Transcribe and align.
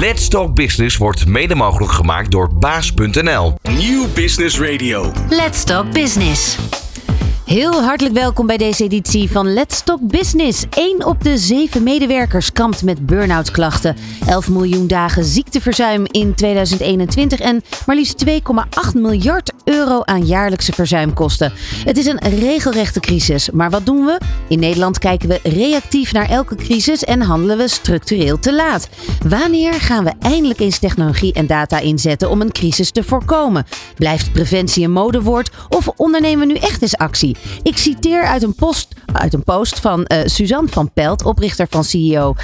Let's 0.00 0.28
Talk 0.28 0.54
Business 0.54 0.96
wordt 0.96 1.26
mede 1.26 1.54
mogelijk 1.54 1.92
gemaakt 1.92 2.30
door 2.30 2.54
baas.nl. 2.54 3.54
Nieuw 3.62 4.06
Business 4.14 4.60
Radio. 4.60 5.12
Let's 5.28 5.64
Talk 5.64 5.92
Business. 5.92 6.56
Heel 7.46 7.82
hartelijk 7.82 8.14
welkom 8.14 8.46
bij 8.46 8.56
deze 8.56 8.84
editie 8.84 9.30
van 9.30 9.52
Let's 9.52 9.84
Talk 9.84 10.00
Business. 10.00 10.64
1 10.70 11.04
op 11.04 11.22
de 11.22 11.38
7 11.38 11.82
medewerkers 11.82 12.52
kampt 12.52 12.82
met 12.82 13.06
burn-out 13.06 13.50
klachten. 13.50 13.96
11 14.26 14.48
miljoen 14.48 14.86
dagen 14.86 15.24
ziekteverzuim 15.24 16.04
in 16.10 16.34
2021 16.34 17.40
en 17.40 17.62
maar 17.86 17.96
liefst 17.96 18.24
2,8 18.26 18.32
miljard 18.94 19.52
euro 19.64 20.02
aan 20.04 20.26
jaarlijkse 20.26 20.72
verzuimkosten. 20.72 21.52
Het 21.84 21.96
is 21.96 22.06
een 22.06 22.18
regelrechte 22.18 23.00
crisis, 23.00 23.50
maar 23.50 23.70
wat 23.70 23.86
doen 23.86 24.04
we? 24.04 24.20
In 24.48 24.58
Nederland 24.58 24.98
kijken 24.98 25.28
we 25.28 25.40
reactief 25.42 26.12
naar 26.12 26.28
elke 26.28 26.54
crisis 26.54 27.04
en 27.04 27.20
handelen 27.20 27.56
we 27.56 27.68
structureel 27.68 28.38
te 28.38 28.54
laat. 28.54 28.88
Wanneer 29.28 29.72
gaan 29.72 30.04
we 30.04 30.12
eindelijk 30.20 30.60
eens 30.60 30.78
technologie 30.78 31.32
en 31.32 31.46
data 31.46 31.78
inzetten 31.78 32.30
om 32.30 32.40
een 32.40 32.52
crisis 32.52 32.90
te 32.90 33.02
voorkomen? 33.02 33.66
Blijft 33.96 34.32
preventie 34.32 34.84
een 34.84 34.92
modewoord 34.92 35.50
of 35.68 35.88
ondernemen 35.88 36.46
we 36.46 36.52
nu 36.52 36.58
echt 36.58 36.82
eens 36.82 36.96
actie? 36.96 37.35
Ik 37.62 37.76
citeer 37.76 38.22
uit 38.22 38.42
een, 38.42 38.54
post, 38.54 38.88
uit 39.12 39.34
een 39.34 39.44
post 39.44 39.80
van 39.80 40.04
uh, 40.12 40.18
Suzanne 40.24 40.68
van 40.68 40.92
Pelt, 40.92 41.24
oprichter 41.24 41.66
van 41.70 41.84
CEO 41.84 42.34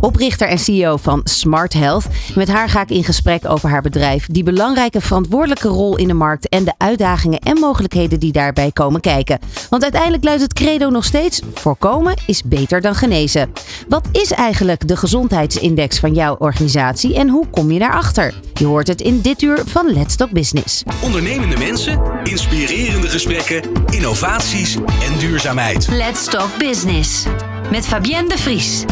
oprichter 0.00 0.48
en 0.48 0.58
CEO 0.58 0.96
van 0.96 1.20
Smart 1.24 1.72
Health. 1.72 2.06
Met 2.34 2.48
haar 2.48 2.68
ga 2.68 2.82
ik 2.82 2.90
in 2.90 3.04
gesprek 3.04 3.48
over 3.48 3.68
haar 3.68 3.82
bedrijf, 3.82 4.26
die 4.26 4.42
belangrijke 4.42 5.00
verantwoordelijke 5.00 5.68
rol 5.68 5.96
in 5.96 6.08
de 6.08 6.14
markt 6.14 6.48
en 6.48 6.64
de 6.64 6.72
uitdagingen 6.78 7.38
en 7.38 7.58
mogelijkheden 7.58 8.20
die 8.20 8.32
daarbij 8.32 8.72
komen 8.72 9.00
kijken. 9.00 9.38
Want 9.70 9.82
uiteindelijk 9.82 10.24
luidt 10.24 10.42
het 10.42 10.52
credo 10.52 10.90
nog 10.90 11.04
steeds: 11.04 11.40
voorkomen 11.54 12.14
is 12.26 12.42
beter 12.42 12.80
dan 12.80 12.94
genezen. 12.94 13.52
Wat 13.88 14.08
is 14.12 14.32
eigenlijk 14.32 14.88
de 14.88 14.96
gezondheidsindex 14.96 15.98
van 15.98 16.14
jouw 16.14 16.36
organisatie 16.38 17.14
en 17.14 17.28
hoe 17.28 17.46
kom 17.50 17.70
je 17.70 17.78
daarachter? 17.78 18.34
Je 18.54 18.66
hoort 18.66 18.88
het 18.88 19.00
in 19.00 19.20
dit 19.20 19.42
uur 19.42 19.62
van 19.66 19.92
Let's 19.92 20.16
Talk 20.16 20.30
Business. 20.30 20.82
Ondernemende 21.02 21.56
mensen, 21.56 22.00
inspirerende 22.24 23.08
gesprekken, 23.08 23.62
innovaties 23.90 24.74
en 24.74 25.18
duurzaamheid. 25.18 25.88
Let's 25.88 26.24
Talk 26.24 26.58
Business 26.58 27.24
met 27.70 27.86
Fabienne 27.86 28.28
de 28.28 28.38
Vries 28.38 28.84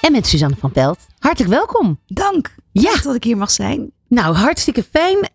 en 0.00 0.12
met 0.12 0.26
Suzanne 0.26 0.56
van 0.58 0.72
Pelt. 0.72 1.06
Hartelijk 1.18 1.52
welkom. 1.52 1.98
Dank. 2.06 2.54
Ja. 2.72 2.94
dat 3.02 3.14
ik 3.14 3.24
hier 3.24 3.36
mag 3.36 3.50
zijn. 3.50 3.92
Nou, 4.08 4.34
hartstikke 4.34 4.82
fijn. 4.82 5.16
Uh, 5.16 5.26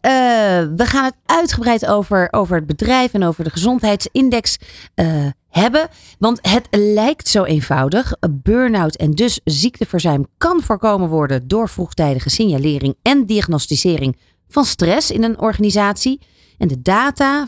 we 0.75 0.85
gaan 0.85 1.03
het 1.03 1.15
uitgebreid 1.25 1.85
over, 1.85 2.27
over 2.31 2.55
het 2.55 2.65
bedrijf 2.65 3.13
en 3.13 3.23
over 3.23 3.43
de 3.43 3.49
gezondheidsindex 3.49 4.57
uh, 4.95 5.27
hebben. 5.49 5.87
Want 6.19 6.39
het 6.41 6.67
lijkt 6.71 7.27
zo 7.27 7.43
eenvoudig. 7.43 8.13
Burn-out 8.31 8.95
en 8.95 9.11
dus 9.11 9.39
ziekteverzuim 9.43 10.25
kan 10.37 10.61
voorkomen 10.61 11.09
worden 11.09 11.47
door 11.47 11.69
vroegtijdige 11.69 12.29
signalering 12.29 12.95
en 13.01 13.25
diagnosticering 13.25 14.17
van 14.47 14.65
stress 14.65 15.11
in 15.11 15.23
een 15.23 15.39
organisatie. 15.39 16.21
En 16.57 16.67
de 16.67 16.81
data, 16.81 17.45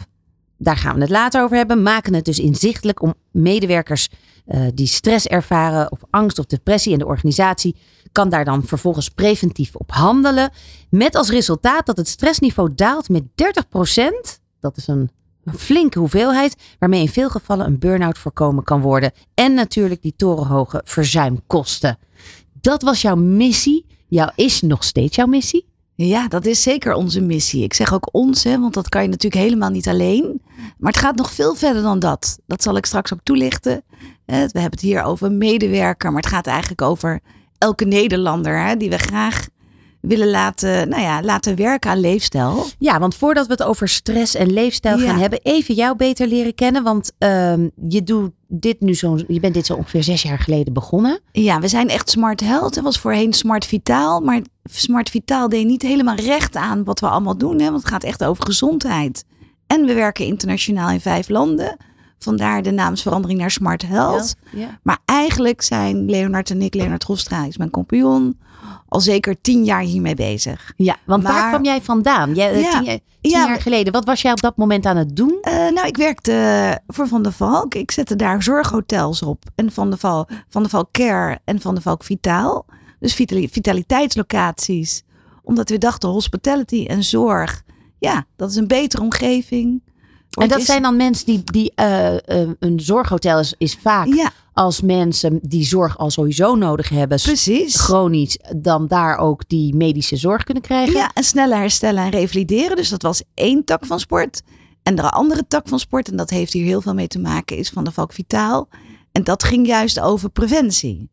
daar 0.58 0.78
gaan 0.78 0.96
we 0.96 1.02
het 1.02 1.10
later 1.10 1.44
over 1.44 1.58
hebben, 1.58 1.82
maken 1.82 2.14
het 2.14 2.26
dus 2.26 2.40
inzichtelijk 2.40 3.02
om 3.02 3.14
medewerkers 3.32 4.10
uh, 4.48 4.68
die 4.74 4.88
stress 4.88 5.26
ervaren 5.26 5.92
of 5.92 6.00
angst 6.10 6.40
of 6.40 6.46
depressie 6.46 6.94
in 6.94 7.00
de 7.00 7.06
organisatie, 7.06 7.76
kan 8.12 8.30
daar 8.30 8.46
dan 8.46 8.64
vervolgens 8.64 9.10
preventief 9.10 9.76
op 9.76 9.92
handelen. 9.92 10.50
Met 10.90 11.16
als 11.16 11.30
resultaat 11.30 11.86
dat 11.86 11.98
het 11.98 12.08
stressniveau 12.08 12.72
daalt 12.76 13.10
met 13.10 13.24
30%. 13.24 13.28
Dat 14.60 14.78
is 14.78 14.88
een 14.88 15.10
flinke 15.56 16.00
hoeveelheid, 16.00 16.56
waarmee 16.80 17.02
in 17.02 17.10
veel 17.10 17.30
gevallen 17.30 17.66
een 17.66 17.80
burn-out 17.80 18.18
voorkomen 18.18 18.64
kan 18.64 18.82
worden. 18.82 19.12
En 19.34 19.54
natuurlijk 19.54 20.02
die 20.02 20.14
torenhoge 20.16 20.82
verzuimkosten. 20.84 21.98
Dat 22.62 22.82
was 22.82 23.02
jouw 23.02 23.16
missie. 23.16 23.86
Jouw 24.08 24.32
is 24.36 24.62
nog 24.62 24.84
steeds 24.84 25.16
jouw 25.16 25.26
missie. 25.26 25.66
Ja, 25.96 26.28
dat 26.28 26.46
is 26.46 26.62
zeker 26.62 26.94
onze 26.94 27.22
missie. 27.22 27.64
Ik 27.64 27.74
zeg 27.74 27.94
ook 27.94 28.10
ons, 28.12 28.44
want 28.44 28.74
dat 28.74 28.90
kan 28.90 29.02
je 29.02 29.08
natuurlijk 29.08 29.44
helemaal 29.44 29.70
niet 29.70 29.88
alleen. 29.88 30.42
Maar 30.78 30.92
het 30.92 31.02
gaat 31.02 31.16
nog 31.16 31.32
veel 31.32 31.56
verder 31.56 31.82
dan 31.82 32.00
dat. 32.00 32.40
Dat 32.48 32.64
zal 32.64 32.78
ik 32.78 32.86
straks 32.86 33.14
ook 33.14 33.20
toelichten. 33.24 33.84
We 34.28 34.34
hebben 34.34 34.72
het 34.72 34.82
hier 34.82 35.04
over 35.04 35.32
medewerker, 35.32 36.12
maar 36.12 36.22
het 36.22 36.32
gaat 36.32 36.48
eigenlijk 36.48 36.82
over 36.82 37.20
elke 37.58 37.86
Nederlander 37.86 38.66
hè, 38.66 38.78
die 38.78 38.90
we 38.90 38.98
graag 38.98 39.48
willen 40.02 40.30
laten, 40.30 40.90
nou 40.90 41.02
ja, 41.02 41.22
laten 41.22 41.56
werken 41.56 41.92
aan 41.92 42.00
leefstijl. 42.00 42.66
Ja, 42.80 43.00
want 43.00 43.16
voordat 43.16 43.48
we 43.48 43.52
het 43.52 43.64
over 43.64 43.88
stress 43.88 44.36
en 44.36 44.54
leefstijl 44.54 44.98
gaan 44.98 45.20
hebben, 45.20 45.40
even 45.44 45.76
jou 45.76 45.96
beter 45.96 46.28
leren 46.28 46.56
kennen. 46.56 46.84
Want 46.84 47.12
uh, 47.20 47.54
je 47.88 48.04
doet 48.04 48.32
dit 48.48 48.82
nu 48.82 48.94
zo, 48.94 49.18
je 49.28 49.40
bent 49.40 49.54
dit 49.54 49.66
zo 49.66 49.74
ongeveer 49.74 50.04
zes 50.04 50.22
jaar 50.22 50.40
geleden 50.40 50.74
begonnen. 50.74 51.20
Ja, 51.32 51.60
we 51.60 51.68
zijn 51.68 51.90
echt 51.90 52.10
Smart 52.10 52.40
Health. 52.40 52.76
Het 52.76 52.84
was 52.84 53.00
voorheen 53.00 53.34
Smart 53.34 53.66
Vitaal, 53.66 54.22
maar 54.22 54.42
Smart 54.64 55.10
Vitaal 55.10 55.50
deed 55.50 55.66
niet 55.66 55.82
helemaal 55.82 56.16
recht 56.16 56.56
aan 56.56 56.84
wat 56.84 57.00
we 57.00 57.08
allemaal 57.08 57.38
doen. 57.38 57.60
Hè, 57.60 57.66
want 57.70 57.82
het 57.82 57.92
gaat 57.92 58.04
echt 58.04 58.24
over 58.24 58.44
gezondheid. 58.46 59.26
En 59.68 59.86
we 59.86 59.94
werken 59.94 60.26
internationaal 60.26 60.90
in 60.90 61.02
vijf 61.02 61.30
landen. 61.30 61.78
Vandaar 62.20 62.62
de 62.62 62.72
naamsverandering 62.72 63.40
naar 63.40 63.52
Smart 63.52 63.88
Health. 63.88 64.36
Ja, 64.52 64.80
Maar 64.84 64.98
eigenlijk 65.06 65.62
zijn 65.62 66.10
Leonard 66.10 66.50
en 66.50 66.62
ik, 66.62 66.74
Leonard 66.74 67.04
Hofstra 67.04 67.46
is 67.46 67.58
mijn 67.58 67.70
compagnon, 67.70 68.38
al 68.88 69.00
zeker 69.00 69.42
tien 69.42 69.64
jaar 69.64 69.82
hiermee 69.82 70.16
bezig. 70.16 70.74
Ja, 70.76 70.96
want 71.06 71.24
waar 71.24 71.50
kwam 71.50 71.64
jij 71.64 71.82
vandaan? 71.82 72.34
Jij, 72.34 72.52
eh, 72.52 72.62
ja, 72.62 72.80
tien, 72.80 73.02
tien 73.22 73.32
jaar 73.32 73.62
geleden. 73.62 73.94
Wat 73.94 74.06
was 74.06 74.22
jij 74.22 74.32
op 74.32 74.42
dat 74.42 74.58
moment 74.58 74.86
aan 74.86 74.98
het 74.98 75.16
doen? 75.16 75.38
Uh, 75.42 75.54
nou, 75.54 75.88
ik 75.88 75.98
werkte 75.98 76.80
voor 76.88 77.08
Van 77.08 77.24
der 77.24 77.32
Valk. 77.32 77.76
Ik 77.76 77.92
zette 77.92 78.16
daar 78.16 78.44
zorghotels 78.44 79.22
op. 79.22 79.44
En 79.56 79.72
Van 79.72 79.90
der 79.90 80.00
Valk, 80.00 80.30
Van 80.50 80.62
der 80.62 80.72
Valk 80.72 80.92
Care 80.92 81.40
en 81.44 81.62
Van 81.62 81.74
der 81.74 81.84
Valk 81.84 82.04
Vitaal. 82.04 82.66
Dus 83.00 83.14
vitaliteitslocaties. 83.52 85.04
Omdat 85.44 85.70
we 85.70 85.78
dachten 85.78 86.10
hospitality 86.10 86.86
en 86.86 87.04
zorg. 87.04 87.64
Ja, 88.00 88.26
dat 88.36 88.50
is 88.50 88.56
een 88.56 88.68
betere 88.68 89.02
omgeving 89.02 89.82
en 90.30 90.48
dat 90.48 90.62
zijn 90.62 90.82
dan 90.82 90.96
mensen 90.96 91.26
die, 91.26 91.44
die 91.44 91.72
uh, 91.76 92.14
uh, 92.14 92.20
een 92.60 92.80
zorghotel 92.80 93.40
is, 93.40 93.54
is 93.58 93.78
vaak 93.82 94.32
als 94.54 94.82
mensen 94.82 95.40
die 95.42 95.66
zorg 95.66 95.98
al 95.98 96.10
sowieso 96.10 96.56
nodig 96.56 96.90
hebben. 96.90 97.20
Precies. 97.22 97.76
Chronisch, 97.76 98.40
dan 98.56 98.88
daar 98.88 99.18
ook 99.18 99.44
die 99.48 99.76
medische 99.76 100.16
zorg 100.16 100.44
kunnen 100.44 100.64
krijgen. 100.64 100.94
Ja, 100.96 101.12
en 101.14 101.24
sneller 101.24 101.58
herstellen 101.58 102.04
en 102.04 102.10
revalideren. 102.10 102.76
Dus 102.76 102.90
dat 102.90 103.02
was 103.02 103.24
één 103.34 103.64
tak 103.64 103.86
van 103.86 104.00
sport. 104.00 104.42
En 104.84 104.96
de 104.96 105.10
andere 105.10 105.48
tak 105.48 105.68
van 105.68 105.80
sport, 105.80 106.10
en 106.10 106.18
dat 106.18 106.30
heeft 106.30 106.54
hier 106.54 106.66
heel 106.66 106.82
veel 106.82 106.94
mee 106.94 107.08
te 107.08 107.20
maken, 107.20 107.58
is 107.58 107.70
van 107.70 107.84
de 107.84 107.92
Valk 107.92 108.14
Vitaal. 108.14 108.70
En 109.12 109.24
dat 109.24 109.44
ging 109.44 109.68
juist 109.68 110.00
over 110.00 110.30
preventie. 110.30 111.10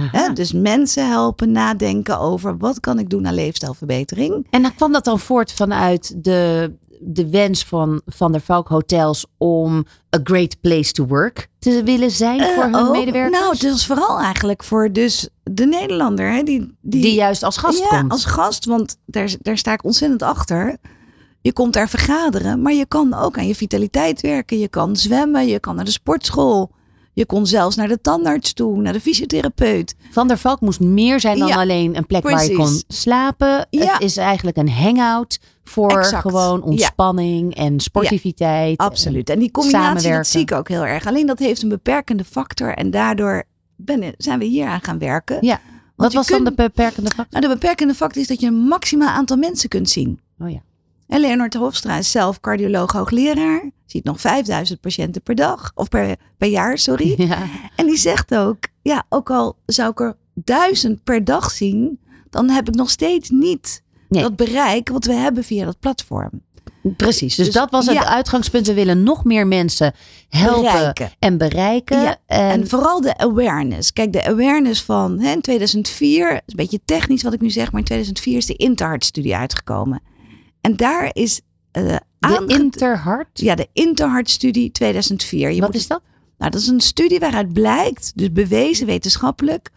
He, 0.00 0.32
dus 0.32 0.52
mensen 0.52 1.08
helpen 1.08 1.52
nadenken 1.52 2.18
over 2.18 2.58
wat 2.58 2.80
kan 2.80 2.98
ik 2.98 3.10
doen 3.10 3.26
aan 3.26 3.34
leefstijlverbetering. 3.34 4.46
En 4.50 4.62
dan 4.62 4.74
kwam 4.74 4.92
dat 4.92 5.04
dan 5.04 5.18
voort 5.18 5.52
vanuit 5.52 6.24
de, 6.24 6.72
de 7.00 7.30
wens 7.30 7.64
van 7.64 8.00
Van 8.06 8.32
der 8.32 8.40
Valk 8.40 8.68
Hotels 8.68 9.26
om 9.36 9.86
a 10.16 10.20
great 10.24 10.60
place 10.60 10.92
to 10.92 11.06
work 11.06 11.48
te 11.58 11.82
willen 11.84 12.10
zijn 12.10 12.40
voor 12.54 12.62
hun 12.62 12.74
uh, 12.74 12.90
medewerkers? 12.90 13.40
Nou, 13.40 13.52
het 13.52 13.62
is 13.62 13.86
vooral 13.86 14.18
eigenlijk 14.18 14.64
voor 14.64 14.92
dus 14.92 15.28
de 15.42 15.66
Nederlander. 15.66 16.32
Hè, 16.32 16.42
die, 16.42 16.76
die, 16.80 17.02
die 17.02 17.14
juist 17.14 17.42
als 17.42 17.56
gast 17.56 17.78
ja, 17.78 17.88
komt. 17.88 18.12
als 18.12 18.24
gast, 18.24 18.64
want 18.64 18.98
daar, 19.06 19.34
daar 19.42 19.58
sta 19.58 19.72
ik 19.72 19.84
ontzettend 19.84 20.22
achter. 20.22 20.76
Je 21.40 21.52
komt 21.52 21.72
daar 21.72 21.88
vergaderen, 21.88 22.62
maar 22.62 22.72
je 22.72 22.86
kan 22.86 23.14
ook 23.14 23.38
aan 23.38 23.46
je 23.46 23.54
vitaliteit 23.54 24.20
werken. 24.20 24.58
Je 24.58 24.68
kan 24.68 24.96
zwemmen, 24.96 25.46
je 25.46 25.58
kan 25.58 25.76
naar 25.76 25.84
de 25.84 25.90
sportschool. 25.90 26.70
Je 27.18 27.26
kon 27.26 27.46
zelfs 27.46 27.76
naar 27.76 27.88
de 27.88 28.00
tandarts 28.00 28.52
toe, 28.52 28.80
naar 28.80 28.92
de 28.92 29.00
fysiotherapeut. 29.00 29.94
Van 30.10 30.28
der 30.28 30.38
Valk 30.38 30.60
moest 30.60 30.80
meer 30.80 31.20
zijn 31.20 31.38
dan 31.38 31.52
alleen 31.52 31.96
een 31.96 32.06
plek 32.06 32.22
waar 32.22 32.44
je 32.44 32.54
kon 32.56 32.82
slapen. 32.88 33.66
Ja. 33.70 33.92
Het 33.92 34.02
is 34.02 34.16
eigenlijk 34.16 34.56
een 34.56 34.70
hangout 34.70 35.40
voor 35.64 36.04
gewoon 36.04 36.62
ontspanning 36.62 37.54
en 37.54 37.80
sportiviteit. 37.80 38.78
absoluut. 38.78 39.30
En 39.30 39.38
die 39.38 39.50
combinatie 39.50 40.10
dat 40.10 40.26
zie 40.26 40.40
ik 40.40 40.52
ook 40.52 40.68
heel 40.68 40.86
erg. 40.86 41.06
Alleen 41.06 41.26
dat 41.26 41.38
heeft 41.38 41.62
een 41.62 41.68
beperkende 41.68 42.24
factor 42.24 42.74
en 42.74 42.90
daardoor 42.90 43.44
ben, 43.76 44.14
zijn 44.16 44.38
we 44.38 44.44
hier 44.44 44.66
aan 44.66 44.82
gaan 44.82 44.98
werken. 44.98 45.38
Ja. 45.40 45.60
Wat 45.96 46.12
was 46.12 46.26
dan 46.26 46.44
de 46.44 46.52
beperkende 46.52 47.10
factor? 47.10 47.40
Nou, 47.40 47.48
de 47.48 47.60
beperkende 47.60 47.94
factor 47.94 48.22
is 48.22 48.28
dat 48.28 48.40
je 48.40 48.46
een 48.46 48.66
maximaal 48.68 49.08
aantal 49.08 49.36
mensen 49.36 49.68
kunt 49.68 49.90
zien. 49.90 50.20
Oh 50.38 50.50
ja. 50.50 50.62
En 51.08 51.20
Leonard 51.20 51.54
Hofstra 51.54 51.96
is 51.96 52.10
zelf 52.10 52.40
cardioloog 52.40 52.92
hoogleraar. 52.92 53.70
Ziet 53.86 54.04
nog 54.04 54.20
5000 54.20 54.80
patiënten 54.80 55.22
per 55.22 55.34
dag. 55.34 55.72
Of 55.74 55.88
per, 55.88 56.16
per 56.38 56.48
jaar, 56.48 56.78
sorry. 56.78 57.14
Ja. 57.28 57.46
En 57.76 57.86
die 57.86 57.96
zegt 57.96 58.34
ook, 58.34 58.58
ja, 58.82 59.04
ook 59.08 59.30
al 59.30 59.56
zou 59.66 59.90
ik 59.90 60.00
er 60.00 60.16
duizend 60.34 61.04
per 61.04 61.24
dag 61.24 61.50
zien, 61.50 62.00
dan 62.30 62.50
heb 62.50 62.68
ik 62.68 62.74
nog 62.74 62.90
steeds 62.90 63.30
niet 63.30 63.82
dat 64.08 64.36
bereik 64.36 64.88
wat 64.88 65.04
we 65.04 65.12
hebben 65.12 65.44
via 65.44 65.64
dat 65.64 65.78
platform. 65.78 66.30
Precies, 66.96 67.34
dus, 67.34 67.44
dus 67.44 67.54
dat 67.54 67.70
was 67.70 67.86
het 67.86 68.04
uitgangspunt. 68.04 68.66
We 68.66 68.74
willen 68.74 69.02
nog 69.02 69.24
meer 69.24 69.46
mensen 69.46 69.94
helpen 70.28 70.94
en 71.18 71.38
bereiken. 71.38 72.00
Ja, 72.00 72.16
en, 72.26 72.50
en, 72.50 72.68
vooral 72.68 73.00
de 73.00 73.16
awareness. 73.16 73.92
Kijk, 73.92 74.12
de 74.12 74.24
awareness 74.24 74.82
van 74.82 75.20
hè, 75.20 75.32
in 75.32 75.40
2004, 75.40 76.32
is 76.32 76.40
een 76.46 76.56
beetje 76.56 76.80
technisch 76.84 77.22
wat 77.22 77.32
ik 77.32 77.40
nu 77.40 77.50
zeg, 77.50 77.70
maar 77.70 77.80
in 77.80 77.86
2004 77.86 78.36
is 78.36 78.46
de 78.46 78.56
Interhart-studie 78.56 79.36
uitgekomen. 79.36 80.02
En 80.60 80.76
daar 80.76 81.10
is. 81.12 81.40
Uh, 81.72 81.96
de 82.18 82.44
Interhart? 82.46 83.40
Ja, 83.40 83.54
de 83.54 83.68
Interhart-studie 83.72 84.70
2004. 84.70 85.50
Je 85.50 85.60
Wat 85.60 85.74
is 85.74 85.86
dat? 85.86 86.02
Nou, 86.38 86.50
dat 86.50 86.60
is 86.60 86.66
een 86.66 86.80
studie 86.80 87.18
waaruit 87.18 87.52
blijkt, 87.52 88.12
dus 88.14 88.32
bewezen 88.32 88.86
wetenschappelijk, 88.86 89.70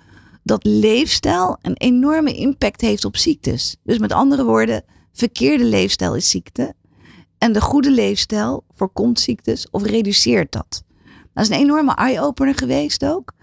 dat 0.44 0.66
leefstijl 0.66 1.58
een 1.62 1.78
enorme 1.78 2.34
impact 2.34 2.82
heeft 2.82 3.06
op 3.06 3.18
ziektes. 3.18 3.76
Dus 3.84 3.98
met 3.98 4.12
andere 4.12 4.44
woorden, 4.44 4.84
verkeerde 5.14 5.64
leefstijl 5.64 6.16
is 6.16 6.30
ziekte. 6.30 6.74
En 7.38 7.54
de 7.54 7.62
goede 7.62 7.92
leefstijl 7.92 8.64
voorkomt 8.72 9.20
ziektes 9.20 9.70
of 9.70 9.84
reduceert 9.84 10.52
dat. 10.52 10.84
Dat 11.34 11.44
is 11.44 11.50
een 11.50 11.62
enorme 11.64 11.96
eye-opener 11.96 12.56
geweest 12.56 13.06
ook. 13.06 13.34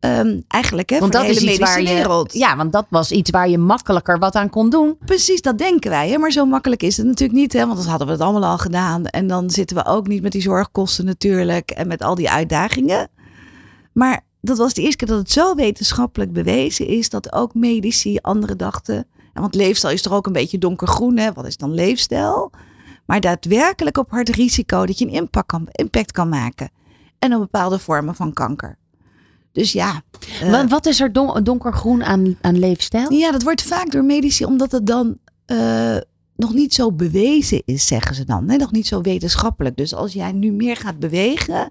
Ehm, 0.00 0.40
eigenlijk, 0.48 0.90
hè, 0.90 0.98
Want 0.98 1.12
voor 1.12 1.20
dat 1.24 1.30
de 1.30 1.36
is 1.36 1.44
hele 1.44 1.58
waar 1.58 1.68
medische 1.68 1.90
je. 1.94 1.98
wereld. 1.98 2.32
Ja, 2.32 2.56
want 2.56 2.72
dat 2.72 2.86
was 2.88 3.10
iets 3.12 3.30
waar 3.30 3.48
je 3.48 3.58
makkelijker 3.58 4.18
wat 4.18 4.34
aan 4.34 4.50
kon 4.50 4.70
doen. 4.70 4.96
Precies, 5.04 5.42
dat 5.42 5.58
denken 5.58 5.90
wij. 5.90 6.08
Hè? 6.10 6.18
Maar 6.18 6.30
zo 6.30 6.46
makkelijk 6.46 6.82
is 6.82 6.96
het 6.96 7.06
natuurlijk 7.06 7.38
niet. 7.38 7.52
Hè? 7.52 7.66
Want 7.66 7.78
dan 7.78 7.86
hadden 7.88 8.06
we 8.06 8.12
het 8.12 8.22
allemaal 8.22 8.50
al 8.50 8.58
gedaan. 8.58 9.06
En 9.06 9.26
dan 9.26 9.50
zitten 9.50 9.76
we 9.76 9.84
ook 9.84 10.06
niet 10.06 10.22
met 10.22 10.32
die 10.32 10.42
zorgkosten 10.42 11.04
natuurlijk. 11.04 11.70
En 11.70 11.86
met 11.88 12.02
al 12.02 12.14
die 12.14 12.30
uitdagingen. 12.30 13.08
Maar 13.92 14.20
dat 14.40 14.58
was 14.58 14.74
de 14.74 14.82
eerste 14.82 14.96
keer 14.96 15.08
dat 15.08 15.18
het 15.18 15.30
zo 15.30 15.54
wetenschappelijk 15.54 16.32
bewezen 16.32 16.86
is. 16.86 17.10
Dat 17.10 17.32
ook 17.32 17.54
medici 17.54 18.18
anderen 18.22 18.58
dachten. 18.58 19.06
en 19.32 19.40
Want 19.40 19.54
leefstijl 19.54 19.92
is 19.92 20.02
toch 20.02 20.12
ook 20.12 20.26
een 20.26 20.32
beetje 20.32 20.58
donkergroen. 20.58 21.16
Hè? 21.18 21.32
Wat 21.32 21.46
is 21.46 21.56
dan 21.56 21.74
leefstijl? 21.74 22.50
Maar 23.06 23.20
daadwerkelijk 23.20 23.98
op 23.98 24.10
hard 24.10 24.28
risico 24.28 24.86
dat 24.86 24.98
je 24.98 25.04
een 25.06 25.12
impact 25.12 25.46
kan, 25.46 25.68
impact 25.70 26.12
kan 26.12 26.28
maken. 26.28 26.70
En 27.18 27.34
op 27.34 27.40
bepaalde 27.40 27.78
vormen 27.78 28.14
van 28.14 28.32
kanker. 28.32 28.78
Dus 29.58 29.72
ja. 29.72 30.02
eh, 30.40 30.50
Wa- 30.50 30.66
Wat 30.66 30.86
is 30.86 31.00
er 31.00 31.12
don- 31.12 31.42
donkergroen 31.42 32.04
aan, 32.04 32.36
aan 32.40 32.58
leefstijl? 32.58 33.12
ja, 33.12 33.30
dat 33.30 33.42
wordt 33.42 33.62
vaak 33.62 33.90
door 33.90 34.04
medici 34.04 34.44
omdat 34.44 34.72
het 34.72 34.86
dan 34.86 35.18
eh, 35.46 35.96
nog 36.36 36.52
niet 36.54 36.74
zo 36.74 36.92
bewezen 36.92 37.62
is, 37.64 37.86
zeggen 37.86 38.14
ze 38.14 38.24
dan. 38.24 38.44
Nee, 38.44 38.58
nog 38.58 38.72
niet 38.72 38.86
zo 38.86 39.00
wetenschappelijk. 39.00 39.76
Dus 39.76 39.94
als 39.94 40.12
jij 40.12 40.32
nu 40.32 40.52
meer 40.52 40.76
gaat 40.76 40.98
bewegen, 40.98 41.70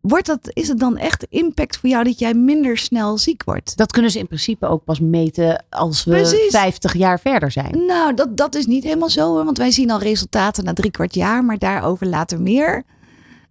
wordt 0.00 0.26
dat, 0.26 0.38
is 0.52 0.68
het 0.68 0.78
dan 0.78 0.96
echt 0.96 1.26
impact 1.28 1.76
voor 1.76 1.88
jou 1.88 2.04
dat 2.04 2.18
jij 2.18 2.34
minder 2.34 2.76
snel 2.78 3.18
ziek 3.18 3.44
wordt? 3.44 3.76
Dat 3.76 3.92
kunnen 3.92 4.10
ze 4.10 4.18
in 4.18 4.26
principe 4.26 4.66
ook 4.66 4.84
pas 4.84 5.00
meten 5.00 5.64
als 5.70 6.04
we 6.04 6.10
Precies. 6.10 6.50
50 6.50 6.94
jaar 6.94 7.20
verder 7.20 7.50
zijn. 7.50 7.84
Nou, 7.86 8.14
dat, 8.14 8.36
dat 8.36 8.54
is 8.54 8.66
niet 8.66 8.84
helemaal 8.84 9.10
zo, 9.10 9.44
want 9.44 9.58
wij 9.58 9.70
zien 9.70 9.90
al 9.90 10.00
resultaten 10.00 10.64
na 10.64 10.72
drie 10.72 10.90
kwart 10.90 11.14
jaar, 11.14 11.44
maar 11.44 11.58
daarover 11.58 12.06
later 12.06 12.40
meer. 12.40 12.84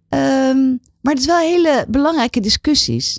Ehm, 0.08 0.68
maar 1.00 1.12
het 1.14 1.18
is 1.18 1.26
wel 1.26 1.38
hele 1.38 1.84
belangrijke 1.88 2.40
discussies. 2.40 3.18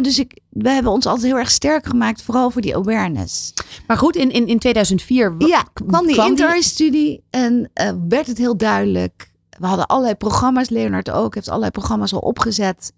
Dus 0.00 0.18
ik, 0.18 0.38
wij 0.48 0.74
hebben 0.74 0.92
ons 0.92 1.06
altijd 1.06 1.26
heel 1.26 1.38
erg 1.38 1.50
sterk 1.50 1.86
gemaakt, 1.86 2.22
vooral 2.22 2.50
voor 2.50 2.60
die 2.60 2.76
awareness. 2.76 3.52
Maar 3.86 3.96
goed, 3.96 4.16
in, 4.16 4.30
in, 4.30 4.46
in 4.46 4.58
2004 4.58 5.38
wa- 5.38 5.46
Ja, 5.46 5.62
kwam 5.72 6.06
die 6.06 6.14
kwam 6.14 6.28
Interest-studie 6.28 7.22
en 7.30 7.70
eh, 7.74 7.92
werd 8.08 8.26
het 8.26 8.38
heel 8.38 8.56
duidelijk. 8.56 9.30
We 9.58 9.66
hadden 9.66 9.86
allerlei 9.86 10.14
programma's, 10.14 10.68
Leonard 10.68 11.10
ook 11.10 11.34
heeft 11.34 11.48
allerlei 11.48 11.70
programma's 11.70 12.12
al 12.12 12.18
opgezet. 12.20 12.92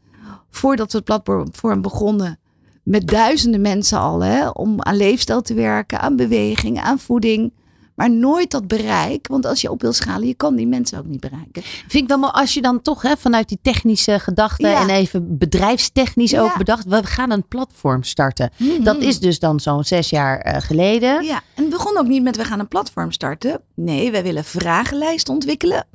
Voordat 0.50 0.92
we 0.92 0.98
het 1.04 1.06
platform 1.06 1.80
begonnen. 1.82 2.38
Met 2.82 3.06
duizenden 3.08 3.60
mensen 3.60 3.98
al, 3.98 4.20
hè, 4.24 4.48
om 4.48 4.82
aan 4.82 4.96
leefstijl 4.96 5.40
te 5.42 5.54
werken, 5.54 6.00
aan 6.00 6.16
beweging, 6.16 6.80
aan 6.80 6.98
voeding. 6.98 7.52
Maar 7.94 8.10
nooit 8.10 8.50
dat 8.50 8.66
bereik, 8.66 9.26
want 9.26 9.46
als 9.46 9.60
je 9.60 9.70
op 9.70 9.80
wil 9.80 9.92
schalen, 9.92 10.26
je 10.26 10.34
kan 10.34 10.54
die 10.56 10.66
mensen 10.66 10.98
ook 10.98 11.06
niet 11.06 11.20
bereiken. 11.20 11.62
Vind 11.62 11.94
ik 12.02 12.08
wel 12.08 12.18
mooi 12.18 12.32
als 12.32 12.54
je 12.54 12.62
dan 12.62 12.82
toch 12.82 13.02
hè, 13.02 13.16
vanuit 13.16 13.48
die 13.48 13.58
technische 13.62 14.18
gedachten 14.18 14.70
Ja. 14.70 14.80
en 14.80 14.88
even 14.88 15.38
bedrijfstechnisch 15.38 16.36
ook 16.38 16.56
bedacht. 16.56 16.84
We 16.84 17.06
gaan 17.06 17.30
een 17.30 17.48
platform 17.48 18.02
starten. 18.02 18.50
Dat 18.82 18.96
is 19.00 19.18
dus 19.20 19.38
dan 19.38 19.60
zo'n 19.60 19.84
zes 19.84 20.10
jaar 20.10 20.38
eh, 20.40 20.60
geleden. 20.60 21.24
Ja, 21.24 21.40
en 21.54 21.62
het 21.62 21.70
begon 21.70 21.98
ook 21.98 22.06
niet 22.06 22.22
met 22.22 22.36
we 22.36 22.44
gaan 22.44 22.58
een 22.60 22.68
platform 22.68 23.12
starten. 23.12 23.60
Nee, 23.74 24.10
wij 24.10 24.22
willen 24.22 24.44
vragenlijsten 24.44 25.34
ontwikkelen. 25.34 25.86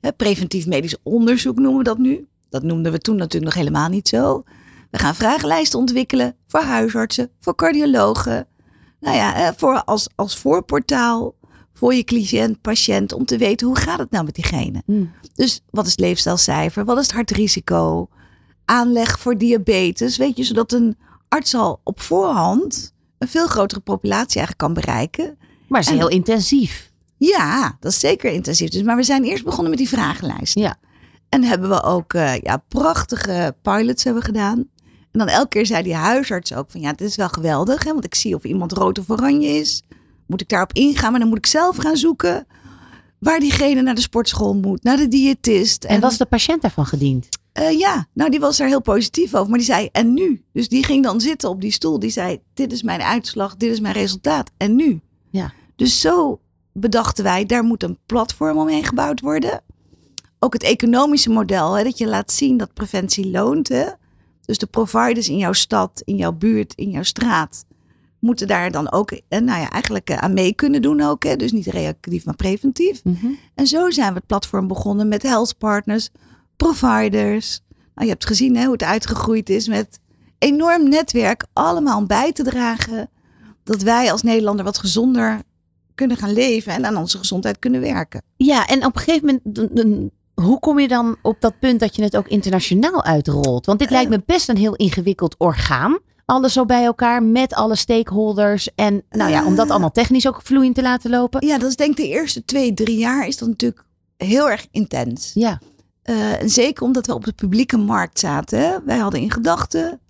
Hè, 0.00 0.12
Preventief 0.12 0.66
medisch 0.66 0.96
onderzoek 1.02 1.56
noemen 1.56 1.78
we 1.78 1.84
dat 1.84 1.98
nu. 1.98 2.26
Dat 2.48 2.62
noemden 2.62 2.92
we 2.92 2.98
toen 2.98 3.16
natuurlijk 3.16 3.44
nog 3.54 3.62
helemaal 3.64 3.88
niet 3.88 4.08
zo. 4.08 4.42
We 4.90 4.98
gaan 4.98 5.14
vragenlijsten 5.14 5.78
ontwikkelen 5.78 6.34
voor 6.46 6.60
huisartsen, 6.60 7.30
voor 7.40 7.54
cardiologen. 7.54 8.46
Nou 9.06 9.18
ja, 9.18 9.34
eh, 9.34 9.52
voor 9.56 9.82
als, 9.84 10.08
als 10.14 10.36
voorportaal 10.36 11.34
voor 11.72 11.94
je 11.94 12.04
cliënt, 12.04 12.60
patiënt, 12.60 13.12
om 13.12 13.24
te 13.24 13.38
weten 13.38 13.66
hoe 13.66 13.76
gaat 13.76 13.98
het 13.98 14.10
nou 14.10 14.24
met 14.24 14.34
diegene. 14.34 14.82
Hmm. 14.86 15.12
Dus 15.34 15.60
wat 15.70 15.84
is 15.84 15.90
het 15.90 16.00
leefstijlcijfer? 16.00 16.84
Wat 16.84 16.98
is 16.98 17.06
het 17.06 17.14
hartrisico? 17.14 18.08
Aanleg 18.64 19.18
voor 19.18 19.38
diabetes, 19.38 20.16
weet 20.16 20.36
je, 20.36 20.44
zodat 20.44 20.72
een 20.72 20.96
arts 21.28 21.54
al 21.54 21.80
op 21.84 22.00
voorhand 22.00 22.94
een 23.18 23.28
veel 23.28 23.46
grotere 23.46 23.80
populatie 23.80 24.40
eigenlijk 24.40 24.58
kan 24.58 24.72
bereiken. 24.72 25.38
Maar 25.68 25.80
het 25.80 25.88
is 25.88 25.94
En- 25.94 26.00
heel 26.00 26.10
intensief. 26.10 26.90
Ja, 27.16 27.76
dat 27.80 27.92
is 27.92 28.00
zeker 28.00 28.32
intensief. 28.32 28.68
Dus, 28.68 28.82
maar 28.82 28.96
we 28.96 29.02
zijn 29.02 29.24
eerst 29.24 29.44
begonnen 29.44 29.70
met 29.70 29.78
die 29.78 29.88
vragenlijst. 29.88 30.54
Ja. 30.54 30.76
En 31.28 31.42
hebben 31.44 31.68
we 31.68 31.82
ook 31.82 32.12
eh, 32.14 32.40
ja, 32.40 32.56
prachtige 32.68 33.56
pilots 33.62 34.04
hebben 34.04 34.22
gedaan. 34.22 34.68
En 35.16 35.26
dan 35.26 35.34
elke 35.34 35.48
keer 35.48 35.66
zei 35.66 35.82
die 35.82 35.94
huisarts 35.94 36.54
ook 36.54 36.70
van 36.70 36.80
ja, 36.80 36.92
dit 36.92 37.08
is 37.08 37.16
wel 37.16 37.28
geweldig. 37.28 37.84
Hè, 37.84 37.92
want 37.92 38.04
ik 38.04 38.14
zie 38.14 38.34
of 38.34 38.44
iemand 38.44 38.72
rood 38.72 38.98
of 38.98 39.10
oranje 39.10 39.48
is. 39.48 39.82
Moet 40.26 40.40
ik 40.40 40.48
daarop 40.48 40.72
ingaan, 40.72 41.10
maar 41.10 41.20
dan 41.20 41.28
moet 41.28 41.38
ik 41.38 41.46
zelf 41.46 41.76
gaan 41.76 41.96
zoeken 41.96 42.46
waar 43.18 43.40
diegene 43.40 43.82
naar 43.82 43.94
de 43.94 44.00
sportschool 44.00 44.54
moet, 44.54 44.82
naar 44.82 44.96
de 44.96 45.08
diëtist. 45.08 45.84
En 45.84 46.00
was 46.00 46.16
de 46.16 46.26
patiënt 46.26 46.62
daarvan 46.62 46.86
gediend? 46.86 47.28
Eh, 47.52 47.78
ja, 47.78 48.06
nou 48.12 48.30
die 48.30 48.40
was 48.40 48.60
er 48.60 48.66
heel 48.66 48.82
positief 48.82 49.34
over. 49.34 49.48
Maar 49.48 49.58
die 49.58 49.66
zei, 49.66 49.88
en 49.92 50.14
nu? 50.14 50.44
Dus 50.52 50.68
die 50.68 50.84
ging 50.84 51.04
dan 51.04 51.20
zitten 51.20 51.48
op 51.48 51.60
die 51.60 51.72
stoel. 51.72 51.98
Die 51.98 52.10
zei, 52.10 52.40
dit 52.54 52.72
is 52.72 52.82
mijn 52.82 53.02
uitslag, 53.02 53.56
dit 53.56 53.70
is 53.70 53.80
mijn 53.80 53.94
resultaat. 53.94 54.50
En 54.56 54.74
nu? 54.74 55.00
Ja. 55.30 55.52
Dus 55.76 56.00
zo 56.00 56.40
bedachten 56.72 57.24
wij, 57.24 57.46
daar 57.46 57.64
moet 57.64 57.82
een 57.82 57.98
platform 58.06 58.58
omheen 58.58 58.84
gebouwd 58.84 59.20
worden. 59.20 59.62
Ook 60.38 60.52
het 60.52 60.62
economische 60.62 61.30
model, 61.30 61.72
hè, 61.72 61.84
dat 61.84 61.98
je 61.98 62.06
laat 62.06 62.32
zien 62.32 62.56
dat 62.56 62.74
preventie 62.74 63.30
loont. 63.30 63.68
Hè? 63.68 63.86
Dus 64.46 64.58
de 64.58 64.66
providers 64.66 65.28
in 65.28 65.36
jouw 65.36 65.52
stad, 65.52 66.02
in 66.04 66.16
jouw 66.16 66.32
buurt, 66.32 66.74
in 66.74 66.90
jouw 66.90 67.02
straat... 67.02 67.64
moeten 68.18 68.46
daar 68.46 68.70
dan 68.70 68.92
ook 68.92 69.10
eh, 69.10 69.20
nou 69.28 69.60
ja, 69.60 69.70
eigenlijk 69.70 70.10
eh, 70.10 70.16
aan 70.16 70.34
mee 70.34 70.54
kunnen 70.54 70.82
doen 70.82 71.00
ook. 71.00 71.24
Hè? 71.24 71.36
Dus 71.36 71.52
niet 71.52 71.66
reactief, 71.66 72.24
maar 72.24 72.36
preventief. 72.36 73.04
Mhm. 73.04 73.26
En 73.54 73.66
zo 73.66 73.90
zijn 73.90 74.08
we 74.08 74.18
het 74.18 74.26
platform 74.26 74.66
begonnen 74.66 75.08
met 75.08 75.22
health 75.22 75.58
partners, 75.58 76.10
providers. 76.56 77.60
Nou, 77.68 78.06
je 78.06 78.12
hebt 78.12 78.26
gezien 78.26 78.56
hè, 78.56 78.62
hoe 78.62 78.72
het 78.72 78.82
uitgegroeid 78.82 79.50
is 79.50 79.68
met 79.68 80.00
enorm 80.38 80.88
netwerk. 80.88 81.46
Allemaal 81.52 81.98
om 81.98 82.06
bij 82.06 82.32
te 82.32 82.42
dragen 82.42 83.10
dat 83.64 83.82
wij 83.82 84.12
als 84.12 84.22
Nederlander 84.22 84.64
wat 84.64 84.78
gezonder 84.78 85.42
kunnen 85.94 86.16
gaan 86.16 86.32
leven 86.32 86.72
en 86.72 86.86
aan 86.86 86.96
onze 86.96 87.18
gezondheid 87.18 87.58
kunnen 87.58 87.80
werken. 87.80 88.22
Ja, 88.36 88.66
en 88.66 88.84
op 88.84 88.96
een 88.96 89.02
gegeven 89.02 89.40
moment, 89.44 90.14
hoe 90.42 90.58
kom 90.58 90.78
je 90.78 90.88
dan 90.88 91.16
op 91.22 91.40
dat 91.40 91.58
punt 91.58 91.80
dat 91.80 91.96
je 91.96 92.02
het 92.02 92.16
ook 92.16 92.28
internationaal 92.28 93.04
uitrolt? 93.04 93.66
Want 93.66 93.78
dit 93.78 93.90
lijkt 93.90 94.10
me 94.10 94.22
best 94.26 94.48
een 94.48 94.56
heel 94.56 94.74
ingewikkeld 94.74 95.34
orgaan. 95.38 95.98
Alles 96.24 96.52
zo 96.52 96.64
bij 96.64 96.84
elkaar 96.84 97.22
met 97.22 97.54
alle 97.54 97.76
stakeholders. 97.76 98.74
En 98.74 99.02
nou 99.10 99.30
ja, 99.30 99.46
om 99.46 99.54
dat 99.54 99.70
allemaal 99.70 99.90
technisch 99.90 100.28
ook 100.28 100.40
vloeiend 100.42 100.74
te 100.74 100.82
laten 100.82 101.10
lopen. 101.10 101.46
Ja, 101.46 101.58
dat 101.58 101.68
is 101.68 101.76
denk 101.76 101.90
ik 101.90 101.96
de 101.96 102.08
eerste 102.08 102.44
twee, 102.44 102.74
drie 102.74 102.98
jaar 102.98 103.26
is 103.26 103.38
dat 103.38 103.48
natuurlijk 103.48 103.84
heel 104.16 104.50
erg 104.50 104.66
intens. 104.70 105.30
Ja, 105.34 105.60
Eh, 106.06 106.42
en 106.42 106.50
zeker 106.50 106.82
omdat 106.82 107.06
we 107.06 107.14
op 107.14 107.24
de 107.24 107.32
publieke 107.32 107.76
markt 107.76 108.18
zaten. 108.18 108.82
Wij 108.84 108.98
hadden 108.98 109.20
in 109.20 109.30
gedachten 109.30 110.00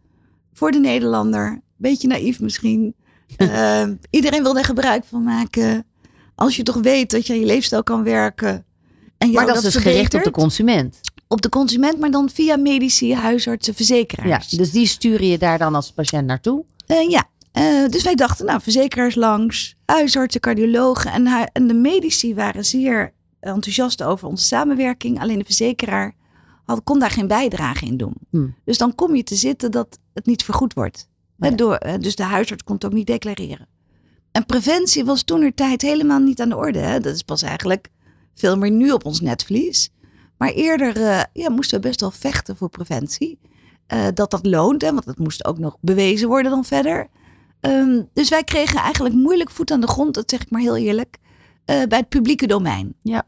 voor 0.52 0.70
de 0.70 0.78
Nederlander, 0.78 1.60
beetje 1.76 2.08
naïef 2.08 2.40
misschien. 2.40 2.94
eh, 3.36 3.86
iedereen 4.10 4.42
wil 4.42 4.54
daar 4.54 4.64
gebruik 4.64 5.04
van 5.04 5.22
maken. 5.22 5.86
Als 6.34 6.56
je 6.56 6.62
toch 6.62 6.76
weet 6.76 7.10
dat 7.10 7.26
je 7.26 7.32
aan 7.32 7.38
je 7.38 7.46
leefstijl 7.46 7.82
kan 7.82 8.02
werken. 8.02 8.64
En 9.18 9.30
maar 9.30 9.46
dat 9.46 9.56
is 9.56 9.62
dus 9.62 9.76
gericht 9.76 10.14
op 10.14 10.22
de 10.22 10.30
consument. 10.30 11.00
op 11.28 11.42
de 11.42 11.48
consument, 11.48 11.98
maar 11.98 12.10
dan 12.10 12.30
via 12.30 12.56
medici, 12.56 13.14
huisartsen, 13.14 13.72
Ja, 13.72 13.76
verzekeraars. 13.78 14.48
dus 14.48 14.70
die 14.70 14.86
sturen 14.86 15.26
je 15.26 15.38
daar 15.38 15.58
dan 15.58 15.74
als 15.74 15.92
patiënt 15.92 16.26
naartoe. 16.26 16.64
Eh, 16.86 17.08
ja. 17.10 17.24
Eh, 17.52 17.88
dus 17.88 18.02
wij 18.02 18.14
dachten, 18.14 18.46
nou, 18.46 18.60
verzekeraars 18.60 19.14
langs, 19.14 19.76
huisartsen, 19.84 20.40
cardiologen. 20.40 21.12
En, 21.12 21.28
hu- 21.28 21.46
en 21.52 21.66
de 21.66 21.74
medici 21.74 22.34
waren 22.34 22.64
zeer 22.64 23.12
enthousiast 23.40 24.02
over 24.02 24.28
onze 24.28 24.44
samenwerking. 24.44 25.20
Alleen 25.20 25.38
de 25.38 25.44
verzekeraar 25.44 26.14
had, 26.64 26.80
kon 26.84 26.98
daar 26.98 27.10
geen 27.10 27.26
bijdrage 27.26 27.84
in 27.86 27.96
doen. 27.96 28.14
Hmm. 28.30 28.54
Dus 28.64 28.78
dan 28.78 28.94
kom 28.94 29.14
je 29.16 29.22
te 29.22 29.34
zitten 29.34 29.70
dat 29.70 29.98
het 30.14 30.26
niet 30.26 30.44
vergoed 30.44 30.74
wordt. 30.74 31.08
Ja. 31.38 31.50
Door, 31.50 31.74
eh, 31.74 31.94
dus 32.00 32.16
de 32.16 32.22
huisarts 32.22 32.62
kon 32.62 32.74
het 32.74 32.84
ook 32.84 32.92
niet 32.92 33.06
declareren. 33.06 33.68
En 34.32 34.46
preventie 34.46 35.04
was 35.04 35.22
toen 35.22 35.42
er 35.42 35.54
tijd 35.54 35.82
helemaal 35.82 36.18
niet 36.20 36.40
aan 36.40 36.48
de 36.48 36.56
orde. 36.56 36.78
Hè. 36.78 37.00
Dat 37.00 37.14
is 37.14 37.22
pas 37.22 37.42
eigenlijk 37.42 37.88
veel 38.36 38.56
meer 38.56 38.70
nu 38.70 38.90
op 38.90 39.04
ons 39.04 39.20
netvlies. 39.20 39.90
Maar 40.38 40.50
eerder 40.50 40.96
eh, 40.96 41.22
ja, 41.32 41.50
moesten 41.50 41.80
we 41.80 41.86
best 41.88 42.00
wel 42.00 42.10
vechten 42.10 42.56
voor 42.56 42.68
preventie. 42.68 43.38
Eh, 43.86 44.06
dat 44.14 44.30
dat 44.30 44.46
loont, 44.46 44.82
hè, 44.82 44.92
want 44.92 45.04
het 45.04 45.18
moest 45.18 45.44
ook 45.44 45.58
nog 45.58 45.76
bewezen 45.80 46.28
worden 46.28 46.50
dan 46.50 46.64
verder. 46.64 47.08
Ehm, 47.60 48.02
dus 48.12 48.28
wij 48.28 48.44
kregen 48.44 48.80
eigenlijk 48.80 49.14
moeilijk 49.14 49.50
voet 49.50 49.70
aan 49.70 49.80
de 49.80 49.86
grond, 49.86 50.14
dat 50.14 50.30
zeg 50.30 50.40
ik 50.40 50.50
maar 50.50 50.60
heel 50.60 50.76
eerlijk, 50.76 51.18
eh, 51.64 51.82
bij 51.82 51.98
het 51.98 52.08
publieke 52.08 52.46
domein. 52.46 52.94
Ja. 53.02 53.26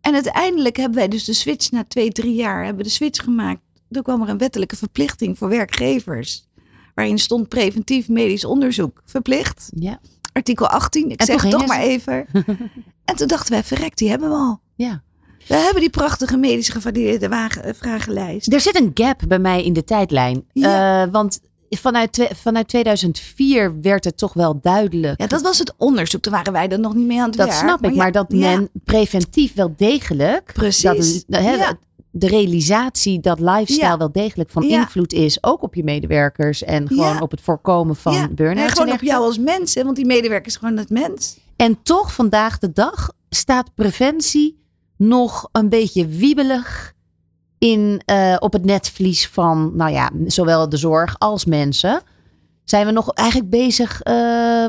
En 0.00 0.14
uiteindelijk 0.14 0.76
hebben 0.76 0.98
wij 0.98 1.08
dus 1.08 1.24
de 1.24 1.32
switch 1.32 1.70
na 1.70 1.84
twee, 1.84 2.10
drie 2.10 2.34
jaar, 2.34 2.58
hebben 2.58 2.82
we 2.82 2.88
de 2.88 2.94
switch 2.94 3.24
gemaakt. 3.24 3.60
Toen 3.90 4.02
kwam 4.02 4.22
er 4.22 4.28
een 4.28 4.38
wettelijke 4.38 4.76
verplichting 4.76 5.38
voor 5.38 5.48
werkgevers. 5.48 6.48
Waarin 6.94 7.18
stond 7.18 7.48
preventief 7.48 8.08
medisch 8.08 8.44
onderzoek 8.44 9.02
verplicht. 9.04 9.70
Ja. 9.74 10.00
Artikel 10.32 10.68
18, 10.68 11.10
ik 11.10 11.20
En 11.20 11.26
zeg 11.26 11.42
het 11.42 11.50
toch 11.50 11.66
maar 11.66 11.80
even. 11.80 12.26
en 13.04 13.16
toen 13.16 13.26
dachten 13.26 13.52
wij, 13.52 13.62
verrekt, 13.64 13.98
die 13.98 14.08
hebben 14.10 14.28
we 14.28 14.34
al. 14.34 14.60
ja. 14.74 15.02
We 15.46 15.56
hebben 15.56 15.80
die 15.80 15.90
prachtige 15.90 16.36
medisch 16.36 16.68
gevalideerde 16.68 17.28
wagen- 17.28 17.62
eh, 17.64 17.74
vragenlijst. 17.76 18.52
Er 18.52 18.60
zit 18.60 18.80
een 18.80 18.90
gap 18.94 19.20
bij 19.28 19.38
mij 19.38 19.64
in 19.64 19.72
de 19.72 19.84
tijdlijn. 19.84 20.44
Ja. 20.52 21.02
Eh, 21.04 21.12
want 21.12 21.40
vanuit, 21.70 22.28
vanuit 22.34 22.68
2004 22.68 23.80
werd 23.80 24.04
het 24.04 24.18
toch 24.18 24.32
wel 24.32 24.58
duidelijk. 24.62 25.20
Ja, 25.20 25.26
dat 25.26 25.42
was 25.42 25.58
het 25.58 25.74
onderzoek. 25.76 26.20
Toen 26.22 26.32
waren 26.32 26.52
wij 26.52 26.68
er 26.68 26.78
nog 26.80 26.94
niet 26.94 27.06
mee 27.06 27.18
aan 27.20 27.28
het 27.28 27.36
dat 27.36 27.46
werk. 27.48 27.58
snap 27.60 27.84
ik, 27.84 27.90
ja, 27.90 27.96
maar 27.96 28.12
dat 28.12 28.26
ja, 28.28 28.36
men 28.56 28.70
preventief 28.84 29.54
wel 29.54 29.74
degelijk. 29.76 30.50
Precies. 30.52 31.24
Dat, 31.26 31.42
Ja. 31.42 31.78
De 32.12 32.26
realisatie 32.26 33.20
dat 33.20 33.40
lifestyle 33.40 33.86
Ja. 33.86 33.96
wel 33.96 34.12
degelijk 34.12 34.50
van 34.50 34.62
Ja. 34.68 34.80
invloed 34.80 35.12
is, 35.12 35.42
ook 35.44 35.62
op 35.62 35.74
je 35.74 35.84
medewerkers 35.84 36.62
en 36.62 36.88
gewoon 36.88 37.12
Ja. 37.14 37.18
op 37.18 37.30
het 37.30 37.40
voorkomen 37.40 37.96
van 37.96 38.12
ja, 38.12 38.28
burn-out. 38.28 38.68
en 38.68 38.76
gewoon 38.76 38.92
op 38.92 39.02
jou 39.02 39.24
als 39.24 39.38
mens, 39.38 39.74
hè, 39.74 39.84
want 39.84 39.96
die 39.96 40.06
medewerker 40.06 40.46
is 40.46 40.56
gewoon 40.56 40.76
het 40.76 40.90
mens. 40.90 41.38
En 41.56 41.82
toch 41.82 42.12
vandaag 42.14 42.58
de 42.58 42.72
dag 42.72 43.12
staat 43.30 43.74
preventie 43.74 44.58
nog 44.96 45.48
een 45.52 45.68
beetje 45.68 46.06
wiebelig 46.06 46.92
in, 47.58 48.02
eh, 48.04 48.36
op 48.38 48.52
het 48.52 48.64
netvlies 48.64 49.28
van, 49.28 49.70
nou 49.76 49.90
ja, 49.92 50.10
zowel 50.26 50.68
de 50.68 50.76
zorg 50.76 51.18
als 51.18 51.44
mensen. 51.44 52.02
Zijn 52.64 52.86
we 52.86 52.92
nog 52.92 53.12
eigenlijk 53.12 53.50
bezig 53.50 54.00
eh, 54.02 54.64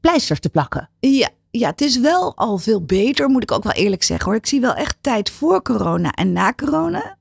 pleisters 0.00 0.40
te 0.40 0.48
plakken? 0.48 0.90
Ja, 1.00 1.28
ja, 1.50 1.68
het 1.70 1.80
is 1.80 1.98
wel 1.98 2.36
al 2.36 2.58
veel 2.58 2.84
beter, 2.84 3.28
moet 3.28 3.42
ik 3.42 3.52
ook 3.52 3.62
wel 3.62 3.72
eerlijk 3.72 4.02
zeggen 4.02 4.26
hoor. 4.26 4.34
Ik 4.36 4.46
zie 4.46 4.60
wel 4.60 4.74
echt 4.74 4.96
tijd 5.00 5.30
voor 5.30 5.62
corona 5.62 6.10
en 6.12 6.32
na 6.32 6.52
corona. 6.52 7.16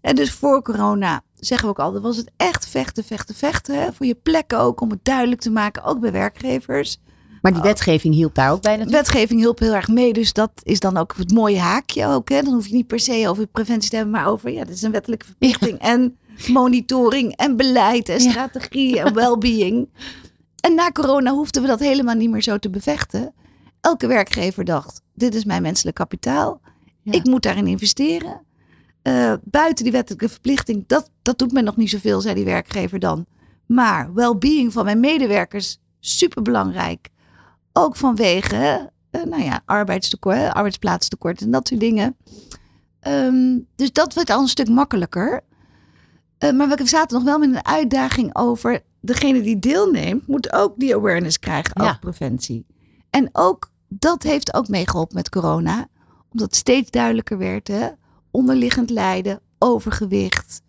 En 0.00 0.16
dus 0.16 0.30
voor 0.32 0.62
corona 0.62 1.22
zeggen 1.34 1.68
we 1.68 1.72
ook 1.74 1.84
altijd, 1.86 2.02
was 2.02 2.16
het 2.16 2.30
echt 2.36 2.68
vechten, 2.68 3.04
vechten, 3.04 3.34
vechten. 3.34 3.80
Hè? 3.80 3.92
Voor 3.92 4.06
je 4.06 4.14
plekken 4.14 4.58
ook, 4.58 4.80
om 4.80 4.90
het 4.90 5.04
duidelijk 5.04 5.40
te 5.40 5.50
maken, 5.50 5.84
ook 5.84 6.00
bij 6.00 6.12
werkgevers. 6.12 6.98
Maar 7.42 7.52
die 7.52 7.62
wetgeving 7.62 8.14
hielp 8.14 8.34
daar 8.34 8.50
ook 8.52 8.62
bij 8.62 8.72
De 8.72 8.78
natuurlijk. 8.78 9.06
wetgeving 9.06 9.40
hielp 9.40 9.58
heel 9.58 9.74
erg 9.74 9.88
mee, 9.88 10.12
dus 10.12 10.32
dat 10.32 10.50
is 10.62 10.80
dan 10.80 10.96
ook 10.96 11.14
het 11.16 11.32
mooie 11.32 11.58
haakje 11.58 12.06
ook. 12.06 12.28
Hè? 12.28 12.42
Dan 12.42 12.52
hoef 12.54 12.66
je 12.66 12.74
niet 12.74 12.86
per 12.86 13.00
se 13.00 13.28
over 13.28 13.46
preventie 13.46 13.90
te 13.90 13.96
hebben, 13.96 14.14
maar 14.14 14.26
over, 14.26 14.50
ja, 14.50 14.64
dit 14.64 14.74
is 14.74 14.82
een 14.82 14.92
wettelijke 14.92 15.24
verplichting. 15.26 15.78
En 15.78 16.16
monitoring 16.46 17.36
en 17.36 17.56
beleid 17.56 18.08
en 18.08 18.22
Ja. 18.22 18.30
strategie 18.30 19.00
en 19.00 19.14
well-being. 19.20 19.88
En 20.60 20.74
na 20.74 20.90
corona 20.90 21.32
hoefden 21.32 21.62
we 21.62 21.68
dat 21.68 21.80
helemaal 21.80 22.14
niet 22.14 22.30
meer 22.30 22.42
zo 22.42 22.58
te 22.58 22.70
bevechten. 22.70 23.32
Elke 23.84 24.06
werkgever 24.06 24.64
dacht, 24.64 25.02
dit 25.14 25.34
is 25.34 25.44
mijn 25.44 25.62
menselijk 25.62 25.96
kapitaal. 25.96 26.60
Ja. 27.02 27.12
Ik 27.12 27.24
moet 27.24 27.42
daarin 27.42 27.66
investeren. 27.66 28.40
Eh, 29.02 29.32
buiten 29.42 29.84
die 29.84 29.92
wettelijke 29.92 30.28
verplichting, 30.28 30.86
dat, 30.86 31.10
dat 31.22 31.38
doet 31.38 31.52
men 31.52 31.64
nog 31.64 31.76
niet 31.76 31.90
zoveel, 31.90 32.20
zei 32.20 32.34
die 32.34 32.44
werkgever 32.44 32.98
dan. 32.98 33.26
Maar 33.66 34.14
well-being 34.14 34.72
van 34.72 34.84
mijn 34.84 35.00
medewerkers, 35.00 35.78
superbelangrijk. 36.00 37.08
Ook 37.72 37.96
vanwege, 37.96 38.90
eh, 39.10 39.22
nou 39.22 39.42
ja, 39.42 39.60
arbeidstekort, 39.64 40.52
arbeidsplaatstekort 40.52 41.40
en 41.40 41.50
dat 41.50 41.68
soort 41.68 41.80
dingen. 41.80 42.16
Ehm, 43.00 43.58
dus 43.76 43.92
dat 43.92 44.14
werd 44.14 44.30
al 44.30 44.40
een 44.40 44.48
stuk 44.48 44.68
makkelijker. 44.68 45.40
Eh, 46.38 46.52
maar 46.52 46.68
we 46.68 46.86
zaten 46.86 47.16
nog 47.16 47.24
wel 47.26 47.38
met 47.38 47.48
een 47.48 47.64
uitdaging 47.66 48.36
over. 48.36 48.80
Degene 49.00 49.42
die 49.42 49.58
deelneemt, 49.58 50.26
moet 50.26 50.52
ook 50.52 50.74
die 50.76 50.94
awareness 50.94 51.38
krijgen 51.38 51.72
Ja. 51.74 51.82
over 51.88 51.98
preventie. 51.98 52.66
En 53.10 53.28
ook 53.32 53.72
dat 53.98 54.22
heeft 54.22 54.54
ook 54.54 54.68
meegeholpen 54.68 55.14
met 55.16 55.28
corona. 55.28 55.86
Omdat 56.32 56.46
het 56.46 56.56
steeds 56.56 56.90
duidelijker 56.90 57.38
werd. 57.38 57.68
Hè? 57.68 57.88
Onderliggend 58.30 58.90
lijden, 58.90 59.40
overgewicht. 59.58 60.62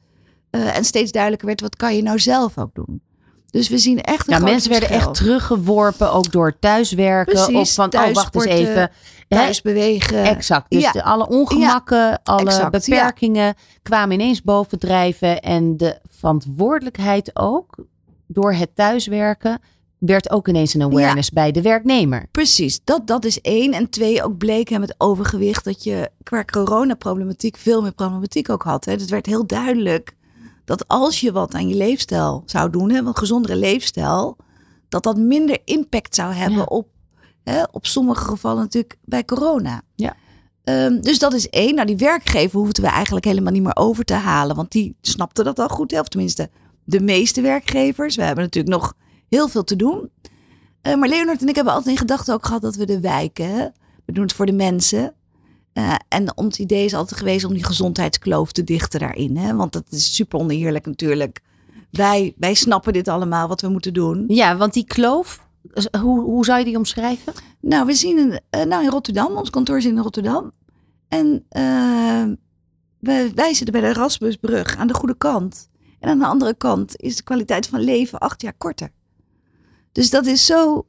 eh, 0.50 0.78
en 0.78 0.86
steeds 0.86 1.12
duidelijker 1.12 1.48
werd, 1.48 1.62
wat 1.62 1.76
kan 1.76 1.96
je 1.96 2.02
nou 2.02 2.20
zelf 2.20 2.58
ook 2.58 2.74
doen? 2.76 3.02
Dus 3.46 3.70
we 3.70 3.78
zien 3.78 4.02
echt 4.02 4.28
een 4.28 4.34
Ja, 4.34 4.40
groot 4.40 4.50
mensen 4.52 4.70
werden 4.70 4.90
verschil. 4.90 5.10
echt 5.12 5.20
teruggeworpen, 5.20 6.12
ook 6.12 6.32
door 6.32 6.60
thuiswerken. 6.60 7.34
Precies, 7.34 7.56
of 7.56 7.74
van, 7.74 7.94
oh 7.94 8.14
wacht 8.14 8.36
eens 8.36 8.46
even. 8.46 8.92
Thuis 9.28 9.62
bewegen. 9.62 10.24
Exact. 10.24 10.70
Dus 10.70 10.82
Ja. 10.82 10.92
de, 10.92 11.04
alle 11.04 11.28
ongemakken, 11.28 12.24
alle 12.24 12.40
exact, 12.46 12.86
ja. 12.86 12.96
beperkingen 13.00 13.56
kwamen 13.84 14.20
ineens 14.20 14.42
bovendrijven. 14.42 15.42
En 15.42 15.78
de 15.78 16.00
verantwoordelijkheid 16.10 17.32
ook 17.36 17.76
door 18.28 18.54
het 18.54 18.76
thuiswerken 18.76 19.62
werd 19.98 20.30
ook 20.30 20.48
ineens 20.48 20.74
een 20.74 20.82
awareness 20.82 21.30
bij 21.30 21.52
de 21.52 21.62
werknemer. 21.62 22.28
Precies, 22.32 22.80
dat, 22.84 23.08
dat 23.08 23.26
is 23.26 23.42
één. 23.42 23.74
En 23.74 23.90
twee, 23.90 24.24
ook 24.24 24.38
bleek 24.38 24.70
hè, 24.70 24.80
met 24.80 24.96
overgewicht 24.98 25.64
dat 25.64 25.84
je 25.84 26.10
qua 26.24 26.44
coronaproblematiek 26.46 27.58
veel 27.58 27.82
meer 27.82 27.94
problematiek 27.94 28.50
ook 28.50 28.64
had. 28.64 28.86
Hè. 28.86 28.92
Het 28.92 29.10
werd 29.10 29.26
heel 29.26 29.48
duidelijk 29.48 30.16
dat 30.66 30.88
als 30.88 31.20
je 31.20 31.32
wat 31.32 31.54
aan 31.54 31.68
je 31.68 31.76
leefstijl 31.76 32.44
zou 32.46 32.70
doen, 32.70 32.92
hè, 32.92 32.98
een 32.98 33.18
gezondere 33.18 33.56
leefstijl, 33.56 34.38
dat 34.90 35.04
dat 35.04 35.18
minder 35.18 35.60
impact 35.66 36.16
zou 36.16 36.34
hebben 36.34 36.60
Ja. 36.60 36.64
op, 36.64 36.88
hè, 37.44 37.64
op 37.72 37.86
sommige 37.86 38.24
gevallen 38.26 38.62
natuurlijk 38.62 38.98
bij 39.04 39.26
corona. 39.26 39.82
Ja. 39.96 40.16
Ehm, 40.64 41.00
dus 41.02 41.20
dat 41.20 41.34
is 41.34 41.50
één. 41.50 41.76
Nou, 41.76 41.88
die 41.88 41.98
werkgever 41.98 42.60
hoefden 42.60 42.84
we 42.84 42.90
eigenlijk 42.90 43.26
helemaal 43.26 43.52
niet 43.54 43.64
meer 43.64 43.76
over 43.76 44.04
te 44.04 44.14
halen, 44.14 44.56
want 44.56 44.72
die 44.72 44.96
snapten 45.02 45.46
dat 45.46 45.60
al 45.60 45.68
goed. 45.68 45.92
Hè? 45.92 46.00
Of 46.00 46.08
tenminste, 46.08 46.50
de 46.84 47.00
meeste 47.00 47.42
werkgevers. 47.42 48.16
We 48.16 48.24
hebben 48.24 48.44
natuurlijk 48.44 48.76
nog 48.76 48.94
heel 49.30 49.48
veel 49.48 49.64
te 49.64 49.76
doen. 49.76 50.10
Eh, 50.86 50.96
maar 50.96 51.10
Leonard 51.10 51.42
en 51.42 51.48
ik 51.48 51.56
hebben 51.56 51.74
altijd 51.74 51.92
in 51.92 52.02
gedachten 52.02 52.34
ook 52.34 52.46
gehad 52.46 52.62
dat 52.62 52.76
we 52.76 52.86
de 52.86 53.00
wijken, 53.00 53.74
we 54.06 54.12
doen 54.14 54.24
het 54.24 54.34
voor 54.34 54.46
de 54.46 54.52
mensen. 54.52 55.14
Eh, 55.74 55.96
en 56.08 56.38
ons 56.38 56.60
idee 56.60 56.86
is 56.86 56.94
altijd 56.94 57.20
geweest 57.20 57.46
om 57.46 57.54
die 57.54 57.64
gezondheidskloof 57.64 58.52
te 58.52 58.64
dichten 58.64 59.00
daarin. 59.00 59.38
Hè? 59.38 59.56
Want 59.56 59.74
dat 59.74 59.84
is 59.90 60.16
super 60.16 60.40
oneerlijk 60.40 60.86
natuurlijk. 60.86 61.42
Wij, 61.92 62.34
wij 62.38 62.54
snappen 62.54 62.94
dit 62.94 63.08
allemaal 63.08 63.48
wat 63.48 63.62
we 63.62 63.70
moeten 63.70 63.94
doen. 63.94 64.26
Ja, 64.28 64.58
want 64.58 64.74
die 64.74 64.86
kloof, 64.86 65.48
hoe, 66.02 66.22
hoe 66.22 66.46
zou 66.46 66.60
je 66.60 66.66
die 66.66 66.78
omschrijven? 66.78 67.34
Nou, 67.60 67.86
we 67.86 67.94
zien 67.94 68.18
een, 68.18 68.40
eh, 68.50 68.64
nou 68.64 68.84
in 68.84 68.90
Rotterdam, 68.90 69.36
ons 69.36 69.50
kantoor 69.50 69.82
zit 69.82 69.92
in 69.92 70.00
Rotterdam. 70.00 70.52
En 71.08 71.46
wij, 73.00 73.32
wij 73.36 73.54
zitten 73.54 73.72
bij 73.72 73.82
de 73.82 73.88
Erasmusbrug 73.88 74.78
aan 74.78 74.88
de 74.88 74.94
goede 74.94 75.18
kant. 75.18 75.70
En 76.00 76.10
aan 76.10 76.20
de 76.20 76.26
andere 76.26 76.54
kant 76.54 77.02
is 77.02 77.16
de 77.16 77.24
kwaliteit 77.24 77.68
van 77.68 77.80
leven 77.80 78.20
acht 78.20 78.42
jaar 78.42 78.54
korter. 78.58 78.90
Dus 79.96 80.10
dat 80.10 80.26
is 80.26 80.46
zo, 80.46 80.86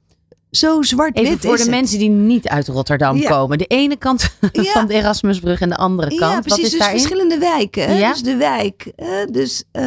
zo 0.50 0.82
zwart-wit. 0.82 1.26
Even 1.26 1.38
voor 1.40 1.56
de 1.56 1.62
het. 1.62 1.70
mensen 1.70 1.98
die 1.98 2.08
niet 2.08 2.48
uit 2.48 2.68
Rotterdam 2.68 3.16
Ja. 3.16 3.28
komen. 3.28 3.58
De 3.58 3.66
ene 3.66 3.96
kant 3.96 4.30
Ja. 4.52 4.62
van 4.62 4.86
de 4.86 4.94
Erasmusbrug 4.94 5.60
en 5.60 5.68
de 5.68 5.76
andere 5.76 6.08
kant. 6.16 6.32
Ja, 6.32 6.40
precies. 6.40 6.48
Wat 6.56 6.58
is 6.58 6.70
dus 6.70 6.78
daarin? 6.80 6.98
verschillende 6.98 7.38
wijken. 7.38 7.94
Ja. 7.96 8.12
Dus 8.12 8.22
de 8.22 8.36
wijk. 8.36 8.92
eh, 8.96 9.08
dus 9.30 9.64
eh, 9.72 9.82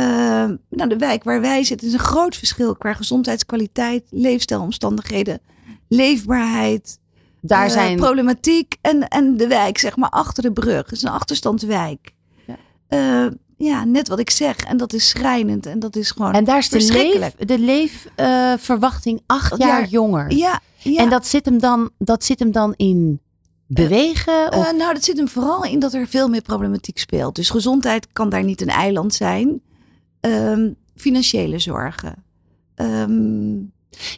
nou, 0.69 0.89
de 0.89 0.97
wijk 0.97 1.23
waar 1.23 1.41
wij 1.41 1.63
zitten 1.63 1.87
is 1.87 1.93
een 1.93 1.99
groot 1.99 2.35
verschil 2.35 2.75
qua 2.75 2.93
gezondheidskwaliteit, 2.93 4.03
leefstijlomstandigheden, 4.09 5.39
leefbaarheid, 5.87 6.99
Daar 7.41 7.65
eh, 7.65 7.71
zijn 7.71 7.97
problematiek 7.97 8.75
en, 8.81 9.07
en 9.07 9.37
de 9.37 9.47
wijk, 9.47 9.77
zeg 9.77 9.95
maar, 9.97 10.09
achter 10.09 10.43
de 10.43 10.51
brug. 10.51 10.83
Het 10.83 10.91
is 10.91 11.03
een 11.03 11.09
achterstandswijk. 11.09 12.11
Ja. 12.89 13.29
Ja, 13.59 13.83
net 13.83 14.07
wat 14.07 14.19
ik 14.19 14.29
zeg. 14.29 14.55
En 14.57 14.77
dat 14.77 14.93
is 14.93 15.09
schrijnend. 15.09 15.65
En 15.65 15.79
dat 15.79 15.95
is 15.95 16.11
gewoon 16.11 16.33
En 16.33 16.43
daar 16.43 16.57
is 16.57 16.69
de, 16.69 16.93
leef, 16.93 17.35
de 17.35 17.59
leefverwachting 17.59 19.21
acht 19.25 19.57
Ja, 19.57 19.67
jaar 19.67 19.87
jonger. 19.87 20.31
Ja, 20.31 20.59
ja. 20.77 21.01
En 21.01 21.09
dat 21.09 21.27
zit, 21.27 21.45
hem 21.45 21.59
dan, 21.59 21.89
dat 21.97 22.23
zit 22.23 22.39
hem 22.39 22.51
dan 22.51 22.73
in 22.75 23.21
bewegen? 23.67 24.47
of, 24.47 24.65
Eh, 24.65 24.77
nou, 24.77 24.93
dat 24.93 25.03
zit 25.03 25.17
hem 25.17 25.27
vooral 25.27 25.63
in 25.63 25.79
dat 25.79 25.93
er 25.93 26.07
veel 26.07 26.27
meer 26.27 26.41
problematiek 26.41 26.97
speelt. 26.97 27.35
Dus 27.35 27.49
gezondheid 27.49 28.07
kan 28.13 28.29
daar 28.29 28.43
niet 28.43 28.61
een 28.61 28.69
eiland 28.69 29.13
zijn. 29.13 29.61
Ehm, 30.19 30.71
financiële 30.95 31.59
zorgen. 31.59 32.23
Ehm, 32.75 33.57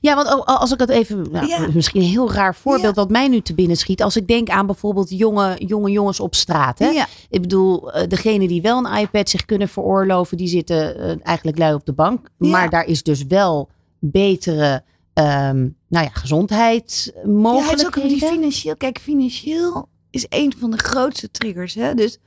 ja, 0.01 0.15
want 0.15 0.45
als 0.45 0.71
ik 0.71 0.79
het 0.79 0.89
even... 0.89 1.27
Nou, 1.31 1.47
Ja. 1.47 1.67
Misschien 1.73 2.01
een 2.01 2.07
heel 2.07 2.31
raar 2.31 2.55
voorbeeld 2.55 2.95
Ja. 2.95 3.01
wat 3.01 3.09
mij 3.09 3.27
nu 3.27 3.41
te 3.41 3.53
binnen 3.53 3.77
schiet. 3.77 4.03
Als 4.03 4.15
ik 4.15 4.27
denk 4.27 4.49
aan 4.49 4.65
bijvoorbeeld 4.65 5.09
jonge, 5.09 5.55
jonge 5.65 5.91
jongens 5.91 6.19
op 6.19 6.35
straat. 6.35 6.79
Hè? 6.79 6.89
ja, 6.89 7.07
Ik 7.29 7.41
bedoel, 7.41 7.91
eh, 7.93 8.07
degene 8.07 8.47
die 8.47 8.61
wel 8.61 8.85
een 8.85 8.97
iPad 8.97 9.29
zich 9.29 9.45
kunnen 9.45 9.69
veroorloven, 9.69 10.37
die 10.37 10.47
zitten 10.47 10.97
eh, 10.99 11.15
eigenlijk 11.23 11.57
lui 11.57 11.73
op 11.73 11.85
de 11.85 11.93
bank. 11.93 12.29
Ja. 12.37 12.49
Maar 12.49 12.69
daar 12.69 12.85
is 12.85 13.03
dus 13.03 13.25
wel 13.25 13.69
betere 13.99 14.83
ehm, 15.13 15.57
nou 15.57 15.71
ja, 15.87 15.99
ja, 16.01 16.07
het 16.07 16.15
is 16.15 16.21
gezondheidsmogelijkheden. 16.21 17.85
ook 17.85 18.09
die 18.09 18.27
financieel. 18.27 18.75
Kijk, 18.75 18.99
financieel 18.99 19.89
is 20.09 20.25
een 20.29 20.53
van 20.57 20.71
de 20.71 20.77
grootste 20.77 21.31
triggers. 21.31 21.73
Hè? 21.73 21.93
Dus 21.93 22.17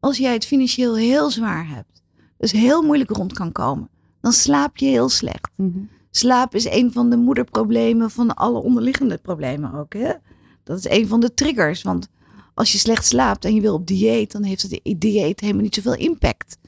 als 0.00 0.16
jij 0.18 0.32
het 0.32 0.46
financieel 0.46 0.96
heel 0.96 1.30
zwaar 1.30 1.68
hebt, 1.68 2.02
dus 2.38 2.52
heel 2.52 2.82
moeilijk 2.82 3.10
rond 3.10 3.32
kan 3.32 3.52
komen, 3.52 3.88
dan 4.20 4.32
slaap 4.32 4.76
je 4.76 4.86
heel 4.86 5.08
slecht. 5.08 5.50
Mhm. 5.56 5.78
Slaap 6.14 6.54
is 6.54 6.64
een 6.64 6.92
van 6.92 7.10
de 7.10 7.16
moederproblemen 7.16 8.10
van 8.10 8.34
alle 8.34 8.62
onderliggende 8.62 9.18
problemen 9.22 9.74
ook. 9.74 9.92
Hè? 9.94 10.12
Dat 10.64 10.78
is 10.78 10.88
een 10.90 11.06
van 11.08 11.20
de 11.20 11.34
triggers. 11.34 11.82
Want 11.82 12.08
als 12.54 12.72
je 12.72 12.78
slecht 12.78 13.04
slaapt 13.06 13.44
en 13.44 13.54
je 13.54 13.60
wil 13.60 13.74
op 13.74 13.86
dieet, 13.86 14.32
dan 14.32 14.42
heeft 14.42 14.62
het 14.62 14.80
dieet 14.98 15.40
helemaal 15.40 15.62
niet 15.62 15.74
zoveel 15.74 15.94
impact. 15.94 16.58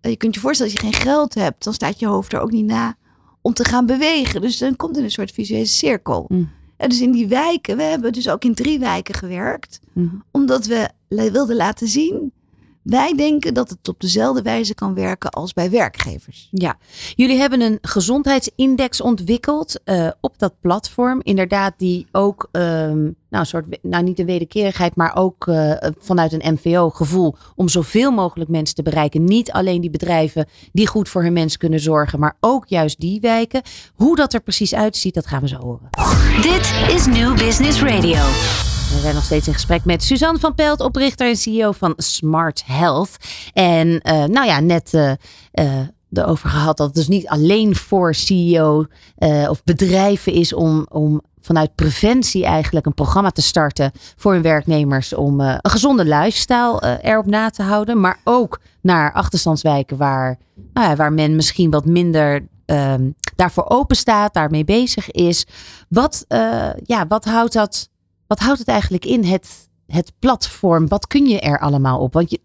Eh, 0.00 0.10
Je 0.10 0.16
kunt 0.16 0.34
je 0.34 0.40
voorstellen, 0.40 0.72
als 0.72 0.80
je 0.80 0.86
geen 0.88 1.00
geld 1.02 1.34
hebt, 1.34 1.64
dan 1.64 1.72
staat 1.74 1.98
je 1.98 2.06
hoofd 2.06 2.32
er 2.32 2.40
ook 2.40 2.50
niet 2.50 2.64
na 2.66 2.96
om 3.42 3.52
te 3.54 3.64
gaan 3.64 3.86
bewegen. 3.86 4.40
Dus 4.40 4.58
dan 4.58 4.76
komt 4.76 4.96
in 4.96 5.04
een 5.04 5.10
soort 5.10 5.30
visuele 5.30 5.64
cirkel. 5.66 6.24
Mm. 6.28 6.50
En 6.76 6.88
dus 6.88 7.00
in 7.00 7.12
die 7.12 7.28
wijken, 7.28 7.76
we 7.76 7.82
hebben 7.82 8.12
dus 8.12 8.28
ook 8.28 8.44
in 8.44 8.54
drie 8.54 8.78
wijken 8.78 9.14
gewerkt, 9.14 9.80
Mhm. 9.92 10.14
omdat 10.30 10.66
we 10.66 10.88
wilden 11.08 11.56
laten 11.56 11.88
zien, 11.88 12.32
Wij 12.82 13.14
denken 13.16 13.54
dat 13.54 13.70
het 13.70 13.88
op 13.88 14.00
dezelfde 14.00 14.42
wijze 14.42 14.74
kan 14.74 14.94
werken 14.94 15.30
als 15.30 15.52
bij 15.52 15.70
werkgevers. 15.70 16.48
Ja, 16.50 16.78
jullie 17.14 17.38
hebben 17.38 17.60
een 17.60 17.78
gezondheidsindex 17.82 19.00
ontwikkeld 19.00 19.80
uh, 19.84 20.08
op 20.20 20.38
dat 20.38 20.54
platform. 20.60 21.20
Inderdaad, 21.22 21.74
die 21.76 22.06
ook, 22.12 22.48
um, 22.52 22.62
nou, 23.02 23.14
een 23.30 23.46
soort, 23.46 23.78
nou 23.82 24.04
niet 24.04 24.16
de 24.16 24.24
wederkerigheid, 24.24 24.96
maar 24.96 25.16
ook 25.16 25.46
uh, 25.46 25.72
vanuit 25.98 26.32
een 26.32 26.52
MVO-gevoel 26.54 27.34
om 27.56 27.68
zoveel 27.68 28.10
mogelijk 28.10 28.50
mensen 28.50 28.74
te 28.74 28.82
bereiken. 28.82 29.24
Niet 29.24 29.52
alleen 29.52 29.80
die 29.80 29.90
bedrijven 29.90 30.46
die 30.72 30.86
goed 30.86 31.08
voor 31.08 31.22
hun 31.22 31.32
mensen 31.32 31.58
kunnen 31.58 31.80
zorgen, 31.80 32.20
maar 32.20 32.36
ook 32.40 32.66
juist 32.66 33.00
die 33.00 33.20
wijken. 33.20 33.62
Hoe 33.94 34.16
dat 34.16 34.32
er 34.32 34.40
precies 34.40 34.74
uitziet, 34.74 35.14
dat 35.14 35.26
gaan 35.26 35.40
we 35.40 35.48
zo 35.48 35.58
horen. 35.58 35.88
Dit 36.42 36.94
is 36.96 37.06
New 37.06 37.36
Business 37.36 37.82
Radio. 37.82 38.69
We 38.90 39.00
zijn 39.00 39.14
nog 39.14 39.24
steeds 39.24 39.46
in 39.46 39.52
gesprek 39.52 39.84
met 39.84 40.02
Suzanne 40.02 40.38
van 40.38 40.54
Pelt, 40.54 40.80
oprichter 40.80 41.28
en 41.28 41.36
CEO 41.36 41.72
van 41.72 41.92
Smart 41.96 42.62
Health. 42.66 43.16
En 43.52 43.88
uh, 43.88 44.24
nou 44.24 44.46
ja, 44.46 44.60
net 44.60 44.92
uh, 44.94 45.12
uh, 45.52 45.80
erover 46.12 46.48
gehad 46.48 46.76
dat 46.76 46.86
het 46.86 46.96
dus 46.96 47.08
niet 47.08 47.28
alleen 47.28 47.76
voor 47.76 48.14
CEO 48.14 48.86
of 49.48 49.64
bedrijven 49.64 50.32
is 50.32 50.52
om, 50.52 50.86
om 50.88 51.22
vanuit 51.40 51.74
preventie 51.74 52.44
eigenlijk 52.44 52.86
een 52.86 52.94
programma 52.94 53.30
te 53.30 53.42
starten 53.42 53.92
voor 54.16 54.32
hun 54.32 54.42
werknemers 54.42 55.14
om 55.14 55.40
een 55.40 55.58
gezonde 55.62 56.04
lifestyle 56.04 56.98
erop 57.02 57.26
na 57.26 57.50
te 57.50 57.62
houden. 57.62 58.00
Maar 58.00 58.20
ook 58.24 58.60
naar 58.80 59.12
achterstandswijken 59.12 59.96
waar, 59.96 60.38
nou 60.72 60.96
waar 60.96 61.12
men 61.12 61.36
misschien 61.36 61.70
wat 61.70 61.84
minder 61.84 62.46
um, 62.66 63.14
daarvoor 63.36 63.68
open 63.68 63.96
staat, 63.96 64.34
daarmee 64.34 64.64
bezig 64.64 65.10
is. 65.10 65.46
Wat, 65.88 66.24
ja, 66.84 67.06
wat 67.08 67.24
houdt 67.24 67.52
dat 67.52 67.90
wat 68.30 68.38
houdt 68.38 68.58
het 68.58 68.68
eigenlijk 68.68 69.04
in, 69.04 69.24
het, 69.24 69.68
het 69.86 70.12
platform? 70.18 70.88
Wat 70.88 71.06
kun 71.06 71.26
je 71.26 71.40
er 71.40 71.58
allemaal 71.58 72.00
op? 72.00 72.12
Want 72.12 72.30
je, 72.30 72.40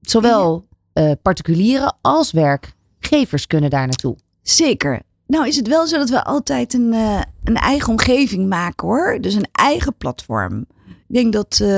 zowel 0.00 0.66
uh, 0.94 1.12
particulieren 1.22 1.96
als 2.00 2.32
werkgevers 2.32 3.46
kunnen 3.46 3.70
daar 3.70 3.86
naartoe. 3.86 4.16
Zeker. 4.42 5.02
Nou 5.26 5.46
is 5.46 5.56
het 5.56 5.68
wel 5.68 5.86
zo 5.86 5.98
dat 5.98 6.10
we 6.10 6.24
altijd 6.24 6.74
een, 6.74 6.92
uh, 6.92 7.20
een 7.44 7.56
eigen 7.56 7.88
omgeving 7.88 8.48
maken 8.48 8.86
hoor. 8.86 9.18
Dus 9.20 9.34
een 9.34 9.48
eigen 9.52 9.96
platform. 9.96 10.66
Ik 10.86 11.14
denk 11.14 11.32
dat 11.32 11.58
uh, 11.62 11.68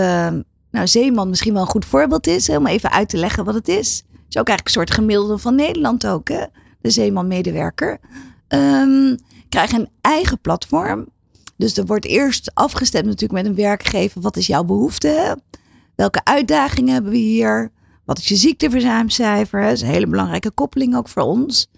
nou, 0.71 0.87
Zeeman 0.87 1.29
misschien 1.29 1.53
wel 1.53 1.63
een 1.63 1.69
goed 1.69 1.85
voorbeeld 1.85 2.27
is. 2.27 2.49
Om 2.49 2.67
even 2.67 2.91
uit 2.91 3.09
te 3.09 3.17
leggen 3.17 3.45
wat 3.45 3.55
het 3.55 3.69
is. 3.69 3.97
Het 4.13 4.37
is 4.37 4.41
ook 4.41 4.49
eigenlijk 4.49 4.65
een 4.65 4.73
soort 4.73 4.91
gemiddelde 4.91 5.39
van 5.39 5.55
Nederland 5.55 6.07
ook. 6.07 6.29
Hè? 6.29 6.45
De 6.81 6.91
Zeeman-medewerker. 6.91 7.99
Um, 8.49 9.17
krijgen 9.49 9.81
een 9.81 9.91
eigen 10.01 10.41
platform. 10.41 11.09
Dus 11.59 11.77
er 11.77 11.87
wordt 11.87 12.05
eerst 12.05 12.51
afgestemd 12.55 13.05
natuurlijk 13.05 13.43
met 13.43 13.47
een 13.47 13.65
werkgever. 13.65 14.21
Wat 14.21 14.37
is 14.37 14.47
jouw 14.47 14.65
behoefte? 14.65 15.39
Welke 15.95 16.21
uitdagingen 16.25 16.93
hebben 16.93 17.11
we 17.11 17.19
hier? 17.19 17.71
Wat 18.05 18.19
is 18.19 18.29
je 18.29 18.37
ziekteverzuimcijfer? 18.37 19.63
Dat 19.63 19.73
is 19.73 19.81
een 19.81 19.89
hele 19.89 20.07
belangrijke 20.07 20.51
koppeling 20.51 20.97
ook 20.97 21.09
voor 21.09 21.23
ons. 21.23 21.69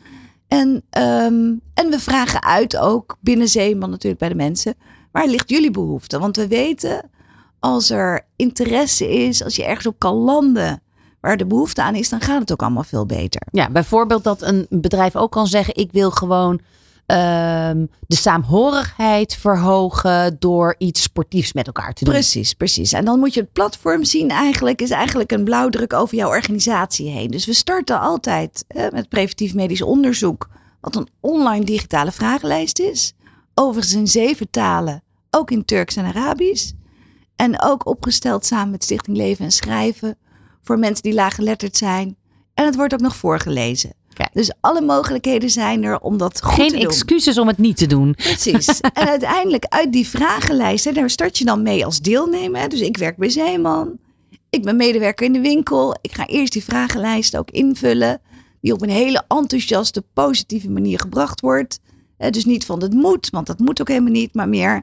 En, 0.49 0.69
um, 0.69 1.61
en 1.75 1.91
we 1.91 1.99
vragen 1.99 2.43
uit 2.43 2.77
ook 2.77 3.17
binnen 3.21 3.49
Zeeman 3.49 3.91
natuurlijk 3.91 4.21
bij 4.21 4.29
de 4.29 4.35
mensen. 4.35 4.75
Waar 5.13 5.27
ligt 5.27 5.51
jullie 5.51 5.71
behoefte? 5.71 6.19
Want 6.19 6.37
we 6.37 6.49
weten 6.49 7.11
als 7.59 7.91
er 7.91 8.27
interesse 8.37 9.11
is, 9.13 9.45
als 9.45 9.57
je 9.57 9.65
ergens 9.65 9.87
op 9.87 9.99
kan 9.99 10.15
landen 10.15 10.83
waar 11.21 11.37
de 11.37 11.47
behoefte 11.47 11.83
aan 11.83 11.95
is, 11.95 12.09
dan 12.09 12.21
gaat 12.21 12.41
het 12.41 12.53
ook 12.53 12.63
allemaal 12.63 12.83
veel 12.83 13.07
beter. 13.07 13.43
Ja, 13.51 13.71
bijvoorbeeld 13.71 14.25
dat 14.25 14.43
een 14.43 14.67
bedrijf 14.69 15.17
ook 15.17 15.31
kan 15.31 15.47
zeggen: 15.47 15.77
ik 15.77 15.93
wil 15.93 16.11
gewoon 16.11 16.61
um, 17.11 17.91
de 18.07 18.17
saamhorigheid 18.17 19.37
verhogen 19.37 20.37
door 20.39 20.75
iets 20.79 21.03
sportiefs 21.03 21.53
met 21.53 21.67
elkaar 21.67 21.93
te 21.93 22.05
doen. 22.05 22.13
Precies, 22.13 22.55
precies. 22.55 22.93
En 22.93 23.05
dan 23.05 23.19
moet 23.19 23.35
je 23.35 23.41
het 23.41 23.53
platform 23.53 24.05
zien 24.05 24.31
eigenlijk, 24.31 24.81
is 24.81 24.91
eigenlijk 24.91 25.33
een 25.33 25.45
blauwdruk 25.45 25.93
over 25.93 26.17
jouw 26.17 26.29
organisatie 26.29 27.11
heen. 27.11 27.31
Dus 27.31 27.47
we 27.47 27.53
starten 27.53 28.01
altijd 28.01 28.65
met 28.93 29.09
preventief 29.09 29.55
medisch 29.55 29.83
onderzoek, 29.83 30.49
wat 30.81 30.97
een 30.97 31.09
online 31.21 31.65
digitale 31.65 32.13
vragenlijst 32.13 32.79
is. 32.79 33.13
Overigens 33.55 33.95
in 33.95 34.09
zeven 34.09 34.51
talen, 34.51 35.03
ook 35.31 35.51
in 35.51 35.65
Turks 35.65 35.97
en 35.97 36.05
Arabisch. 36.05 36.73
En 37.37 37.63
ook 37.63 37.87
opgesteld 37.87 38.47
samen 38.47 38.71
met 38.71 38.85
Stichting 38.85 39.17
Leven 39.17 39.45
en 39.45 39.53
Schrijven 39.53 40.19
voor 40.63 40.79
mensen 40.79 41.03
die 41.03 41.15
laaggeletterd 41.15 41.77
zijn. 41.77 42.17
En 42.55 42.65
het 42.65 42.77
wordt 42.77 42.93
ook 42.93 43.01
nog 43.01 43.17
voorgelezen. 43.17 43.93
Dus 44.33 44.53
alle 44.61 44.81
mogelijkheden 44.81 45.51
zijn 45.51 45.85
er 45.85 46.01
om 46.01 46.19
dat 46.19 46.43
goed 46.43 46.55
Geen 46.55 46.67
te 46.67 46.73
doen. 46.73 46.81
Geen 46.81 46.91
excuses 46.91 47.39
om 47.39 47.47
het 47.47 47.59
niet 47.59 47.77
te 47.77 47.87
doen. 47.87 48.15
Precies. 48.15 48.81
en 48.93 49.09
uiteindelijk 49.09 49.65
uit 49.65 49.93
die 49.93 50.09
vragenlijst, 50.09 50.95
daar 50.95 51.11
start 51.11 51.39
je 51.39 51.45
dan 51.45 51.63
mee 51.63 51.85
als 51.85 52.01
deelnemer. 52.01 52.69
Dus 52.69 52.81
ik 52.81 52.97
werk 52.97 53.17
bij 53.17 53.29
Zeeman. 53.29 53.99
Ik 54.51 54.63
ben 54.65 54.77
medewerker 54.77 55.27
in 55.27 55.33
de 55.33 55.41
winkel. 55.41 55.97
Ik 56.01 56.15
ga 56.15 56.27
eerst 56.27 56.53
die 56.53 56.65
vragenlijst 56.65 57.37
ook 57.37 57.51
invullen. 57.51 58.21
Die 58.61 58.73
op 58.73 58.83
een 58.83 58.91
hele 58.91 59.25
enthousiaste, 59.29 60.05
positieve 60.13 60.71
manier 60.71 60.99
gebracht 60.99 61.41
wordt. 61.41 61.81
Dus 62.31 62.45
niet 62.45 62.65
van 62.65 62.83
het 62.83 62.93
moet, 62.93 63.31
want 63.31 63.47
dat 63.47 63.59
moet 63.59 63.81
ook 63.81 63.89
helemaal 63.89 64.13
niet. 64.13 64.35
Maar 64.35 64.49
meer, 64.49 64.83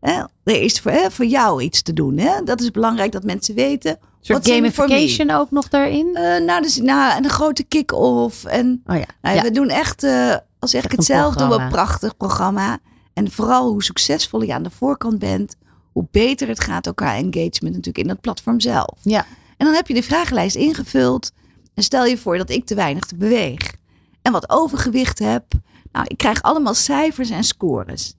er 0.00 0.62
is 0.62 0.80
voor, 0.80 1.10
voor 1.10 1.24
jou 1.24 1.62
iets 1.62 1.82
te 1.82 1.92
doen. 1.92 2.20
Dat 2.44 2.60
is 2.60 2.70
belangrijk 2.70 3.12
dat 3.12 3.24
mensen 3.24 3.54
weten 3.54 3.98
soort 4.26 4.48
gamification 4.48 5.30
ook 5.30 5.50
nog 5.50 5.68
daarin? 5.68 6.06
Uh, 6.06 6.36
nou, 6.38 6.62
dus 6.62 6.76
nou, 6.76 7.24
een 7.24 7.30
grote 7.30 7.62
kick-off. 7.62 8.44
En 8.44 8.82
oh 8.86 8.96
ja. 8.96 9.06
Nou, 9.22 9.36
ja. 9.36 9.42
we 9.42 9.50
doen 9.50 9.68
echt, 9.68 10.04
uh, 10.04 10.36
als 10.58 10.70
zeg 10.70 10.84
ik 10.84 10.92
het 10.92 11.04
zelf, 11.04 11.34
doen 11.34 11.48
we 11.48 11.54
een 11.54 11.68
prachtig 11.68 12.16
programma. 12.16 12.78
En 13.12 13.30
vooral 13.30 13.70
hoe 13.70 13.82
succesvol 13.82 14.42
je 14.42 14.54
aan 14.54 14.62
de 14.62 14.70
voorkant 14.70 15.18
bent, 15.18 15.56
hoe 15.92 16.06
beter 16.10 16.48
het 16.48 16.60
gaat 16.60 16.86
elkaar 16.86 17.14
engagement 17.14 17.74
natuurlijk 17.74 17.98
in 17.98 18.06
dat 18.06 18.20
platform 18.20 18.60
zelf. 18.60 18.98
Ja. 19.02 19.26
En 19.56 19.66
dan 19.66 19.74
heb 19.74 19.88
je 19.88 19.94
de 19.94 20.02
vragenlijst 20.02 20.56
ingevuld. 20.56 21.32
En 21.74 21.82
stel 21.82 22.04
je 22.04 22.18
voor 22.18 22.38
dat 22.38 22.50
ik 22.50 22.66
te 22.66 22.74
weinig 22.74 23.04
te 23.04 23.16
beweeg. 23.16 23.74
En 24.22 24.32
wat 24.32 24.50
overgewicht 24.50 25.18
heb. 25.18 25.44
Nou, 25.92 26.06
ik 26.08 26.16
krijg 26.16 26.42
allemaal 26.42 26.74
cijfers 26.74 27.30
en 27.30 27.44
scores. 27.44 28.14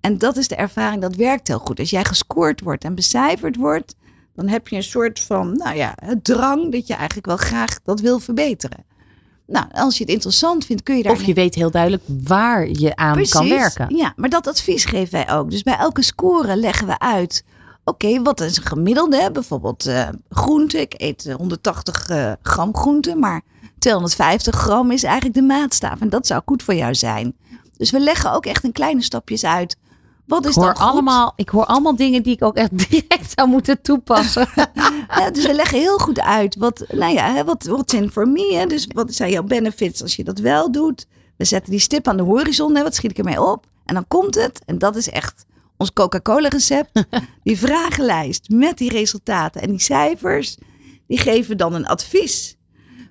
En 0.00 0.18
dat 0.18 0.36
is 0.36 0.48
de 0.48 0.54
ervaring, 0.54 1.02
dat 1.02 1.14
werkt 1.14 1.48
heel 1.48 1.58
goed. 1.58 1.78
Als 1.78 1.90
jij 1.90 2.04
gescoord 2.04 2.60
wordt 2.60 2.84
en 2.84 2.94
becijferd 2.94 3.56
wordt, 3.56 3.94
dan 4.40 4.48
heb 4.48 4.68
je 4.68 4.76
een 4.76 4.82
soort 4.82 5.20
van, 5.20 5.56
nou 5.56 5.76
ja, 5.76 5.94
het 6.04 6.24
drang 6.24 6.72
dat 6.72 6.86
je 6.86 6.94
eigenlijk 6.94 7.26
wel 7.26 7.36
graag 7.36 7.80
dat 7.84 8.00
wil 8.00 8.18
verbeteren. 8.18 8.84
Nou, 9.46 9.66
als 9.72 9.96
je 9.96 10.04
het 10.04 10.12
interessant 10.12 10.64
vindt, 10.64 10.82
kun 10.82 10.96
je 10.96 11.02
daar. 11.02 11.12
Of 11.12 11.22
je 11.22 11.34
weet 11.34 11.54
heel 11.54 11.70
duidelijk 11.70 12.02
waar 12.06 12.68
je 12.68 12.96
aan 12.96 13.12
Precies, 13.12 13.32
kan 13.32 13.48
werken. 13.48 13.96
Ja, 13.96 14.12
maar 14.16 14.28
dat 14.28 14.46
advies 14.46 14.84
geven 14.84 15.12
wij 15.12 15.30
ook. 15.30 15.50
Dus 15.50 15.62
bij 15.62 15.76
elke 15.76 16.02
score 16.02 16.56
leggen 16.56 16.86
we 16.86 16.98
uit. 16.98 17.44
Oké, 17.84 18.22
wat 18.22 18.40
is 18.40 18.56
een 18.56 18.62
gemiddelde? 18.62 19.30
Bijvoorbeeld 19.32 19.86
uh, 19.86 20.08
groente. 20.28 20.80
Ik 20.80 20.94
eet 20.96 21.32
180 21.36 22.08
uh, 22.10 22.32
gram 22.42 22.76
groente, 22.76 23.14
maar 23.16 23.42
250 23.78 24.54
gram 24.54 24.90
is 24.90 25.02
eigenlijk 25.02 25.34
de 25.34 25.42
maatstaaf. 25.42 26.00
En 26.00 26.08
dat 26.08 26.26
zou 26.26 26.42
goed 26.44 26.62
voor 26.62 26.74
jou 26.74 26.94
zijn. 26.94 27.36
Dus 27.76 27.90
we 27.90 28.00
leggen 28.00 28.32
ook 28.32 28.46
echt 28.46 28.64
in 28.64 28.72
kleine 28.72 29.02
stapjes 29.02 29.44
uit 29.44 29.76
wat 30.30 30.46
is 30.46 30.56
ik, 30.56 30.62
hoor 30.62 30.74
allemaal, 30.74 31.32
ik 31.36 31.48
hoor 31.48 31.64
allemaal 31.64 31.96
dingen 31.96 32.22
die 32.22 32.32
ik 32.32 32.44
ook 32.44 32.56
echt 32.56 32.78
direct 32.90 33.32
zou 33.34 33.48
moeten 33.48 33.82
toepassen. 33.82 34.48
ja, 35.08 35.30
dus 35.30 35.46
we 35.46 35.54
leggen 35.54 35.78
heel 35.78 35.98
goed 35.98 36.20
uit. 36.20 36.56
Wat, 36.56 36.84
nou 36.88 37.12
ja, 37.12 37.44
wat, 37.44 37.64
wat 37.64 37.90
zijn 37.90 38.12
voor 38.12 38.28
me? 38.28 38.64
Dus 38.68 38.86
wat 38.94 39.14
zijn 39.14 39.30
jouw 39.30 39.42
benefits 39.42 40.02
als 40.02 40.16
je 40.16 40.24
dat 40.24 40.38
wel 40.38 40.72
doet? 40.72 41.06
We 41.36 41.44
zetten 41.44 41.70
die 41.70 41.80
stip 41.80 42.08
aan 42.08 42.16
de 42.16 42.22
horizon. 42.22 42.76
Hè, 42.76 42.82
wat 42.82 42.94
schiet 42.94 43.10
ik 43.10 43.18
ermee 43.18 43.42
op? 43.42 43.66
En 43.84 43.94
dan 43.94 44.04
komt 44.08 44.34
het. 44.34 44.62
En 44.66 44.78
dat 44.78 44.96
is 44.96 45.08
echt 45.08 45.44
ons 45.76 45.92
Coca-Cola 45.92 46.48
recept. 46.48 47.06
die 47.42 47.58
vragenlijst 47.58 48.48
met 48.48 48.78
die 48.78 48.90
resultaten 48.90 49.62
en 49.62 49.70
die 49.70 49.80
cijfers. 49.80 50.56
Die 51.06 51.18
geven 51.18 51.56
dan 51.56 51.74
een 51.74 51.86
advies. 51.86 52.56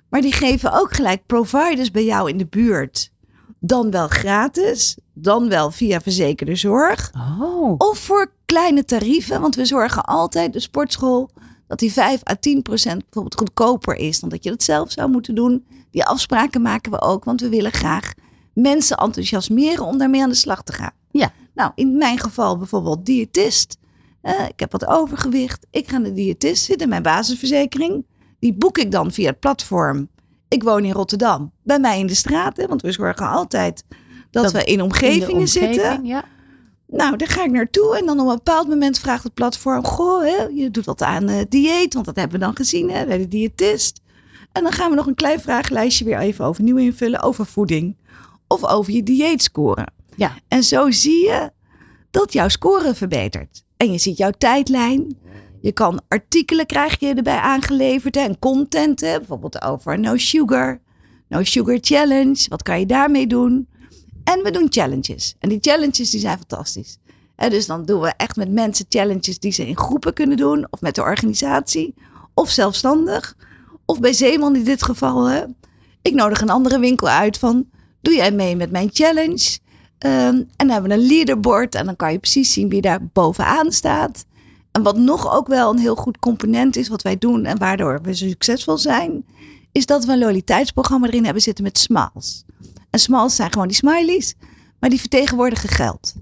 Maar 0.08 0.20
die 0.20 0.32
geven 0.32 0.72
ook 0.72 0.94
gelijk 0.94 1.26
providers 1.26 1.90
bij 1.90 2.04
jou 2.04 2.28
in 2.28 2.36
de 2.36 2.46
buurt. 2.46 3.12
Dan 3.60 3.90
wel 3.90 4.08
gratis, 4.08 4.96
dan 5.14 5.48
wel 5.48 5.70
via 5.70 6.00
verzekerde 6.00 6.56
zorg. 6.56 7.10
Oh. 7.40 7.74
Of 7.78 7.98
voor 7.98 8.32
kleine 8.44 8.84
tarieven, 8.84 9.40
want 9.40 9.54
we 9.54 9.64
zorgen 9.64 10.04
altijd 10.04 10.52
de 10.52 10.60
sportschool 10.60 11.30
dat 11.66 11.78
die 11.78 11.92
5 11.92 12.20
à 12.30 12.34
10 12.40 12.62
procent 12.62 13.02
bijvoorbeeld 13.02 13.38
goedkoper 13.38 13.96
is 13.96 14.20
dan 14.20 14.28
dat 14.28 14.44
je 14.44 14.50
dat 14.50 14.62
zelf 14.62 14.90
zou 14.90 15.10
moeten 15.10 15.34
doen. 15.34 15.66
Die 15.90 16.04
afspraken 16.04 16.62
maken 16.62 16.92
we 16.92 17.00
ook, 17.00 17.24
want 17.24 17.40
we 17.40 17.48
willen 17.48 17.72
graag 17.72 18.12
mensen 18.54 18.96
enthousiasmeren 18.96 19.84
om 19.84 19.98
daarmee 19.98 20.22
aan 20.22 20.28
de 20.28 20.34
slag 20.34 20.62
te 20.62 20.72
gaan. 20.72 20.92
Ja. 21.10 21.32
Nou, 21.54 21.72
in 21.74 21.98
mijn 21.98 22.18
geval 22.18 22.56
bijvoorbeeld 22.56 23.06
diëtist. 23.06 23.78
Uh, 24.22 24.48
ik 24.48 24.60
heb 24.60 24.72
wat 24.72 24.86
overgewicht. 24.86 25.66
Ik 25.70 25.88
ga 25.88 25.98
naar 25.98 26.08
de 26.08 26.14
diëtist 26.14 26.64
zitten, 26.64 26.88
mijn 26.88 27.02
basisverzekering. 27.02 28.06
Die 28.38 28.54
boek 28.54 28.78
ik 28.78 28.90
dan 28.90 29.12
via 29.12 29.30
het 29.30 29.40
platform. 29.40 30.08
Ik 30.50 30.62
woon 30.62 30.84
in 30.84 30.92
Rotterdam, 30.92 31.52
bij 31.62 31.78
mij 31.78 31.98
in 31.98 32.06
de 32.06 32.14
straat, 32.14 32.66
want 32.66 32.82
we 32.82 32.92
zorgen 32.92 33.28
altijd 33.28 33.84
dat, 34.30 34.42
dat 34.42 34.52
we 34.52 34.64
in 34.64 34.82
omgevingen 34.82 35.28
in 35.28 35.34
omgeving, 35.34 35.48
zitten. 35.48 36.04
Ja. 36.04 36.24
Nou, 36.86 37.16
daar 37.16 37.28
ga 37.28 37.44
ik 37.44 37.50
naartoe 37.50 37.96
en 37.98 38.06
dan 38.06 38.20
op 38.20 38.28
een 38.28 38.34
bepaald 38.34 38.68
moment 38.68 38.98
vraagt 38.98 39.24
het 39.24 39.34
platform: 39.34 39.84
Goh, 39.84 40.22
hè, 40.22 40.42
je 40.44 40.70
doet 40.70 40.84
wat 40.84 41.02
aan 41.02 41.30
uh, 41.30 41.36
dieet, 41.48 41.94
want 41.94 42.06
dat 42.06 42.16
hebben 42.16 42.38
we 42.38 42.44
dan 42.44 42.56
gezien 42.56 42.90
hè, 42.90 43.06
bij 43.06 43.18
de 43.18 43.28
diëtist. 43.28 44.00
En 44.52 44.62
dan 44.62 44.72
gaan 44.72 44.90
we 44.90 44.96
nog 44.96 45.06
een 45.06 45.14
klein 45.14 45.40
vragenlijstje 45.40 46.04
weer 46.04 46.18
even 46.18 46.44
overnieuw 46.44 46.76
invullen 46.76 47.22
over 47.22 47.46
voeding 47.46 47.96
of 48.46 48.64
over 48.64 48.92
je 48.92 49.02
dieetscore. 49.02 49.86
Ja. 50.16 50.34
En 50.48 50.62
zo 50.62 50.90
zie 50.90 51.26
je 51.26 51.50
dat 52.10 52.32
jouw 52.32 52.48
score 52.48 52.94
verbetert. 52.94 53.64
En 53.76 53.92
je 53.92 53.98
ziet 53.98 54.16
jouw 54.16 54.30
tijdlijn. 54.38 55.18
Je 55.60 55.72
kan 55.72 56.00
artikelen 56.08 56.66
krijg 56.66 57.00
je 57.00 57.14
erbij 57.14 57.38
aangeleverd 57.38 58.16
en 58.16 58.38
content. 58.38 59.00
Bijvoorbeeld 59.00 59.62
over 59.62 59.98
no 59.98 60.16
sugar, 60.16 60.80
no 61.28 61.42
sugar 61.42 61.78
challenge. 61.80 62.46
Wat 62.48 62.62
kan 62.62 62.78
je 62.78 62.86
daarmee 62.86 63.26
doen? 63.26 63.68
En 64.24 64.42
we 64.42 64.50
doen 64.50 64.66
challenges. 64.70 65.36
En 65.38 65.48
die 65.48 65.58
challenges 65.60 66.10
die 66.10 66.20
zijn 66.20 66.38
fantastisch. 66.38 66.98
Dus 67.48 67.66
dan 67.66 67.84
doen 67.84 68.00
we 68.00 68.12
echt 68.16 68.36
met 68.36 68.50
mensen 68.50 68.86
challenges 68.88 69.38
die 69.38 69.52
ze 69.52 69.66
in 69.66 69.76
groepen 69.76 70.14
kunnen 70.14 70.36
doen. 70.36 70.66
Of 70.70 70.80
met 70.80 70.94
de 70.94 71.02
organisatie. 71.02 71.94
Of 72.34 72.50
zelfstandig. 72.50 73.36
Of 73.84 74.00
bij 74.00 74.12
Zeeman 74.12 74.56
in 74.56 74.64
dit 74.64 74.82
geval. 74.82 75.24
Hè. 75.24 75.44
Ik 76.02 76.14
nodig 76.14 76.40
een 76.40 76.50
andere 76.50 76.78
winkel 76.78 77.08
uit 77.08 77.38
van... 77.38 77.68
Doe 78.02 78.14
jij 78.14 78.30
mee 78.30 78.56
met 78.56 78.70
mijn 78.70 78.90
challenge? 78.92 79.58
Ehm, 79.98 80.34
en 80.34 80.46
dan 80.56 80.68
hebben 80.68 80.90
we 80.90 80.96
een 80.96 81.06
leaderboard. 81.06 81.74
En 81.74 81.86
dan 81.86 81.96
kan 81.96 82.12
je 82.12 82.18
precies 82.18 82.52
zien 82.52 82.68
wie 82.68 82.80
daar 82.80 83.06
bovenaan 83.12 83.72
staat. 83.72 84.24
En 84.72 84.82
wat 84.82 84.96
nog 84.96 85.32
ook 85.34 85.46
wel 85.48 85.70
een 85.72 85.78
heel 85.78 85.94
goed 85.96 86.18
component 86.18 86.76
is 86.76 86.88
wat 86.88 87.02
wij 87.02 87.18
doen 87.18 87.44
en 87.44 87.58
waardoor 87.58 88.00
we 88.02 88.14
succesvol 88.14 88.78
zijn, 88.78 89.24
is 89.72 89.86
dat 89.86 90.04
we 90.04 90.12
een 90.12 90.18
loyaliteitsprogramma 90.18 91.06
erin 91.06 91.24
hebben 91.24 91.42
zitten 91.42 91.64
met 91.64 91.78
smiles. 91.78 92.44
En 92.90 92.98
smiles 92.98 93.36
zijn 93.36 93.52
gewoon 93.52 93.68
die 93.68 93.76
smileys, 93.76 94.34
maar 94.80 94.90
die 94.90 95.00
vertegenwoordigen 95.00 95.68
geld. 95.68 96.14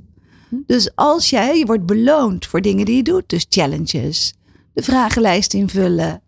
Dus 0.51 0.91
als 0.95 1.31
jij, 1.31 1.59
je 1.59 1.67
wordt 1.67 1.87
beloond 1.87 2.47
voor 2.47 2.61
dingen 2.61 2.85
die 2.85 2.97
je 2.97 3.03
doet, 3.03 3.23
dus 3.29 3.47
challenges, 3.49 4.35
de 4.73 4.83
vragenlijst 4.83 5.55
invullen, 5.55 6.23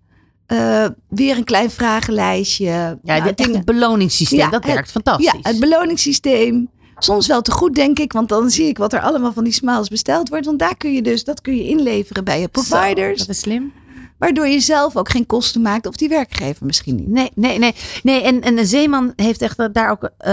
eh, 0.47 0.87
weer 1.09 1.37
een 1.37 1.45
klein 1.45 1.71
vragenlijstje. 1.71 2.65
Ja, 2.65 2.99
nou, 3.03 3.23
dit 3.23 3.37
dingen- 3.37 3.57
het 3.57 3.65
beloningssysteem, 3.65 4.39
Ja, 4.39 4.49
dat 4.51 4.65
het- 4.65 4.73
werkt 4.73 4.91
fantastisch. 4.91 5.33
ja, 5.33 5.39
het 5.51 5.61
beloningssysteem. 5.61 6.69
Soms 7.05 7.27
wel 7.27 7.43
te 7.43 7.51
goed, 7.51 7.75
denk 7.75 7.99
ik, 7.99 8.13
want 8.13 8.29
dan 8.29 8.51
zie 8.51 8.67
ik 8.67 8.79
wat 8.79 8.93
er 8.93 9.01
allemaal 9.01 9.33
van 9.33 9.45
die 9.45 9.53
smiles 9.53 9.89
besteld 9.89 10.29
wordt. 10.29 10.47
Want 10.47 10.59
daar 10.59 10.77
kun 10.77 10.93
je 10.93 11.03
dus, 11.03 11.25
dat 11.25 11.41
kun 11.41 11.57
je 11.57 11.69
inleveren 11.69 12.25
bij 12.25 12.41
je 12.41 12.49
providers. 12.49 13.19
dat 13.19 13.29
is 13.29 13.41
slim. 13.41 13.73
Waardoor 14.19 14.49
je 14.49 14.61
zelf 14.61 14.97
ook 14.97 15.11
geen 15.11 15.27
kosten 15.27 15.63
maakt 15.63 15.87
of 15.87 15.97
die 15.97 16.09
werkgever 16.09 16.67
misschien 16.67 16.97
niet. 16.97 17.09
Nee, 17.09 17.31
nee, 17.35 17.59
nee. 17.59 17.75
nee 18.03 18.23
en, 18.23 18.41
en 18.41 18.57
de 18.57 18.67
Zeeman 18.67 19.13
heeft 19.17 19.43
echt 19.43 19.75
daar 19.75 19.91
ook 19.91 20.11
eh, 20.19 20.33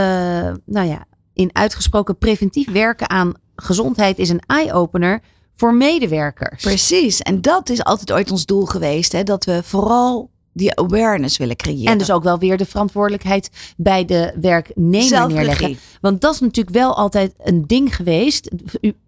nou 0.66 0.88
ja, 0.88 1.06
in 1.34 1.50
uitgesproken 1.54 2.18
preventief 2.18 2.72
werken 2.72 3.10
aan 3.10 3.34
gezondheid 3.56 4.18
is 4.20 4.30
een 4.30 4.44
eye-opener 4.48 5.22
voor 5.56 5.74
medewerkers. 5.74 6.64
Precies. 6.64 7.22
En 7.22 7.42
dat 7.42 7.70
is 7.70 7.84
altijd 7.84 8.12
ooit 8.12 8.32
ons 8.32 8.46
doel 8.46 8.66
geweest. 8.66 9.12
Hè? 9.12 9.24
Dat 9.24 9.46
we 9.46 9.64
vooral 9.64 10.30
die 10.58 10.76
awareness 10.76 11.38
willen 11.38 11.56
creëren. 11.56 11.92
En 11.92 11.98
dus 11.98 12.12
ook 12.12 12.24
wel 12.24 12.40
weer 12.40 12.58
de 12.58 12.66
verantwoordelijkheid 12.66 13.50
bij 13.78 14.06
de 14.06 14.34
werknemer 14.42 15.02
Zelfregie. 15.08 15.36
neerleggen. 15.38 15.78
Want 16.02 16.22
dat 16.22 16.34
is 16.34 16.40
natuurlijk 16.40 16.76
wel 16.76 16.96
altijd 16.96 17.34
een 17.44 17.64
ding 17.68 17.96
geweest. 17.96 18.50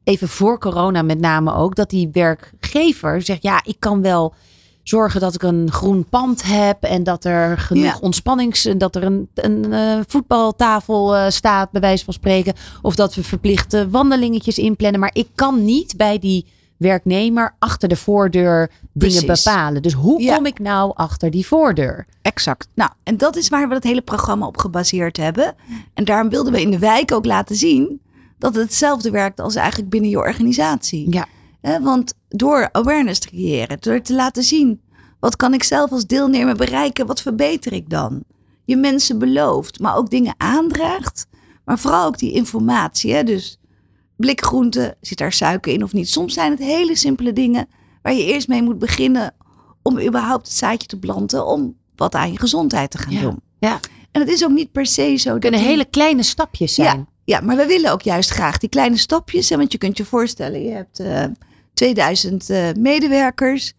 Even 0.03 0.27
voor 0.27 0.59
corona 0.59 1.01
met 1.01 1.19
name 1.19 1.53
ook. 1.53 1.75
Dat 1.75 1.89
die 1.89 2.09
werkgever 2.11 3.21
zegt, 3.21 3.41
ja, 3.43 3.61
ik 3.65 3.75
kan 3.79 4.01
wel 4.01 4.33
zorgen 4.83 5.21
dat 5.21 5.35
ik 5.35 5.43
een 5.43 5.71
groen 5.71 6.05
pand 6.09 6.43
heb. 6.43 6.83
En 6.83 7.03
dat 7.03 7.25
er 7.25 7.57
genoeg 7.57 7.83
Ja. 7.83 7.97
ontspannings... 8.01 8.65
en 8.65 8.77
Dat 8.77 8.95
er 8.95 9.03
een, 9.03 9.29
een 9.33 9.73
eh, 9.73 9.99
voetbaltafel 10.07 11.15
eh, 11.15 11.29
staat, 11.29 11.71
bij 11.71 11.81
wijze 11.81 12.03
van 12.03 12.13
spreken. 12.13 12.53
Of 12.81 12.95
dat 12.95 13.15
we 13.15 13.23
verplichte 13.23 13.89
wandelingetjes 13.89 14.57
inplannen. 14.57 14.99
Maar 14.99 15.13
ik 15.13 15.27
kan 15.35 15.65
niet 15.65 15.93
bij 15.97 16.19
die 16.19 16.45
werknemer 16.79 17.55
achter 17.59 17.89
de 17.89 17.95
voordeur 17.95 18.71
dingen 18.93 19.25
bepalen. 19.25 19.81
Dus 19.81 19.93
hoe 19.93 20.21
Ja. 20.21 20.35
kom 20.35 20.45
ik 20.45 20.59
nou 20.59 20.91
achter 20.95 21.31
die 21.31 21.45
voordeur? 21.45 22.05
Exact. 22.21 22.67
Nou, 22.75 22.91
en 23.03 23.17
dat 23.17 23.35
is 23.35 23.49
waar 23.49 23.67
we 23.67 23.73
het 23.73 23.83
hele 23.83 24.01
programma 24.01 24.45
op 24.45 24.57
gebaseerd 24.57 25.17
hebben. 25.17 25.55
En 25.93 26.03
daarom 26.05 26.29
wilden 26.29 26.53
we 26.53 26.61
in 26.61 26.71
de 26.71 26.79
wijk 26.79 27.11
ook 27.11 27.25
laten 27.25 27.55
zien 27.55 28.01
dat 28.37 28.53
het 28.55 28.63
hetzelfde 28.63 29.11
werkt 29.11 29.39
als 29.39 29.55
eigenlijk 29.55 29.89
binnen 29.89 30.09
je 30.09 30.17
organisatie. 30.17 31.11
Ja. 31.11 31.27
Want 31.81 32.13
door 32.27 32.69
awareness 32.71 33.19
te 33.19 33.27
creëren, 33.27 33.77
door 33.79 34.01
te 34.01 34.13
laten 34.15 34.43
zien, 34.43 34.81
wat 35.19 35.35
kan 35.35 35.53
ik 35.53 35.63
zelf 35.63 35.91
als 35.91 36.05
deelnemer 36.05 36.55
bereiken, 36.55 37.05
wat 37.05 37.21
verbeter 37.21 37.73
ik 37.73 37.89
dan? 37.89 38.23
Je 38.65 38.77
mensen 38.77 39.19
belooft, 39.19 39.79
maar 39.79 39.95
ook 39.95 40.09
dingen 40.09 40.33
aandraagt, 40.37 41.27
maar 41.65 41.79
vooral 41.79 42.05
ook 42.05 42.17
die 42.17 42.31
informatie. 42.31 43.13
Hè? 43.13 43.23
Dus 43.23 43.58
blik 44.19 44.41
groente, 44.43 44.97
zit 45.01 45.17
daar 45.17 45.31
suiker 45.33 45.73
in 45.73 45.83
of 45.83 45.93
niet? 45.93 46.09
Soms 46.09 46.33
zijn 46.33 46.51
het 46.51 46.59
hele 46.59 46.95
simpele 46.95 47.33
dingen 47.33 47.67
waar 48.01 48.13
je 48.13 48.25
eerst 48.25 48.47
mee 48.47 48.61
moet 48.61 48.79
beginnen 48.79 49.33
om 49.81 49.99
überhaupt 49.99 50.47
het 50.47 50.55
zaadje 50.55 50.87
te 50.87 50.99
planten 50.99 51.45
om 51.47 51.75
wat 51.95 52.15
aan 52.15 52.31
je 52.31 52.39
gezondheid 52.39 52.91
te 52.91 52.97
gaan 52.97 53.13
Ja. 53.13 53.21
doen. 53.21 53.39
Ja. 53.59 53.79
En 54.11 54.21
het 54.21 54.29
is 54.29 54.43
ook 54.43 54.51
niet 54.51 54.71
per 54.71 54.85
se 54.85 55.15
zo 55.15 55.29
dat 55.31 55.39
kunnen 55.39 55.59
die- 55.59 55.69
hele 55.69 55.85
kleine 55.85 56.23
stapjes 56.23 56.73
zijn. 56.73 56.97
ja, 56.97 57.05
ja, 57.23 57.41
maar 57.41 57.55
we 57.55 57.65
willen 57.65 57.91
ook 57.91 58.01
juist 58.01 58.29
graag 58.29 58.57
die 58.57 58.69
kleine 58.69 58.97
stapjes. 58.97 59.49
Hè, 59.49 59.57
want 59.57 59.71
je 59.71 59.77
kunt 59.77 59.97
je 59.97 60.05
voorstellen, 60.05 60.61
je 60.63 60.71
hebt 60.71 60.99
eh 60.99 61.23
2000 61.73 62.49
eh, 62.49 62.67
medewerkers. 62.77 63.73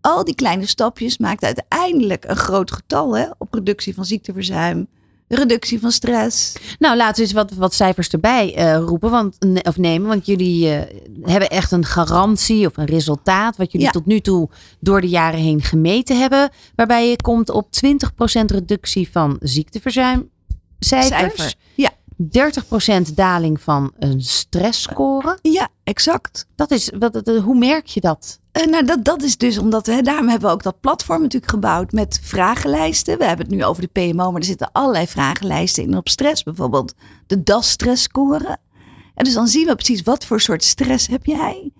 Al 0.00 0.24
die 0.24 0.34
kleine 0.34 0.66
stapjes 0.66 1.18
maakt 1.18 1.42
uiteindelijk 1.44 2.24
een 2.24 2.36
groot 2.36 2.70
getal 2.72 3.16
hè, 3.16 3.26
op 3.38 3.54
reductie 3.54 3.94
van 3.94 4.04
ziekteverzuim, 4.04 4.86
reductie 5.28 5.80
van 5.80 5.90
stress. 5.92 6.54
Nou, 6.78 6.96
laten 6.96 7.14
we 7.16 7.22
eens 7.22 7.32
wat, 7.32 7.52
wat 7.52 7.74
cijfers 7.74 8.08
erbij 8.08 8.54
eh, 8.54 8.76
roepen 8.78 9.10
want, 9.10 9.36
of 9.62 9.76
nemen. 9.76 10.08
Want 10.08 10.26
jullie 10.26 10.70
eh, 10.70 10.96
hebben 11.22 11.48
echt 11.50 11.72
een 11.72 11.84
garantie 11.84 12.66
of 12.66 12.76
een 12.76 12.84
resultaat. 12.86 13.56
Wat 13.56 13.72
jullie 13.72 13.86
Ja. 13.86 13.92
tot 13.92 14.06
nu 14.06 14.20
toe 14.20 14.48
door 14.80 15.00
de 15.00 15.08
jaren 15.08 15.40
heen 15.40 15.62
gemeten 15.62 16.18
hebben. 16.20 16.50
Waarbij 16.74 17.08
je 17.08 17.16
komt 17.16 17.50
op 17.50 17.68
20% 17.70 18.44
reductie 18.46 19.08
van 19.10 19.36
ziekteverzuimcijfers. 19.40 20.28
Cijfer. 20.78 21.54
Ja. 21.74 21.90
30% 22.22 23.14
daling 23.14 23.60
van 23.60 23.92
een 23.98 24.20
stressscore. 24.20 25.38
Ja, 25.42 25.68
exact. 25.84 26.46
Dat 26.54 26.70
is, 26.70 26.90
wat, 26.98 27.30
hoe 27.42 27.58
merk 27.58 27.86
je 27.86 28.00
dat? 28.00 28.40
Eh, 28.52 28.66
nou, 28.66 28.84
dat, 28.84 29.04
dat 29.04 29.22
is 29.22 29.36
dus 29.36 29.58
omdat, 29.58 29.86
hè, 29.86 30.02
daarom 30.02 30.28
hebben 30.28 30.48
we 30.48 30.54
ook 30.54 30.62
dat 30.62 30.80
platform 30.80 31.22
natuurlijk 31.22 31.52
gebouwd 31.52 31.92
met 31.92 32.20
vragenlijsten. 32.22 33.18
We 33.18 33.24
hebben 33.24 33.46
het 33.46 33.54
nu 33.54 33.64
over 33.64 33.82
de 33.82 34.00
PMO, 34.00 34.30
maar 34.30 34.40
er 34.40 34.46
zitten 34.46 34.72
allerlei 34.72 35.06
vragenlijsten 35.06 35.82
in 35.82 35.96
op 35.96 36.08
stress. 36.08 36.42
Bijvoorbeeld 36.42 36.94
de 37.26 37.42
DAS-stressscore. 37.42 38.56
En 39.14 39.24
dus 39.24 39.34
dan 39.34 39.48
zien 39.48 39.66
we 39.66 39.74
precies 39.74 40.02
wat 40.02 40.26
voor 40.26 40.40
soort 40.40 40.64
stress 40.64 41.06
heb 41.06 41.26
jij. 41.26 41.72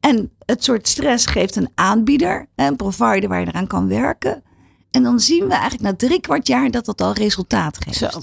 En 0.00 0.30
het 0.44 0.64
soort 0.64 0.88
stress 0.88 1.26
geeft 1.26 1.56
een 1.56 1.70
aanbieder, 1.74 2.48
een 2.56 2.76
provider 2.76 3.28
waar 3.28 3.40
je 3.40 3.46
eraan 3.46 3.66
kan 3.66 3.88
werken. 3.88 4.42
En 4.90 5.02
dan 5.02 5.20
zien 5.20 5.46
we 5.46 5.52
eigenlijk 5.52 5.82
na 5.82 5.96
drie 5.96 6.20
kwart 6.20 6.46
jaar 6.46 6.70
dat 6.70 6.84
dat 6.84 7.00
al 7.00 7.12
resultaat 7.12 7.84
geeft. 7.84 7.96
Zo. 7.96 8.20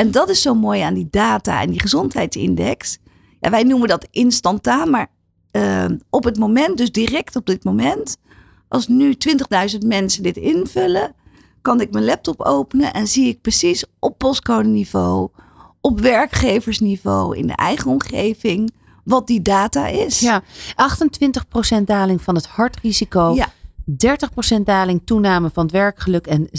En 0.00 0.10
dat 0.10 0.28
is 0.28 0.42
zo 0.42 0.54
mooi 0.54 0.80
aan 0.80 0.94
die 0.94 1.08
data 1.10 1.62
en 1.62 1.70
die 1.70 1.80
gezondheidsindex. 1.80 2.98
Ja, 3.40 3.50
wij 3.50 3.62
noemen 3.62 3.88
dat 3.88 4.08
instantaan, 4.10 4.90
maar 4.90 5.06
eh, 5.50 5.84
op 6.10 6.24
het 6.24 6.38
moment, 6.38 6.78
dus 6.78 6.92
direct 6.92 7.36
op 7.36 7.46
dit 7.46 7.64
moment, 7.64 8.16
als 8.68 8.88
nu 8.88 9.14
20.000 9.72 9.78
mensen 9.86 10.22
dit 10.22 10.36
invullen, 10.36 11.14
kan 11.62 11.80
ik 11.80 11.92
mijn 11.92 12.04
laptop 12.04 12.40
openen 12.40 12.92
en 12.92 13.06
zie 13.06 13.28
ik 13.28 13.40
precies 13.40 13.84
op 13.98 14.18
postcode 14.18 14.68
niveau, 14.68 15.28
op 15.80 16.00
werkgeversniveau, 16.00 17.36
in 17.36 17.46
de 17.46 17.56
eigen 17.56 17.90
omgeving, 17.90 18.72
wat 19.04 19.26
die 19.26 19.42
data 19.42 19.86
is. 19.86 20.20
Ja, 20.20 20.42
28% 21.80 21.82
daling 21.84 22.22
van 22.22 22.34
het 22.34 22.46
hartrisico. 22.46 23.34
Ja. 23.34 23.52
30% 24.58 24.60
daling 24.64 25.00
toename 25.04 25.50
van 25.52 25.62
het 25.62 25.72
werkgeluk 25.72 26.26
en 26.26 26.48
70% 26.48 26.50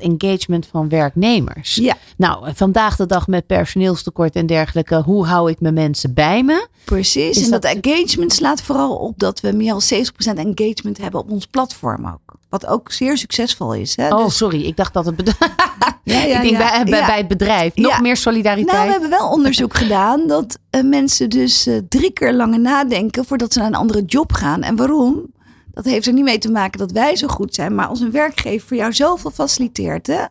engagement 0.00 0.66
van 0.66 0.88
werknemers. 0.88 1.74
Ja. 1.74 1.96
Nou, 2.16 2.50
vandaag 2.54 2.96
de 2.96 3.06
dag 3.06 3.26
met 3.26 3.46
personeelstekort 3.46 4.34
en 4.36 4.46
dergelijke, 4.46 5.02
hoe 5.04 5.26
hou 5.26 5.50
ik 5.50 5.60
mijn 5.60 5.74
mensen 5.74 6.14
bij 6.14 6.42
me? 6.42 6.68
Precies. 6.84 7.36
Is 7.36 7.44
en 7.44 7.50
dat, 7.50 7.62
dat- 7.62 7.76
engagement 7.82 8.32
slaat 8.32 8.62
vooral 8.62 8.96
op 8.96 9.18
dat 9.18 9.40
we 9.40 9.52
meer 9.52 9.70
dan 9.70 9.82
70% 9.82 10.38
engagement 10.38 10.98
hebben 10.98 11.20
op 11.20 11.30
ons 11.30 11.46
platform 11.46 12.06
ook. 12.06 12.38
Wat 12.48 12.66
ook 12.66 12.92
zeer 12.92 13.16
succesvol 13.16 13.74
is. 13.74 13.96
Hè? 13.96 14.08
Oh, 14.08 14.24
Dus- 14.24 14.36
sorry, 14.36 14.62
ik 14.62 14.76
dacht 14.76 14.94
dat 14.94 15.06
het 15.06 15.16
bedrijf. 15.16 15.54
ja, 16.04 16.22
ja, 16.22 16.36
ik 16.36 16.42
denk 16.42 16.62
ja. 16.62 16.82
bij, 16.84 17.00
bij, 17.06 17.16
het 17.16 17.28
bedrijf. 17.28 17.74
Nog 17.76 18.00
meer 18.00 18.16
solidariteit. 18.16 18.76
Nou, 18.76 18.86
we 18.86 18.92
hebben 18.92 19.10
wel 19.10 19.28
onderzoek 19.30 19.76
gedaan 19.82 20.26
dat 20.26 20.58
eh, 20.70 20.82
mensen 20.82 21.30
dus 21.30 21.66
eh, 21.66 21.74
drie 21.88 22.10
keer 22.12 22.32
langer 22.32 22.60
nadenken 22.60 23.24
voordat 23.24 23.52
ze 23.52 23.58
naar 23.58 23.68
een 23.68 23.74
andere 23.74 24.02
job 24.04 24.32
gaan. 24.32 24.62
En 24.62 24.76
waarom? 24.76 25.26
Dat 25.72 25.84
heeft 25.84 26.06
er 26.06 26.12
niet 26.12 26.24
mee 26.24 26.38
te 26.38 26.50
maken 26.50 26.78
dat 26.78 26.90
wij 26.92 27.16
zo 27.16 27.28
goed 27.28 27.54
zijn, 27.54 27.74
maar 27.74 27.86
als 27.86 28.00
een 28.00 28.10
werkgever 28.10 28.68
voor 28.68 28.76
jou 28.76 28.92
zoveel 28.92 29.30
faciliteert. 29.30 30.06
Hè? 30.06 30.24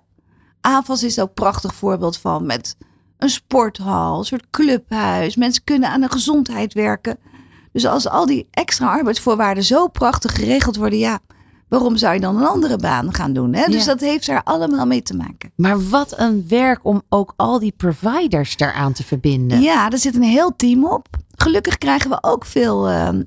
AFAS 0.61 1.03
is 1.03 1.19
ook 1.19 1.27
een 1.27 1.33
prachtig 1.33 1.73
voorbeeld 1.75 2.17
van 2.17 2.45
met 2.45 2.77
een 3.17 3.29
sporthal, 3.29 4.17
een 4.19 4.25
soort 4.25 4.49
clubhuis. 4.49 5.35
Mensen 5.35 5.63
kunnen 5.63 5.89
aan 5.89 6.01
de 6.01 6.11
gezondheid 6.11 6.73
werken. 6.73 7.17
Dus 7.71 7.85
als 7.85 8.07
al 8.09 8.25
die 8.25 8.47
extra 8.51 8.87
arbeidsvoorwaarden 8.87 9.63
zo 9.63 9.87
prachtig 9.87 10.35
geregeld 10.35 10.75
worden, 10.75 10.99
ja, 10.99 11.19
waarom 11.67 11.97
zou 11.97 12.13
je 12.13 12.19
dan 12.19 12.37
een 12.37 12.47
andere 12.47 12.77
baan 12.77 13.13
gaan 13.13 13.33
doen? 13.33 13.53
Hè? 13.53 13.65
Dus 13.65 13.85
Ja. 13.85 13.85
dat 13.85 13.99
heeft 13.99 14.27
er 14.27 14.43
allemaal 14.43 14.85
mee 14.85 15.01
te 15.01 15.15
maken. 15.15 15.51
Maar 15.55 15.89
wat 15.89 16.13
een 16.19 16.45
werk 16.47 16.79
om 16.85 17.01
ook 17.09 17.33
al 17.35 17.59
die 17.59 17.73
providers 17.77 18.57
daaraan 18.57 18.93
te 18.93 19.03
verbinden. 19.03 19.61
Ja, 19.61 19.89
er 19.89 19.97
zit 19.97 20.15
een 20.15 20.21
heel 20.23 20.55
team 20.55 20.85
op. 20.85 21.07
Gelukkig 21.35 21.77
krijgen 21.77 22.09
we 22.09 22.17
ook 22.21 22.45
veel. 22.45 22.87
ehm, 22.89 23.23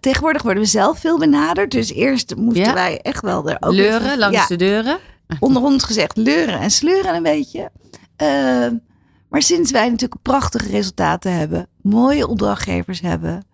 tegenwoordig 0.00 0.42
worden 0.42 0.62
we 0.62 0.68
zelf 0.68 0.98
veel 0.98 1.18
benaderd. 1.18 1.70
Dus 1.70 1.92
eerst 1.92 2.36
moesten 2.36 2.64
Ja. 2.64 2.74
wij 2.74 3.00
echt 3.00 3.22
wel 3.22 3.48
er 3.50 3.56
ook 3.60 3.72
Leuren 3.72 4.06
even- 4.06 4.18
langs 4.18 4.36
ja, 4.36 4.46
de 4.46 4.56
deuren. 4.56 4.98
onder 5.40 5.62
ons 5.62 5.84
gezegd 5.84 6.16
leuren 6.16 6.60
en 6.60 6.70
sleuren 6.70 7.14
een 7.14 7.22
beetje. 7.22 7.70
Ehm, 8.16 8.74
maar 9.28 9.42
sinds 9.42 9.70
wij 9.70 9.88
natuurlijk 9.88 10.22
prachtige 10.22 10.68
resultaten 10.70 11.32
hebben, 11.36 11.68
mooie 11.82 12.26
opdrachtgevers 12.28 13.00
hebben, 13.00 13.44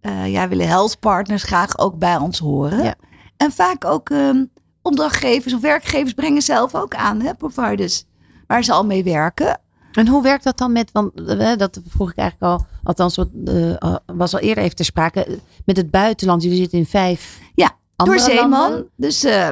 eh, 0.00 0.32
ja, 0.32 0.48
willen 0.48 0.68
health 0.68 0.98
partners 1.00 1.42
graag 1.42 1.78
ook 1.78 1.98
bij 1.98 2.16
ons 2.16 2.38
horen. 2.38 2.82
Ja. 2.84 2.94
En 3.36 3.52
vaak 3.52 3.84
ook 3.84 4.10
ehm, 4.10 4.44
opdrachtgevers 4.82 5.54
of 5.54 5.60
werkgevers 5.60 6.12
brengen 6.12 6.42
zelf 6.42 6.74
ook 6.74 6.94
aan, 6.94 7.20
hè, 7.20 7.34
providers, 7.34 8.04
waar 8.46 8.64
ze 8.64 8.72
al 8.72 8.84
mee 8.84 9.04
werken. 9.04 9.60
En 9.92 10.08
hoe 10.08 10.22
werkt 10.22 10.44
dat 10.44 10.58
dan 10.58 10.72
met, 10.72 10.92
want 10.92 11.28
eh, 11.28 11.56
dat 11.56 11.80
vroeg 11.88 12.10
ik 12.10 12.16
eigenlijk 12.16 12.52
al, 12.52 12.66
althans 12.82 13.18
eh, 13.44 13.94
was 14.06 14.34
al 14.34 14.40
eerder 14.40 14.64
even 14.64 14.76
ter 14.76 14.84
sprake, 14.84 15.38
met 15.64 15.76
het 15.76 15.90
buitenland. 15.90 16.42
Jullie 16.42 16.58
zitten 16.58 16.78
in 16.78 16.86
vijf 16.86 17.40
Ja, 17.54 17.76
andere 17.96 18.18
door 18.18 18.26
Zeeman. 18.26 18.50
landen. 18.50 18.88
Dus, 18.96 19.24
eh, 19.24 19.48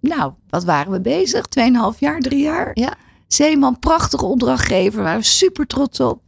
nou, 0.00 0.32
wat 0.48 0.64
waren 0.64 0.92
we 0.92 1.00
bezig? 1.00 1.46
Tweeënhalf 1.46 2.00
jaar, 2.00 2.20
drie 2.20 2.42
jaar. 2.42 2.70
Ja. 2.74 2.94
Zeeman, 3.26 3.78
prachtige 3.78 4.24
opdrachtgever, 4.26 5.02
waar 5.02 5.16
we 5.18 5.24
super 5.24 5.66
trots 5.66 6.00
op. 6.00 6.20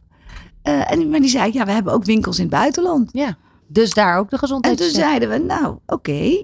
Eh, 0.61 0.91
en 0.91 1.09
maar 1.09 1.19
die 1.19 1.29
zei, 1.29 1.53
ja, 1.53 1.65
we 1.65 1.71
hebben 1.71 1.93
ook 1.93 2.03
winkels 2.05 2.37
in 2.37 2.43
het 2.45 2.53
buitenland. 2.53 3.09
Ja, 3.13 3.37
dus 3.67 3.93
daar 3.93 4.17
ook 4.17 4.25
de 4.29 4.31
En 4.35 4.39
gezondheid. 4.39 4.77
toen 4.77 4.89
zeiden 4.89 5.29
we, 5.29 5.37
nou, 5.37 5.77
oké, 5.85 6.43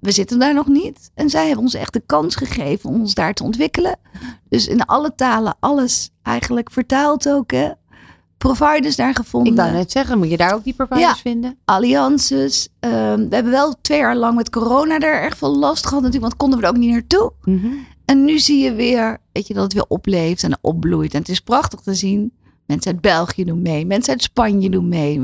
we 0.00 0.10
zitten 0.12 0.38
daar 0.38 0.54
nog 0.54 0.66
niet. 0.66 1.10
En 1.14 1.30
zij 1.30 1.46
hebben 1.46 1.64
ons 1.64 1.74
echt 1.74 1.92
de 1.92 2.02
kans 2.06 2.36
gegeven 2.36 2.90
om 2.90 3.00
ons 3.00 3.14
daar 3.14 3.34
te 3.34 3.42
ontwikkelen. 3.42 3.96
Dus 4.48 4.66
in 4.66 4.84
alle 4.84 5.14
talen, 5.14 5.56
alles 5.60 6.10
eigenlijk 6.22 6.70
vertaald 6.70 7.28
ook, 7.28 7.50
hè. 7.50 7.70
Providers 8.52 8.96
daar 8.96 9.14
gevonden. 9.14 9.52
Ik 9.52 9.58
wou 9.58 9.72
net 9.72 9.92
zeggen, 9.92 10.18
moet 10.18 10.30
je 10.30 10.36
daar 10.36 10.54
ook 10.54 10.64
die 10.64 10.74
providers 10.74 11.02
Ja. 11.06 11.14
vinden? 11.16 11.58
alliances. 11.64 12.68
Ehm, 12.80 13.28
we 13.28 13.34
hebben 13.34 13.52
wel 13.52 13.74
twee 13.80 13.98
jaar 13.98 14.16
lang 14.16 14.36
met 14.36 14.50
corona 14.50 14.98
er 14.98 15.22
erg 15.22 15.36
veel 15.36 15.56
last 15.58 15.86
gehad 15.86 16.02
natuurlijk, 16.02 16.22
want 16.22 16.36
konden 16.36 16.58
we 16.58 16.64
er 16.64 16.70
ook 16.70 16.76
niet 16.78 16.90
naartoe. 16.90 17.32
En 18.04 18.24
nu 18.24 18.38
zie 18.38 18.62
je 18.64 18.74
weer, 18.74 19.18
weet 19.32 19.46
je, 19.46 19.54
dat 19.54 19.62
het 19.62 19.72
weer 19.72 19.84
opleeft 19.88 20.42
en 20.42 20.58
opbloeit. 20.60 21.12
En 21.14 21.18
het 21.18 21.28
is 21.28 21.40
prachtig 21.40 21.80
te 21.80 21.94
zien. 21.94 22.32
Mensen 22.66 22.92
uit 22.92 23.00
België 23.00 23.44
doen 23.44 23.62
mee, 23.62 23.86
mensen 23.86 24.12
uit 24.12 24.22
Spanje 24.22 24.70
doen 24.70 24.88
mee. 24.88 25.20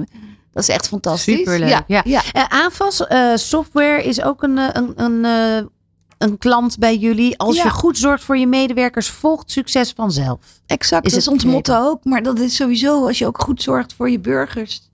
Dat 0.53 0.63
is 0.63 0.69
echt 0.69 0.89
fantastisch. 0.89 1.37
Superleuk, 1.37 1.69
Ja, 1.69 1.85
ja. 1.87 2.03
ja. 2.05 2.23
AFAS 2.49 3.07
eh, 3.07 3.35
Software 3.35 4.03
is 4.03 4.23
ook 4.23 4.43
een, 4.43 4.59
eh, 4.59 4.69
een, 4.73 4.93
een, 5.05 5.25
eh, 5.25 5.67
een 6.21 6.39
klant 6.39 6.79
bij 6.79 6.97
jullie. 6.97 7.39
Als 7.39 7.57
Ja. 7.57 7.63
je 7.65 7.71
goed 7.71 7.99
zorgt 7.99 8.25
voor 8.25 8.37
je 8.39 8.47
medewerkers, 8.47 9.09
volgt 9.11 9.51
succes 9.51 9.93
vanzelf. 9.97 10.39
exact. 10.67 11.07
Is 11.07 11.13
dat 11.13 11.21
is 11.21 11.29
ons 11.29 11.45
motto 11.45 11.89
ook. 11.89 12.05
Maar 12.05 12.23
dat 12.23 12.39
is 12.39 12.55
sowieso 12.57 13.07
als 13.07 13.19
je 13.19 13.27
ook 13.27 13.41
goed 13.43 13.63
zorgt 13.63 13.95
voor 13.95 14.11
je 14.11 14.21
burgers 14.21 14.90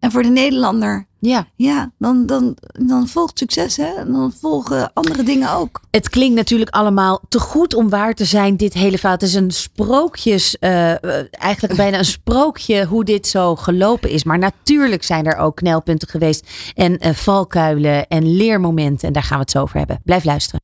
en 0.00 0.10
voor 0.10 0.22
de 0.22 0.28
Nederlander. 0.28 1.06
Ja. 1.20 1.46
Ja, 1.56 1.90
dan, 1.98 2.26
dan, 2.26 2.56
dan 2.86 3.08
volgt 3.08 3.38
succes, 3.38 3.76
hè? 3.76 3.94
En 3.96 4.12
dan 4.12 4.32
volgen 4.40 4.90
andere 4.94 5.22
dingen 5.22 5.52
ook. 5.52 5.80
Het 5.90 6.08
klinkt 6.08 6.36
natuurlijk 6.36 6.70
allemaal 6.70 7.20
te 7.28 7.40
goed 7.40 7.74
om 7.74 7.88
waar 7.88 8.14
te 8.14 8.24
zijn, 8.24 8.56
dit 8.56 8.72
hele 8.72 8.98
verhaal. 8.98 9.14
Het 9.14 9.22
is 9.22 9.34
een 9.34 9.50
sprookjes, 9.50 10.58
eh, 10.58 10.90
eh, 10.90 11.26
eigenlijk 11.30 11.76
bijna 11.76 11.98
een 11.98 12.04
sprookje 12.04 12.84
hoe 12.84 13.04
dit 13.04 13.26
zo 13.26 13.56
gelopen 13.56 14.10
is. 14.10 14.24
Maar 14.24 14.38
natuurlijk 14.38 15.02
zijn 15.02 15.26
er 15.26 15.36
ook 15.36 15.56
knelpunten 15.56 16.08
geweest 16.08 16.46
en 16.74 16.98
eh, 16.98 17.14
valkuilen 17.14 18.06
en 18.06 18.36
leermomenten. 18.36 19.06
En 19.06 19.12
daar 19.12 19.22
gaan 19.22 19.36
we 19.36 19.42
het 19.42 19.50
zo 19.50 19.62
over 19.62 19.78
hebben. 19.78 20.00
Blijf 20.04 20.24
luisteren. 20.24 20.60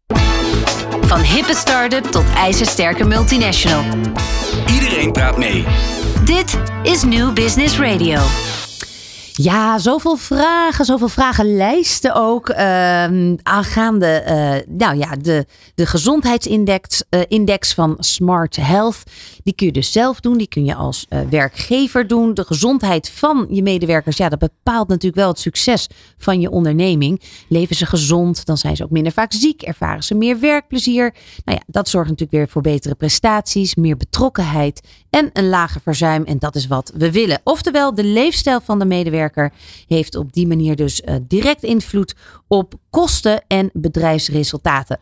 Van 1.00 1.20
hippe 1.20 1.54
start-up 1.54 2.04
tot 2.04 2.24
ijzersterke 2.36 3.04
multinational. 3.04 3.84
Iedereen 4.72 5.12
praat 5.12 5.38
mee. 5.38 5.64
Dit 6.24 6.58
is 6.82 7.02
New 7.02 7.32
Business 7.32 7.78
Radio. 7.78 8.20
Ja, 9.36 9.78
zoveel 9.78 10.16
vragen, 10.16 10.84
zoveel 10.84 11.08
vragenlijsten 11.08 12.14
ook. 12.14 12.48
ehm, 12.48 13.36
aangaande 13.42 14.06
eh, 14.06 14.54
nou 14.68 14.98
ja, 14.98 15.16
de, 15.20 15.46
de 15.74 15.86
gezondheidsindex 15.86 17.02
eh, 17.08 17.20
index 17.28 17.74
van 17.74 17.96
Smart 17.98 18.56
Health. 18.56 19.02
Die 19.42 19.54
kun 19.54 19.66
je 19.66 19.72
dus 19.72 19.92
zelf 19.92 20.20
doen. 20.20 20.38
Die 20.38 20.48
kun 20.48 20.64
je 20.64 20.74
als 20.74 21.06
eh, 21.08 21.20
werkgever 21.30 22.06
doen. 22.06 22.34
De 22.34 22.44
gezondheid 22.44 23.10
van 23.10 23.46
je 23.50 23.62
medewerkers, 23.62 24.16
ja, 24.16 24.28
dat 24.28 24.38
bepaalt 24.38 24.88
natuurlijk 24.88 25.16
wel 25.16 25.28
het 25.28 25.38
succes 25.38 25.88
van 26.18 26.40
je 26.40 26.50
onderneming. 26.50 27.22
Leven 27.48 27.76
ze 27.76 27.86
gezond, 27.86 28.46
dan 28.46 28.58
zijn 28.58 28.76
ze 28.76 28.84
ook 28.84 28.90
minder 28.90 29.12
vaak 29.12 29.32
ziek. 29.32 29.62
Ervaren 29.62 30.02
ze 30.02 30.14
meer 30.14 30.40
werkplezier. 30.40 31.14
Nou 31.44 31.58
ja, 31.58 31.64
dat 31.66 31.88
zorgt 31.88 32.08
natuurlijk 32.08 32.38
weer 32.38 32.48
voor 32.48 32.62
betere 32.62 32.94
prestaties, 32.94 33.74
meer 33.74 33.96
betrokkenheid 33.96 34.88
en 35.10 35.30
een 35.32 35.48
lager 35.48 35.80
verzuim. 35.80 36.24
En 36.24 36.38
dat 36.38 36.54
is 36.54 36.66
wat 36.66 36.92
we 36.96 37.12
willen. 37.12 37.40
Oftewel, 37.44 37.94
de 37.94 38.04
leefstijl 38.04 38.60
van 38.60 38.78
de 38.78 38.84
medewerker 38.84 39.22
heeft 39.86 40.16
op 40.16 40.32
die 40.32 40.46
manier 40.46 40.76
dus 40.76 41.00
eh, 41.00 41.14
direct 41.22 41.62
invloed 41.62 42.14
op 42.48 42.74
kosten 42.90 43.44
en 43.46 43.70
bedrijfsresultaten. 43.72 44.98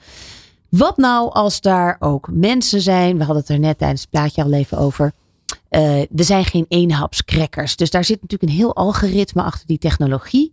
Wat 0.68 0.96
nou 0.96 1.32
als 1.32 1.60
daar 1.60 1.96
ook 2.00 2.28
mensen 2.32 2.80
zijn? 2.80 3.18
We 3.18 3.24
hadden 3.24 3.42
het 3.42 3.52
er 3.52 3.58
net 3.58 3.78
tijdens 3.78 4.00
het 4.00 4.10
plaatje 4.10 4.42
al 4.42 4.52
even 4.52 4.78
over. 4.78 5.12
Eh, 5.68 6.00
er 6.00 6.24
zijn 6.24 6.44
geen 6.44 6.66
eenhapscrackers. 6.68 7.76
Dus 7.76 7.90
daar 7.90 8.04
zit 8.04 8.20
natuurlijk 8.20 8.50
een 8.50 8.58
heel 8.58 8.76
algoritme 8.76 9.42
achter 9.42 9.66
die 9.66 9.78
technologie. 9.78 10.52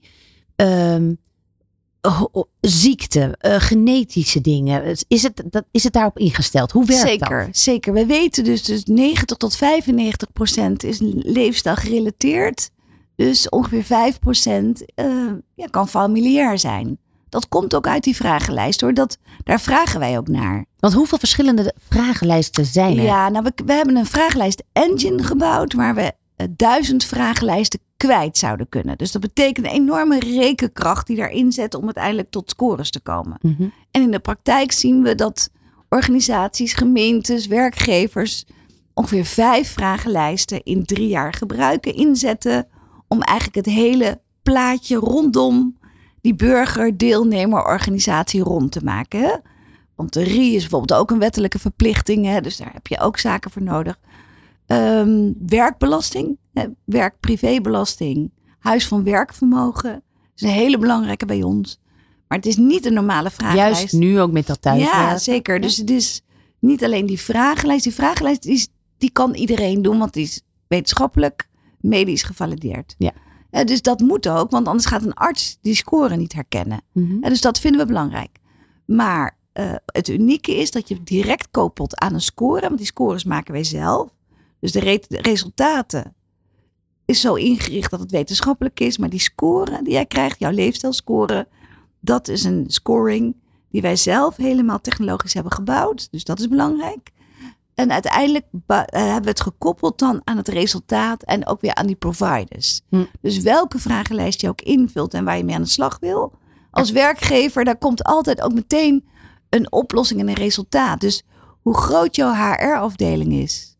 Ho- 2.01 2.47
ziekte, 2.61 3.35
eh, 3.39 3.55
genetische 3.59 4.41
dingen. 4.41 4.95
Is 5.07 5.23
het, 5.23 5.43
dat, 5.49 5.63
is 5.71 5.83
het 5.83 5.93
daarop 5.93 6.17
ingesteld? 6.17 6.71
Hoe 6.71 6.85
werkt 6.85 7.07
zeker, 7.09 7.45
dat? 7.45 7.57
zeker. 7.57 7.93
We 7.93 8.05
weten 8.05 8.43
dus, 8.43 8.63
dus 8.63 8.83
90 8.83 9.37
tot 9.37 9.55
95 9.55 10.31
procent 10.33 10.83
is 10.83 10.97
leefstijl 11.13 11.75
gerelateerd. 11.75 12.69
Dus 13.25 13.49
ongeveer 13.49 13.83
5 13.83 14.19
procent 14.19 14.93
eh, 14.95 15.05
ja, 15.55 15.67
kan 15.69 15.87
familiair 15.87 16.59
zijn. 16.59 16.97
Dat 17.29 17.47
komt 17.47 17.75
ook 17.75 17.87
uit 17.87 18.03
die 18.03 18.15
vragenlijst 18.15 18.81
hoor. 18.81 18.93
Dat, 18.93 19.17
daar 19.43 19.59
vragen 19.59 19.99
wij 19.99 20.17
ook 20.17 20.27
naar. 20.27 20.65
Want 20.77 20.93
hoeveel 20.93 21.17
verschillende 21.17 21.73
vragenlijsten 21.89 22.65
zijn 22.65 22.97
er? 22.97 23.03
Ja, 23.03 23.29
nou, 23.29 23.43
we, 23.43 23.63
we 23.65 23.73
hebben 23.73 23.95
een 23.95 24.05
vragenlijst 24.05 24.63
engine 24.71 25.23
gebouwd 25.23 25.73
waar 25.73 25.95
we 25.95 26.11
eh, 26.35 26.47
duizend 26.49 27.03
vragenlijsten 27.03 27.79
kwijt 27.97 28.37
zouden 28.37 28.69
kunnen. 28.69 28.97
Dus 28.97 29.11
dat 29.11 29.21
betekent 29.21 29.65
een 29.65 29.71
enorme 29.71 30.19
rekenkracht 30.19 31.07
die 31.07 31.17
daarin 31.17 31.51
zet 31.51 31.73
om 31.75 31.85
uiteindelijk 31.85 32.29
tot 32.29 32.49
scores 32.49 32.89
te 32.89 32.99
komen. 32.99 33.37
Mhm. 33.41 33.67
En 33.91 34.01
in 34.01 34.11
de 34.11 34.19
praktijk 34.19 34.71
zien 34.71 35.01
we 35.01 35.15
dat 35.15 35.49
organisaties, 35.89 36.73
gemeentes, 36.73 37.47
werkgevers 37.47 38.45
ongeveer 38.93 39.25
vijf 39.25 39.73
vragenlijsten 39.73 40.63
in 40.63 40.85
drie 40.85 41.07
jaar 41.07 41.33
gebruiken, 41.33 41.95
inzetten 41.95 42.67
om 43.09 43.21
eigenlijk 43.21 43.65
het 43.65 43.75
hele 43.75 44.21
plaatje 44.43 44.95
rondom 44.95 45.77
die 46.21 46.35
burger, 46.35 46.97
deelnemer, 46.97 47.63
organisatie 47.63 48.41
rond 48.41 48.71
te 48.71 48.83
maken. 48.83 49.19
Hè? 49.19 49.35
Want 49.95 50.13
de 50.13 50.23
RI 50.23 50.55
is 50.55 50.61
bijvoorbeeld 50.61 50.99
ook 50.99 51.11
een 51.11 51.19
wettelijke 51.19 51.59
verplichting, 51.59 52.25
hè? 52.25 52.41
dus 52.41 52.57
daar 52.57 52.73
heb 52.73 52.87
je 52.87 52.99
ook 52.99 53.17
zaken 53.17 53.51
voor 53.51 53.61
nodig. 53.63 53.99
Ehm, 54.65 55.31
werkbelasting, 55.47 56.37
werk-privébelasting, 56.85 58.31
huis 58.59 58.87
van 58.87 59.03
werkvermogen 59.03 60.03
is 60.35 60.41
een 60.41 60.49
hele 60.49 60.77
belangrijke 60.77 61.25
bij 61.25 61.43
ons. 61.43 61.79
Maar 62.27 62.37
het 62.37 62.47
is 62.47 62.57
niet 62.57 62.85
een 62.85 62.93
normale 62.93 63.29
vragenlijst. 63.29 63.79
Juist 63.79 63.93
nu 63.93 64.19
ook 64.19 64.31
met 64.31 64.47
dat 64.47 64.61
thuiswerken. 64.61 64.99
Ja, 64.99 65.17
zeker. 65.17 65.61
Dus 65.61 65.77
het 65.77 65.89
is 65.89 66.21
niet 66.59 66.83
alleen 66.83 67.05
die 67.05 67.19
vragenlijst. 67.19 67.83
Die 67.83 67.93
vragenlijst 67.93 68.45
is- 68.45 68.67
die 68.97 69.11
kan 69.11 69.33
iedereen 69.33 69.81
doen, 69.81 69.97
want 69.97 70.13
die 70.13 70.23
is 70.23 70.41
wetenschappelijk, 70.67 71.48
medisch 71.79 72.23
gevalideerd. 72.23 72.95
Ja. 72.97 73.11
Eh, 73.49 73.65
dus 73.65 73.81
dat 73.81 73.99
moet 73.99 74.27
ook, 74.27 74.51
want 74.51 74.67
anders 74.67 74.85
gaat 74.85 75.03
een 75.03 75.13
arts 75.13 75.57
die 75.61 75.75
score 75.75 76.15
niet 76.15 76.33
herkennen. 76.33 76.81
Mhm. 76.91 77.23
Eh, 77.23 77.29
dus 77.29 77.41
dat 77.41 77.59
vinden 77.59 77.81
we 77.81 77.87
belangrijk. 77.87 78.37
Maar 78.85 79.37
eh, 79.51 79.75
het 79.85 80.07
unieke 80.07 80.55
is 80.55 80.71
dat 80.71 80.87
je 80.87 81.03
direct 81.03 81.47
koppelt 81.51 81.99
aan 81.99 82.13
een 82.13 82.21
score, 82.21 82.61
want 82.61 82.77
die 82.77 82.85
scores 82.85 83.23
maken 83.23 83.53
wij 83.53 83.63
zelf. 83.63 84.09
Dus 84.59 84.71
de, 84.71 84.79
re- 84.79 85.03
de 85.07 85.21
resultaten 85.21 86.15
is 87.05 87.21
zo 87.21 87.33
ingericht 87.33 87.91
dat 87.91 87.99
het 87.99 88.11
wetenschappelijk 88.11 88.79
is, 88.79 88.97
maar 88.97 89.09
die 89.09 89.19
score 89.19 89.79
die 89.83 89.93
jij 89.93 90.05
krijgt, 90.05 90.39
jouw 90.39 90.51
leefstijlscore, 90.51 91.47
dat 91.99 92.27
is 92.27 92.43
een 92.43 92.63
scoring 92.67 93.35
die 93.69 93.81
wij 93.81 93.95
zelf 93.95 94.35
helemaal 94.35 94.81
technologisch 94.81 95.33
hebben 95.33 95.51
gebouwd. 95.51 96.11
Dus 96.11 96.23
dat 96.23 96.39
is 96.39 96.47
belangrijk. 96.47 97.11
En 97.79 97.91
uiteindelijk 97.91 98.45
eh, 98.67 98.77
hebben 98.85 99.23
we 99.23 99.29
het 99.29 99.41
gekoppeld 99.41 99.99
dan 99.99 100.21
aan 100.23 100.37
het 100.37 100.47
resultaat 100.47 101.23
en 101.23 101.47
ook 101.47 101.61
weer 101.61 101.73
aan 101.73 101.87
die 101.87 101.95
providers. 101.95 102.81
Hm. 102.89 103.05
Dus 103.21 103.37
welke 103.37 103.79
vragenlijst 103.79 104.41
je 104.41 104.47
ook 104.47 104.61
invult 104.61 105.13
en 105.13 105.23
waar 105.23 105.37
je 105.37 105.43
mee 105.43 105.55
aan 105.55 105.61
de 105.61 105.67
slag 105.67 105.97
wil. 105.99 106.33
Als 106.71 106.91
werkgever, 106.91 107.65
daar 107.65 107.77
komt 107.77 108.03
altijd 108.03 108.41
ook 108.41 108.53
meteen 108.53 109.05
een 109.49 109.71
oplossing 109.71 110.19
en 110.19 110.27
een 110.27 110.33
resultaat. 110.33 111.01
Dus 111.01 111.23
hoe 111.61 111.77
groot 111.77 112.15
jouw 112.15 112.33
HR-afdeling 112.33 113.33
is, 113.33 113.77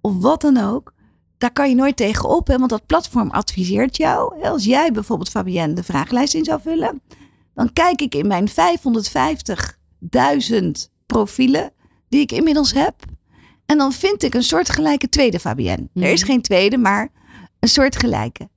of 0.00 0.20
wat 0.20 0.40
dan 0.40 0.56
ook, 0.56 0.92
daar 1.38 1.52
kan 1.52 1.68
je 1.68 1.74
nooit 1.74 1.96
tegenop. 1.96 2.46
Hè? 2.46 2.58
Want 2.58 2.70
dat 2.70 2.86
platform 2.86 3.30
adviseert 3.30 3.96
jou. 3.96 4.42
Als 4.42 4.64
jij 4.64 4.92
bijvoorbeeld 4.92 5.30
Fabienne 5.30 5.74
de 5.74 5.82
vragenlijst 5.82 6.34
in 6.34 6.44
zou 6.44 6.60
vullen, 6.60 7.02
dan 7.54 7.72
kijk 7.72 8.00
ik 8.00 8.14
in 8.14 8.26
mijn 8.26 8.48
550.000 8.48 8.54
profielen 11.06 11.72
die 12.08 12.20
ik 12.20 12.32
inmiddels 12.32 12.72
heb. 12.72 12.94
En 13.70 13.78
dan 13.78 13.92
vind 13.92 14.22
ik 14.22 14.34
een 14.34 14.42
soortgelijke 14.42 15.08
tweede 15.08 15.38
Fabienne. 15.40 15.88
Er 15.94 16.12
is 16.12 16.20
Mhm. 16.20 16.30
geen 16.30 16.42
tweede, 16.42 16.78
maar 16.78 17.08
een 17.60 17.68
soortgelijke. 17.68 18.48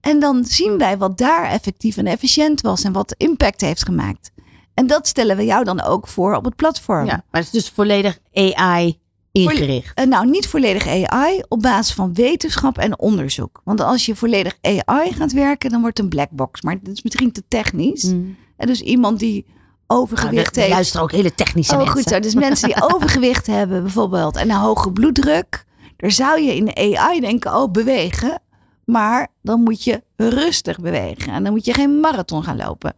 En 0.00 0.20
dan 0.20 0.44
zien 0.44 0.78
wij 0.78 0.98
wat 0.98 1.18
daar 1.18 1.50
effectief 1.50 1.96
en 1.96 2.06
efficiënt 2.06 2.60
was 2.60 2.84
en 2.84 2.92
wat 2.92 3.14
impact 3.16 3.60
heeft 3.60 3.84
gemaakt. 3.84 4.30
En 4.74 4.86
dat 4.86 5.06
stellen 5.06 5.36
we 5.36 5.44
jou 5.44 5.64
dan 5.64 5.82
ook 5.82 6.08
voor 6.08 6.34
op 6.34 6.44
het 6.44 6.56
platform. 6.56 7.06
Ja, 7.06 7.24
maar 7.30 7.40
het 7.40 7.54
is 7.54 7.62
dus 7.62 7.68
volledig 7.74 8.18
AI 8.32 8.98
ingericht. 9.32 9.94
Eh, 9.98 10.06
nou, 10.06 10.26
niet 10.30 10.46
volledig 10.46 10.86
AI, 10.86 11.42
op 11.48 11.60
basis 11.62 11.94
van 11.94 12.14
wetenschap 12.14 12.78
en 12.78 12.98
onderzoek. 12.98 13.60
Want 13.64 13.80
als 13.80 14.06
je 14.06 14.16
volledig 14.16 14.58
AI 14.60 15.12
gaat 15.12 15.32
werken, 15.32 15.70
dan 15.70 15.80
wordt 15.80 15.96
het 15.96 16.06
een 16.06 16.12
black 16.12 16.30
box. 16.30 16.62
Maar 16.62 16.78
dat 16.82 16.92
is 16.94 17.02
misschien 17.02 17.32
te 17.32 17.42
technisch. 17.48 18.02
Mm. 18.04 18.36
En 18.56 18.66
dus 18.66 18.80
iemand 18.80 19.18
die 19.18 19.46
overgewicht 19.86 20.44
Nou, 20.54 20.60
heeft. 20.60 20.72
luisteren 20.72 21.02
ook 21.02 21.12
hele 21.12 21.34
technische 21.34 21.72
Oh, 21.72 21.78
mensen. 21.78 21.96
goed 21.96 22.08
zo. 22.12 22.20
Dus 22.20 22.34
mensen 22.34 22.68
die 22.68 22.82
overgewicht 22.94 23.46
hebben 23.46 23.82
bijvoorbeeld 23.82 24.36
en 24.36 24.50
een 24.50 24.56
hoge 24.56 24.92
bloeddruk. 24.92 25.64
Daar 25.96 26.10
zou 26.10 26.40
je 26.40 26.56
in 26.56 26.64
de 26.64 26.96
AI 26.98 27.20
denken, 27.20 27.54
oh, 27.56 27.70
bewegen. 27.70 28.38
Maar 28.84 29.28
dan 29.42 29.60
moet 29.62 29.84
je 29.84 30.02
rustig 30.16 30.80
bewegen. 30.80 31.32
En 31.32 31.42
dan 31.44 31.52
moet 31.52 31.64
je 31.64 31.72
geen 31.72 32.00
marathon 32.00 32.42
gaan 32.44 32.56
lopen. 32.56 32.94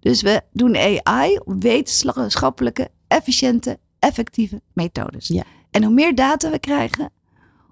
Dus 0.00 0.22
we 0.22 0.40
doen 0.52 0.76
AI 1.04 1.38
op 1.44 1.62
wetenschappelijke, 1.62 2.88
efficiënte, 3.08 3.78
effectieve 3.98 4.60
methodes. 4.72 5.28
Ja. 5.28 5.42
En 5.70 5.82
hoe 5.84 5.92
meer 5.94 6.14
data 6.14 6.50
we 6.50 6.58
krijgen, 6.58 7.10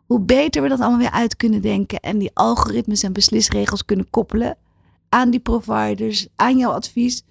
hoe 0.07 0.21
beter 0.21 0.63
we 0.63 0.69
dat 0.69 0.81
allemaal 0.81 0.99
weer 0.99 1.11
uit 1.11 1.37
kunnen 1.37 1.63
denken. 1.63 2.01
En 2.01 2.19
die 2.19 2.31
algoritmes 2.35 3.03
en 3.03 3.13
beslisregels 3.13 3.85
kunnen 3.85 4.11
koppelen 4.11 4.57
aan 5.09 5.31
die 5.31 5.41
providers, 5.41 6.27
aan 6.37 6.57
jouw 6.59 6.71
advies. 6.73 7.23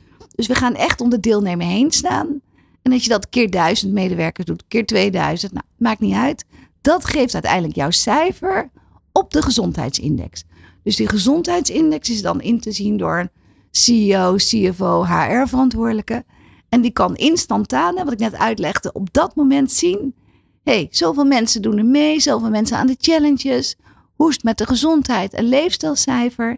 Dus 0.41 0.49
we 0.49 0.55
gaan 0.55 0.75
echt 0.75 1.01
om 1.01 1.09
de 1.09 1.19
deelnemer 1.19 1.65
heen 1.65 1.91
staan. 1.91 2.41
En 2.81 2.91
als 2.91 3.03
je 3.03 3.09
dat 3.09 3.29
keer 3.29 3.49
duizend 3.49 3.93
medewerkers 3.93 4.45
doet, 4.45 4.63
keer 4.67 4.85
2000, 4.85 5.53
nou, 5.53 5.65
maakt 5.77 5.99
niet 5.99 6.15
uit. 6.15 6.45
Dat 6.81 7.05
geeft 7.05 7.33
uiteindelijk 7.33 7.75
jouw 7.75 7.89
cijfer 7.89 8.69
op 9.11 9.31
de 9.31 9.41
gezondheidsindex. 9.41 10.43
Dus 10.83 10.95
die 10.95 11.07
gezondheidsindex 11.07 12.09
is 12.09 12.21
dan 12.21 12.41
in 12.41 12.59
te 12.59 12.71
zien 12.71 12.97
door 12.97 13.19
een 13.19 13.29
CEO, 13.71 14.35
CFO, 14.35 15.05
HR-verantwoordelijke. 15.05 16.25
En 16.69 16.81
die 16.81 16.91
kan 16.91 17.15
instantanen, 17.15 18.03
wat 18.03 18.13
ik 18.13 18.19
net 18.19 18.35
uitlegde, 18.35 18.91
op 18.91 19.13
dat 19.13 19.35
moment 19.35 19.71
zien. 19.71 20.15
Hé, 20.63 20.73
hey, 20.73 20.87
zoveel 20.89 21.25
mensen 21.25 21.61
doen 21.61 21.77
er 21.77 21.85
mee, 21.85 22.19
zoveel 22.19 22.49
mensen 22.49 22.77
aan 22.77 22.87
de 22.87 22.97
challenges. 22.99 23.75
Hoe 24.15 24.29
is 24.29 24.35
het 24.35 24.43
met 24.43 24.57
de 24.57 24.65
gezondheid 24.65 25.33
en 25.33 25.45
leefstijlcijfer? 25.45 26.57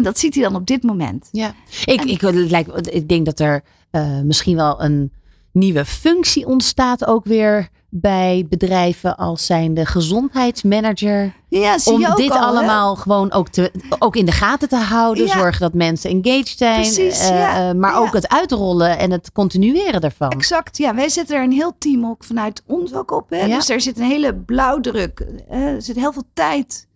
En 0.00 0.06
dat 0.06 0.18
ziet 0.18 0.34
hij 0.34 0.42
dan 0.42 0.54
op 0.54 0.66
dit 0.66 0.82
moment. 0.82 1.28
Ja, 1.32 1.54
ik, 1.84 2.00
En- 2.00 2.08
ik, 2.08 2.20
het 2.20 2.34
lijkt, 2.34 2.94
ik 2.94 3.08
denk 3.08 3.24
dat 3.24 3.40
er 3.40 3.62
eh, 3.90 4.20
misschien 4.20 4.56
wel 4.56 4.82
een 4.82 5.12
nieuwe 5.52 5.84
functie 5.84 6.46
ontstaat 6.46 7.06
ook 7.06 7.24
weer 7.24 7.68
bij 7.88 8.46
bedrijven 8.48 9.16
als 9.16 9.46
zijnde 9.46 9.86
gezondheidsmanager. 9.86 11.34
Ja, 11.48 11.78
zie 11.78 11.92
Om 11.92 12.00
je 12.00 12.08
ook 12.10 12.16
dit 12.16 12.30
al, 12.30 12.36
hè? 12.40 12.44
allemaal 12.44 12.96
gewoon 12.96 13.32
ook, 13.32 13.48
te, 13.48 13.72
ook 13.98 14.16
in 14.16 14.24
de 14.26 14.32
gaten 14.32 14.68
te 14.68 14.76
houden. 14.76 15.26
Ja. 15.26 15.38
Zorgen 15.38 15.60
dat 15.60 15.74
mensen 15.74 16.10
engaged 16.10 16.58
zijn. 16.58 16.80
Precies, 16.80 17.18
eh, 17.20 17.28
ja. 17.28 17.68
eh, 17.70 17.74
maar 17.74 17.92
Ja. 17.92 17.98
ook 17.98 18.12
het 18.12 18.28
uitrollen 18.28 18.98
en 18.98 19.10
het 19.10 19.32
continueren 19.32 20.00
daarvan. 20.00 20.30
Exact, 20.30 20.76
ja. 20.76 20.94
Wij 20.94 21.08
zetten 21.08 21.36
er 21.36 21.42
een 21.42 21.52
heel 21.52 21.72
team 21.78 22.06
ook 22.06 22.24
vanuit 22.24 22.62
ons 22.66 22.94
ook 22.94 23.10
op. 23.10 23.30
Hè? 23.30 23.44
Ja. 23.44 23.56
Dus 23.56 23.68
er 23.68 23.80
zit 23.80 23.98
een 23.98 24.04
hele 24.04 24.34
blauwdruk. 24.34 25.26
hè. 25.48 25.74
Er 25.74 25.82
zit 25.82 25.96
heel 25.96 26.12
veel 26.12 26.24
tijd. 26.34 26.88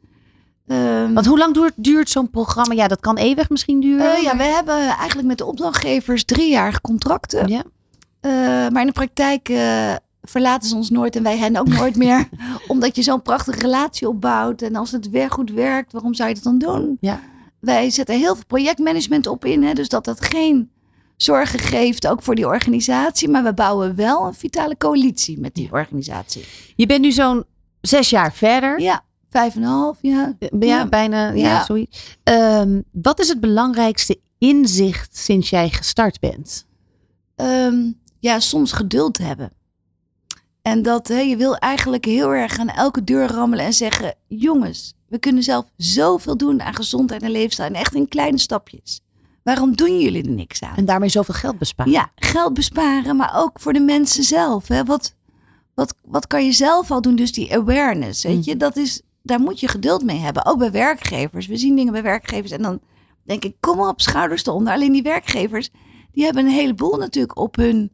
Ehm, 0.67 1.13
Want 1.13 1.27
hoe 1.27 1.39
lang 1.39 1.55
duurt, 1.55 1.73
duurt 1.77 2.11
zo'n 2.11 2.31
programma? 2.31 2.75
Ja, 2.75 2.89
dat 2.89 3.01
kan 3.01 3.17
eeuwig 3.17 3.49
misschien 3.51 3.81
duren. 3.81 4.15
eh, 4.15 4.23
ja, 4.23 4.37
we 4.37 4.43
hebben 4.43 4.77
eigenlijk 4.77 5.29
met 5.29 5.39
de 5.39 5.45
opdrachtgevers 5.45 6.25
driejarige 6.25 6.81
contracten. 6.81 7.49
Ja. 7.49 7.63
Eh, 8.21 8.31
maar 8.73 8.81
in 8.81 8.87
de 8.87 8.93
praktijk 8.93 9.49
eh, 9.49 9.95
verlaten 10.23 10.69
ze 10.69 10.77
ons 10.77 10.91
nooit 10.91 11.17
en 11.17 11.23
wij 11.23 11.39
hen 11.39 11.57
ook 11.57 11.69
nooit 11.69 11.97
meer. 11.97 12.29
Omdat 12.69 12.97
je 12.97 13.03
zo'n 13.03 13.23
prachtige 13.23 13.59
relatie 13.59 14.09
opbouwt. 14.09 14.63
En 14.63 14.77
als 14.77 14.91
het 14.93 15.11
weer 15.11 15.31
goed 15.31 15.51
werkt, 15.51 15.93
waarom 15.93 16.15
zou 16.15 16.29
je 16.29 16.35
dat 16.35 16.45
dan 16.45 16.59
doen? 16.59 16.97
Ja. 17.01 17.21
Wij 17.61 17.91
zetten 17.91 18.19
heel 18.19 18.35
veel 18.35 18.45
projectmanagement 18.47 19.27
op 19.27 19.45
in. 19.45 19.63
Hè, 19.63 19.73
dus 19.73 19.89
dat 19.89 20.05
dat 20.05 20.25
geen 20.25 20.71
zorgen 21.17 21.59
geeft, 21.59 22.07
ook 22.07 22.23
voor 22.23 22.35
die 22.35 22.47
organisatie. 22.47 23.29
Maar 23.29 23.43
we 23.45 23.55
bouwen 23.55 23.95
wel 23.97 24.27
een 24.27 24.35
vitale 24.35 24.77
coalitie 24.77 25.39
met 25.41 25.55
die 25.55 25.69
organisatie. 25.73 26.45
Je 26.77 26.87
bent 26.87 27.01
nu 27.01 27.13
zo'n 27.13 27.45
zes 27.81 28.11
jaar 28.11 28.33
verder. 28.33 28.81
Ja, 28.81 29.03
vijf 29.35 29.55
en 29.57 29.63
een 29.63 29.69
half, 29.69 29.99
ja. 30.01 30.37
Ja, 30.39 30.49
Ja. 30.59 30.89
bijna. 30.89 31.29
Ja, 31.31 31.35
Ja. 31.35 31.65
sorry. 31.65 31.87
Ehm, 32.23 32.81
wat 32.93 33.21
is 33.21 33.29
het 33.29 33.41
belangrijkste 33.41 34.19
inzicht 34.39 35.17
sinds 35.17 35.51
jij 35.51 35.71
gestart 35.71 36.21
bent? 36.21 36.67
Ehm, 37.37 37.91
ja, 38.19 38.41
soms 38.41 38.73
geduld 38.73 39.19
hebben. 39.19 39.53
En 40.63 40.83
dat 40.83 41.09
hè, 41.09 41.19
je 41.19 41.37
wil 41.37 41.57
eigenlijk 41.57 42.05
heel 42.05 42.31
erg 42.31 42.59
aan 42.59 42.69
elke 42.69 43.05
deur 43.05 43.27
rammelen 43.27 43.65
en 43.65 43.73
zeggen: 43.73 44.15
jongens, 44.29 44.95
we 45.09 45.19
kunnen 45.19 45.43
zelf 45.43 45.67
zoveel 45.77 46.37
doen 46.37 46.63
aan 46.63 46.75
gezondheid 46.75 47.23
en 47.23 47.31
leefstijl. 47.31 47.69
En 47.69 47.75
echt 47.75 47.95
in 47.95 48.09
kleine 48.09 48.39
stapjes. 48.39 49.01
Waarom 49.43 49.77
doen 49.77 50.01
jullie 50.01 50.23
er 50.25 50.31
niks 50.31 50.63
aan? 50.63 50.77
En 50.77 50.85
daarmee 50.85 51.09
zoveel 51.09 51.35
geld 51.35 51.59
besparen. 51.59 51.93
Ja, 51.93 52.11
geld 52.15 52.55
besparen, 52.55 53.17
maar 53.17 53.33
ook 53.37 53.61
voor 53.61 53.73
de 53.73 53.81
mensen 53.81 54.25
zelf. 54.25 54.69
Hè? 54.69 54.85
Wat, 54.85 55.15
wat, 55.75 55.95
wat 56.05 56.27
kan 56.27 56.45
je 56.45 56.53
zelf 56.53 56.91
al 56.91 57.01
doen? 57.01 57.17
Dus 57.17 57.33
die 57.33 57.55
awareness, 57.57 58.23
weet 58.23 58.45
je, 58.45 58.57
dat 58.57 58.77
is, 58.77 59.01
daar 59.25 59.41
moet 59.41 59.61
je 59.61 59.69
geduld 59.69 60.05
mee 60.05 60.19
hebben. 60.19 60.47
Ook 60.47 60.59
bij 60.59 60.71
werkgevers. 60.71 61.47
We 61.47 61.57
zien 61.57 61.77
dingen 61.77 61.93
bij 61.93 62.03
werkgevers 62.03 62.51
en 62.51 62.63
dan 62.63 62.81
denk 63.23 63.45
ik, 63.45 63.57
kom 63.61 63.81
op, 63.81 64.01
schouders 64.01 64.47
eronder. 64.47 64.73
Alleen 64.73 64.93
die 64.93 65.03
werkgevers, 65.03 65.71
die 66.13 66.25
hebben 66.25 66.47
een 66.47 66.53
heleboel 66.53 66.97
natuurlijk 66.97 67.39
op 67.39 67.57
hun, 67.57 67.93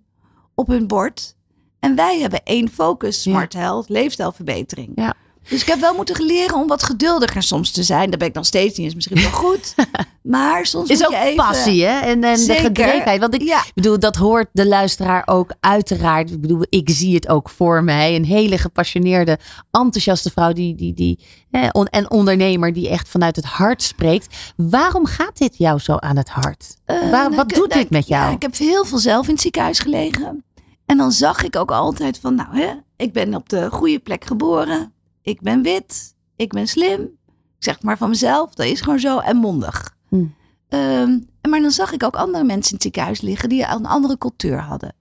op 0.54 0.66
hun 0.66 0.86
bord. 0.86 1.36
En 1.78 1.94
wij 1.94 2.20
hebben 2.20 2.42
één 2.44 2.68
focus, 2.68 3.22
smart 3.22 3.52
health, 3.52 3.88
leefstijlverbetering. 3.88 4.92
Ja. 4.94 5.14
Dus 5.48 5.60
ik 5.60 5.66
heb 5.66 5.80
wel 5.80 5.94
moeten 5.94 6.24
leren 6.24 6.56
om 6.56 6.66
wat 6.66 6.82
geduldiger 6.82 7.42
soms 7.42 7.70
te 7.70 7.82
zijn. 7.82 8.08
Daar 8.10 8.18
ben 8.18 8.28
ik 8.28 8.34
nog 8.34 8.46
steeds 8.46 8.78
niet, 8.78 8.86
is 8.86 8.94
misschien 8.94 9.20
wel 9.20 9.30
goed. 9.30 9.74
Maar 10.22 10.66
soms 10.66 10.88
is 10.88 11.06
ook 11.06 11.12
even... 11.12 11.34
passie, 11.36 11.84
hè? 11.84 11.98
En, 12.00 12.24
en 12.24 12.46
de 12.46 12.54
gedrevenheid. 12.54 13.20
Want 13.20 13.34
ik 13.34 13.42
Ja. 13.42 13.64
bedoel, 13.74 13.98
dat 13.98 14.16
hoort 14.16 14.46
de 14.52 14.66
luisteraar 14.66 15.22
ook 15.26 15.52
uiteraard. 15.60 16.30
Ik 16.30 16.40
bedoel, 16.40 16.62
ik 16.68 16.90
zie 16.90 17.14
het 17.14 17.28
ook 17.28 17.48
voor 17.50 17.84
mij. 17.84 18.14
Een 18.16 18.24
hele 18.24 18.58
gepassioneerde, 18.58 19.38
enthousiaste 19.70 20.30
vrouw 20.30 20.52
die, 20.52 20.74
die, 20.74 20.94
die, 20.94 21.18
hè, 21.50 21.68
on- 21.72 21.86
en 21.86 22.10
ondernemer 22.10 22.72
die 22.72 22.88
echt 22.88 23.08
vanuit 23.08 23.36
het 23.36 23.44
hart 23.44 23.82
spreekt. 23.82 24.52
Waarom 24.56 25.06
gaat 25.06 25.38
dit 25.38 25.58
jou 25.58 25.78
zo 25.78 25.96
aan 25.96 26.16
het 26.16 26.28
hart? 26.28 26.76
Eh, 26.84 26.96
Waar, 27.00 27.10
nou, 27.10 27.34
wat 27.36 27.50
ik- 27.50 27.56
doet 27.56 27.68
nou, 27.68 27.80
dit 27.80 27.90
met 27.90 28.06
jou? 28.08 28.24
Ja, 28.28 28.30
ik 28.34 28.42
heb 28.42 28.56
heel 28.56 28.84
veel 28.84 28.98
zelf 28.98 29.26
in 29.26 29.32
het 29.32 29.42
ziekenhuis 29.42 29.78
gelegen. 29.78 30.44
En 30.86 30.96
dan 30.96 31.12
zag 31.12 31.44
ik 31.44 31.56
ook 31.56 31.70
altijd 31.70 32.18
van, 32.18 32.34
nou 32.34 32.56
hè, 32.58 32.70
ik 32.96 33.12
ben 33.12 33.34
op 33.34 33.48
de 33.48 33.68
goede 33.70 33.98
plek 33.98 34.24
geboren. 34.24 34.92
Ik 35.22 35.40
ben 35.40 35.62
wit. 35.62 36.14
Ik 36.36 36.52
ben 36.52 36.66
slim. 36.66 37.00
Ik 37.00 37.66
zeg 37.66 37.74
het 37.74 37.82
maar 37.82 37.98
van 37.98 38.08
mezelf, 38.08 38.54
dat 38.54 38.66
is 38.66 38.80
gewoon 38.80 38.98
zo. 38.98 39.18
En 39.18 39.36
mondig. 39.36 39.96
Hm. 40.08 40.24
Ehm, 40.68 41.18
maar 41.48 41.60
dan 41.60 41.70
zag 41.70 41.92
ik 41.92 42.02
ook 42.02 42.16
andere 42.16 42.44
mensen 42.44 42.68
in 42.68 42.74
het 42.74 42.82
ziekenhuis 42.82 43.20
liggen 43.20 43.48
die 43.48 43.66
een 43.66 43.86
andere 43.86 44.18
cultuur 44.18 44.60
hadden. 44.60 44.94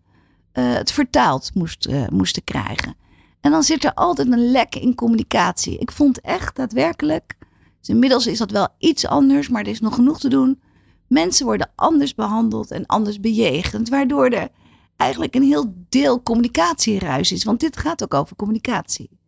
Eh, 0.52 0.74
het 0.74 0.92
vertaald 0.92 1.52
moest, 1.54 1.86
eh, 1.86 2.08
moesten 2.08 2.44
krijgen. 2.44 2.96
En 3.42 3.52
dan 3.52 3.64
zit 3.64 3.84
er 3.84 3.94
altijd 3.94 4.32
een 4.32 4.52
lek 4.52 4.76
in 4.76 4.96
communicatie. 4.96 5.78
Ik 5.78 5.92
vond 5.92 6.22
echt 6.22 6.56
daadwerkelijk. 6.56 7.38
Dus 7.80 7.90
inmiddels 7.90 8.28
is 8.28 8.38
dat 8.38 8.52
wel 8.52 8.68
iets 8.78 9.06
anders, 9.06 9.50
maar 9.50 9.62
er 9.62 9.68
is 9.68 9.80
nog 9.80 9.96
genoeg 9.96 10.20
te 10.20 10.30
doen. 10.30 10.62
Mensen 11.08 11.46
worden 11.46 11.72
anders 11.76 12.16
behandeld 12.16 12.72
en 12.72 12.86
anders 12.86 13.20
bejegend, 13.20 13.90
waardoor 13.90 14.30
er 14.30 14.50
eigenlijk 14.98 15.36
een 15.36 15.44
heel 15.44 15.74
deel 15.90 16.24
communicatieruis 16.24 17.32
is. 17.32 17.44
Want 17.44 17.60
dit 17.60 17.78
gaat 17.78 18.04
ook 18.04 18.14
over 18.14 18.36
communicatie. 18.36 19.19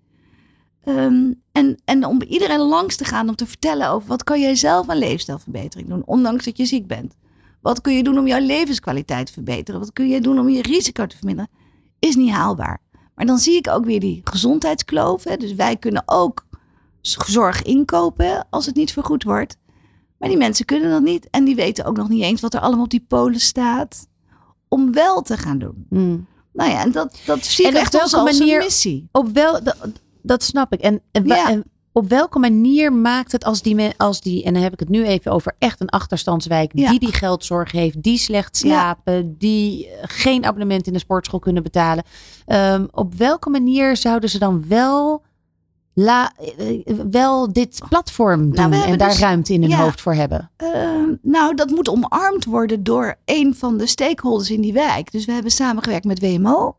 Ehm, 0.84 1.34
en, 1.52 1.82
en 1.86 2.06
om 2.06 2.22
iedereen 2.22 2.60
langs 2.60 2.96
te 2.96 3.06
gaan 3.06 3.30
om 3.30 3.36
te 3.36 3.46
vertellen 3.46 3.89
over 3.89 4.08
wat 4.08 4.24
kan 4.24 4.39
jij 4.39 4.56
zelf 4.56 4.89
aan 4.89 4.98
leefstijlverbetering 4.98 5.89
doen, 5.89 6.04
ondanks 6.06 6.46
dat 6.46 6.58
je 6.58 6.65
ziek 6.65 6.88
bent. 6.88 7.15
Wat 7.62 7.82
kun 7.82 7.94
je 7.94 8.04
doen 8.04 8.17
om 8.17 8.28
jouw 8.28 8.39
levenskwaliteit 8.39 9.26
te 9.26 9.34
verbeteren? 9.34 9.80
Wat 9.80 9.94
kun 9.94 10.08
je 10.08 10.22
doen 10.22 10.39
om 10.39 10.50
je 10.50 10.62
risico 10.62 11.06
te 11.06 11.17
verminderen? 11.17 11.52
Is 12.00 12.15
niet 12.15 12.32
haalbaar. 12.32 12.82
Maar 13.15 13.26
dan 13.26 13.38
zie 13.38 13.56
ik 13.56 13.67
ook 13.67 13.86
weer 13.86 14.00
die 14.00 14.22
gezondheidskloof. 14.24 15.24
Hè? 15.24 15.38
Dus 15.38 15.54
wij 15.54 15.78
kunnen 15.78 16.04
ook 16.06 16.46
zorg 17.02 17.62
inkopen 17.62 18.48
als 18.50 18.65
het 18.65 18.76
niet 18.76 18.94
vergoed 18.94 19.24
wordt. 19.24 19.58
Maar 20.17 20.30
die 20.30 20.38
mensen 20.38 20.65
kunnen 20.65 20.89
dat 20.89 21.02
niet. 21.02 21.30
En 21.30 21.44
die 21.44 21.56
weten 21.56 21.86
ook 21.86 21.98
nog 21.98 22.10
niet 22.10 22.24
eens 22.24 22.41
wat 22.41 22.54
er 22.54 22.60
allemaal 22.60 22.84
op 22.84 22.89
die 22.89 23.06
polen 23.08 23.39
staat. 23.39 24.08
Om 24.67 24.94
wel 24.94 25.22
te 25.22 25.38
gaan 25.38 25.58
doen. 25.58 25.86
Hm. 25.89 26.17
Nou 26.54 26.70
ja, 26.70 26.82
en 26.82 26.91
dat, 26.91 27.20
dat 27.26 27.46
zie 27.46 27.65
En 27.65 27.72
ik 27.72 27.78
echt 27.78 28.02
als, 28.02 28.12
welke 28.12 28.30
als 28.30 28.39
een 28.39 28.58
missie. 28.58 29.08
Op 29.12 29.30
wel, 29.30 29.60
dat, 30.23 30.43
snap 30.43 30.73
ik. 30.73 30.79
En, 30.81 31.01
en, 31.12 31.27
wa- 31.27 31.36
Ja. 31.36 31.49
en 31.49 31.63
op 31.93 32.10
welke 32.10 32.39
manier 32.39 32.93
maakt 32.93 33.31
het 33.31 33.43
als 33.43 33.62
die, 33.62 33.91
als 33.97 34.21
die, 34.21 34.43
en 34.43 34.53
dan 34.53 34.63
heb 34.63 34.73
ik 34.73 34.79
het 34.79 34.89
nu 34.89 35.05
even 35.05 35.31
over 35.31 35.55
echt 35.60 35.81
een 35.81 35.89
achterstandswijk, 35.89 36.71
Ja. 36.75 36.89
die 36.89 36.99
die 36.99 37.13
geldzorg 37.13 37.71
heeft, 37.71 38.03
die 38.03 38.17
slecht 38.17 38.60
Ja. 38.60 38.69
slapen, 38.69 39.36
die 39.38 39.88
eh, 39.88 39.93
geen 40.01 40.45
abonnement 40.45 40.88
in 40.88 40.93
de 40.93 40.99
sportschool 40.99 41.39
kunnen 41.39 41.63
betalen. 41.63 42.03
Ehm, 42.45 42.86
op 42.91 43.13
welke 43.15 43.49
manier 43.49 43.97
zouden 43.97 44.29
ze 44.29 44.39
dan 44.39 44.63
wel, 44.67 45.23
la, 45.93 46.31
eh, 46.57 46.81
wel 47.12 47.53
dit 47.53 47.81
platform 47.89 48.41
doen 48.41 48.69
Nou, 48.69 48.69
we 48.69 48.84
en 48.91 48.97
daar 48.97 49.10
dus- 49.10 49.19
ruimte 49.19 49.53
in 49.53 49.62
hun 49.62 49.73
hoofd 49.73 50.01
voor 50.01 50.13
hebben? 50.13 50.51
Ehm, 50.57 51.15
nou, 51.21 51.55
dat 51.55 51.69
moet 51.69 51.89
omarmd 51.89 52.45
worden 52.45 52.84
door 52.84 53.15
een 53.25 53.55
van 53.55 53.77
de 53.77 53.88
stakeholders 53.88 54.51
in 54.51 54.62
die 54.62 54.73
wijk. 54.73 55.12
Dus 55.12 55.25
we 55.25 55.31
hebben 55.31 55.51
samengewerkt 55.51 56.05
met 56.05 56.19
WMO. 56.19 56.75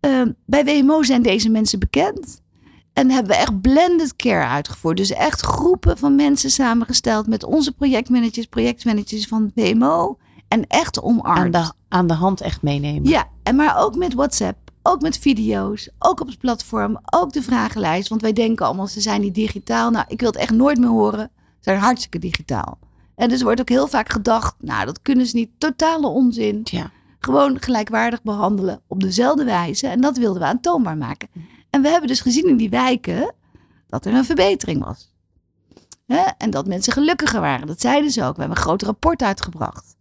Ehm, 0.00 0.32
bij 0.46 0.64
WMO 0.64 1.02
zijn 1.02 1.22
deze 1.22 1.48
mensen 1.48 1.78
bekend. 1.78 2.42
En 2.92 3.10
hebben 3.10 3.32
we 3.32 3.38
echt 3.38 3.60
blended 3.60 4.16
care 4.16 4.46
uitgevoerd. 4.46 4.96
Dus 4.96 5.10
echt 5.10 5.40
groepen 5.40 5.98
van 5.98 6.14
mensen 6.14 6.50
samengesteld 6.50 7.26
met 7.26 7.44
onze 7.44 7.72
projectmanagers, 7.72 8.46
projectmanagers 8.46 9.26
van 9.26 9.50
WMO. 9.54 10.18
En 10.48 10.66
echt 10.66 11.02
omarmd. 11.02 11.54
Aan 11.54 11.64
de, 11.64 11.72
aan 11.88 12.06
de 12.06 12.14
hand 12.14 12.40
echt 12.40 12.62
meenemen. 12.62 13.08
Ja, 13.08 13.28
en 13.42 13.56
maar 13.56 13.78
ook 13.78 13.96
met 13.96 14.14
WhatsApp. 14.14 14.58
Ook 14.82 15.00
met 15.00 15.18
video's, 15.18 15.88
ook 15.98 16.20
op 16.20 16.26
het 16.26 16.38
platform, 16.38 16.98
ook 17.10 17.32
de 17.32 17.42
vragenlijst. 17.42 18.08
Want 18.08 18.20
wij 18.20 18.32
denken 18.32 18.66
allemaal, 18.66 18.86
ze 18.86 19.00
zijn 19.00 19.20
niet 19.20 19.34
digitaal. 19.34 19.90
Nou, 19.90 20.04
ik 20.08 20.20
wil 20.20 20.30
het 20.30 20.38
echt 20.38 20.50
nooit 20.50 20.78
meer 20.78 20.88
horen. 20.88 21.30
Ze 21.36 21.56
zijn 21.60 21.78
hartstikke 21.78 22.18
digitaal. 22.18 22.78
En 23.14 23.28
dus 23.28 23.42
wordt 23.42 23.60
ook 23.60 23.68
heel 23.68 23.86
vaak 23.86 24.12
gedacht, 24.12 24.54
nou, 24.60 24.86
dat 24.86 25.02
kunnen 25.02 25.26
ze 25.26 25.36
niet. 25.36 25.50
Totale 25.58 26.06
onzin. 26.06 26.60
Ja. 26.64 26.90
Gewoon 27.20 27.60
gelijkwaardig 27.60 28.22
behandelen 28.22 28.82
op 28.86 29.00
dezelfde 29.00 29.44
wijze. 29.44 29.86
En 29.86 30.00
dat 30.00 30.16
wilden 30.16 30.42
we 30.42 30.48
aantoonbaar 30.48 30.96
maken. 30.96 31.28
En 31.70 31.82
we 31.82 31.88
hebben 31.88 32.08
dus 32.08 32.20
gezien 32.20 32.48
in 32.48 32.56
die 32.56 32.70
wijken 32.70 33.34
dat 33.88 34.04
er 34.04 34.14
een 34.14 34.24
verbetering 34.24 34.84
was. 34.84 35.12
En 36.38 36.50
dat 36.50 36.66
mensen 36.66 36.92
gelukkiger 36.92 37.40
waren. 37.40 37.66
Dat 37.66 37.80
zeiden 37.80 38.10
ze 38.10 38.24
ook. 38.24 38.34
We 38.34 38.40
hebben 38.40 38.56
een 38.56 38.62
groot 38.62 38.82
rapport 38.82 39.22
uitgebracht. 39.22 39.96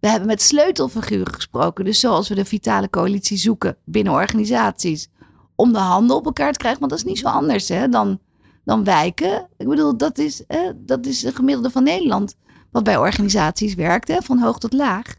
We 0.00 0.08
hebben 0.08 0.28
met 0.28 0.42
sleutelfiguren 0.42 1.34
gesproken. 1.34 1.84
Dus 1.84 2.00
zoals 2.00 2.28
we 2.28 2.34
de 2.34 2.44
vitale 2.44 2.90
coalitie 2.90 3.36
zoeken 3.36 3.76
binnen 3.84 4.12
organisaties. 4.12 5.08
Om 5.54 5.72
de 5.72 5.78
handen 5.78 6.16
op 6.16 6.26
elkaar 6.26 6.52
te 6.52 6.58
krijgen. 6.58 6.80
Want 6.80 6.90
dat 6.90 7.00
is 7.00 7.06
niet 7.06 7.18
zo 7.18 7.28
anders 7.28 7.68
hè, 7.68 7.88
dan, 7.88 8.20
dan 8.64 8.84
wijken. 8.84 9.48
Ik 9.56 9.68
bedoel, 9.68 9.96
dat 9.96 10.18
is, 10.18 10.42
hè, 10.46 10.72
dat 10.76 11.06
is 11.06 11.20
de 11.20 11.34
gemiddelde 11.34 11.70
van 11.70 11.82
Nederland. 11.82 12.36
Wat 12.70 12.84
bij 12.84 12.96
organisaties 12.96 13.74
werkt, 13.74 14.24
van 14.24 14.38
hoog 14.38 14.58
tot 14.58 14.72
laag. 14.72 15.14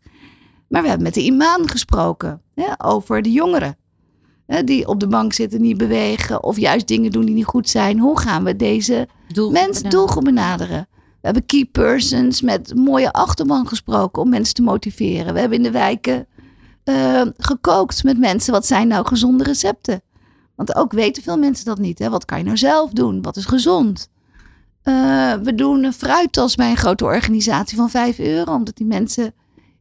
Maar 0.67 0.81
we 0.81 0.87
hebben 0.87 1.05
met 1.05 1.13
de 1.13 1.23
imam 1.23 1.67
gesproken 1.67 2.41
hè, 2.53 2.67
over 2.77 3.21
de 3.21 3.31
jongeren. 3.31 3.77
Hè, 4.45 4.63
die 4.63 4.87
op 4.87 4.99
de 4.99 5.07
bank 5.07 5.33
zitten, 5.33 5.61
niet 5.61 5.77
bewegen. 5.77 6.43
Of 6.43 6.57
juist 6.57 6.87
dingen 6.87 7.11
doen 7.11 7.25
die 7.25 7.35
niet 7.35 7.45
goed 7.45 7.69
zijn. 7.69 7.99
Hoe 7.99 8.19
gaan 8.19 8.43
we 8.43 8.55
deze 8.55 9.07
Doel, 9.27 9.51
mensen 9.51 9.89
doelgroep 9.89 10.23
benaderen? 10.23 10.87
We 10.91 11.33
hebben 11.33 11.45
key 11.45 11.65
persons 11.65 12.41
met 12.41 12.75
mooie 12.75 13.11
achterban 13.11 13.67
gesproken 13.67 14.21
om 14.21 14.29
mensen 14.29 14.53
te 14.53 14.61
motiveren. 14.61 15.33
We 15.33 15.39
hebben 15.39 15.57
in 15.57 15.63
de 15.63 15.71
wijken 15.71 16.27
eh, 16.83 17.21
gekookt 17.37 18.03
met 18.03 18.17
mensen. 18.17 18.53
Wat 18.53 18.65
zijn 18.65 18.87
nou 18.87 19.07
gezonde 19.07 19.43
recepten? 19.43 20.01
Want 20.55 20.75
ook 20.75 20.91
weten 20.91 21.23
veel 21.23 21.37
mensen 21.37 21.65
dat 21.65 21.79
niet. 21.79 21.99
Hè? 21.99 22.09
Wat 22.09 22.25
kan 22.25 22.37
je 22.37 22.43
nou 22.43 22.57
zelf 22.57 22.91
doen? 22.91 23.21
Wat 23.21 23.35
is 23.35 23.45
gezond? 23.45 24.09
Eh, 24.81 25.33
we 25.33 25.55
doen 25.55 25.83
een 25.83 25.93
fruittas 25.93 26.55
bij 26.55 26.69
een 26.69 26.77
grote 26.77 27.03
organisatie 27.03 27.77
van 27.77 27.89
5 27.89 28.19
euro. 28.19 28.53
Omdat 28.53 28.75
die 28.75 28.85
mensen 28.85 29.33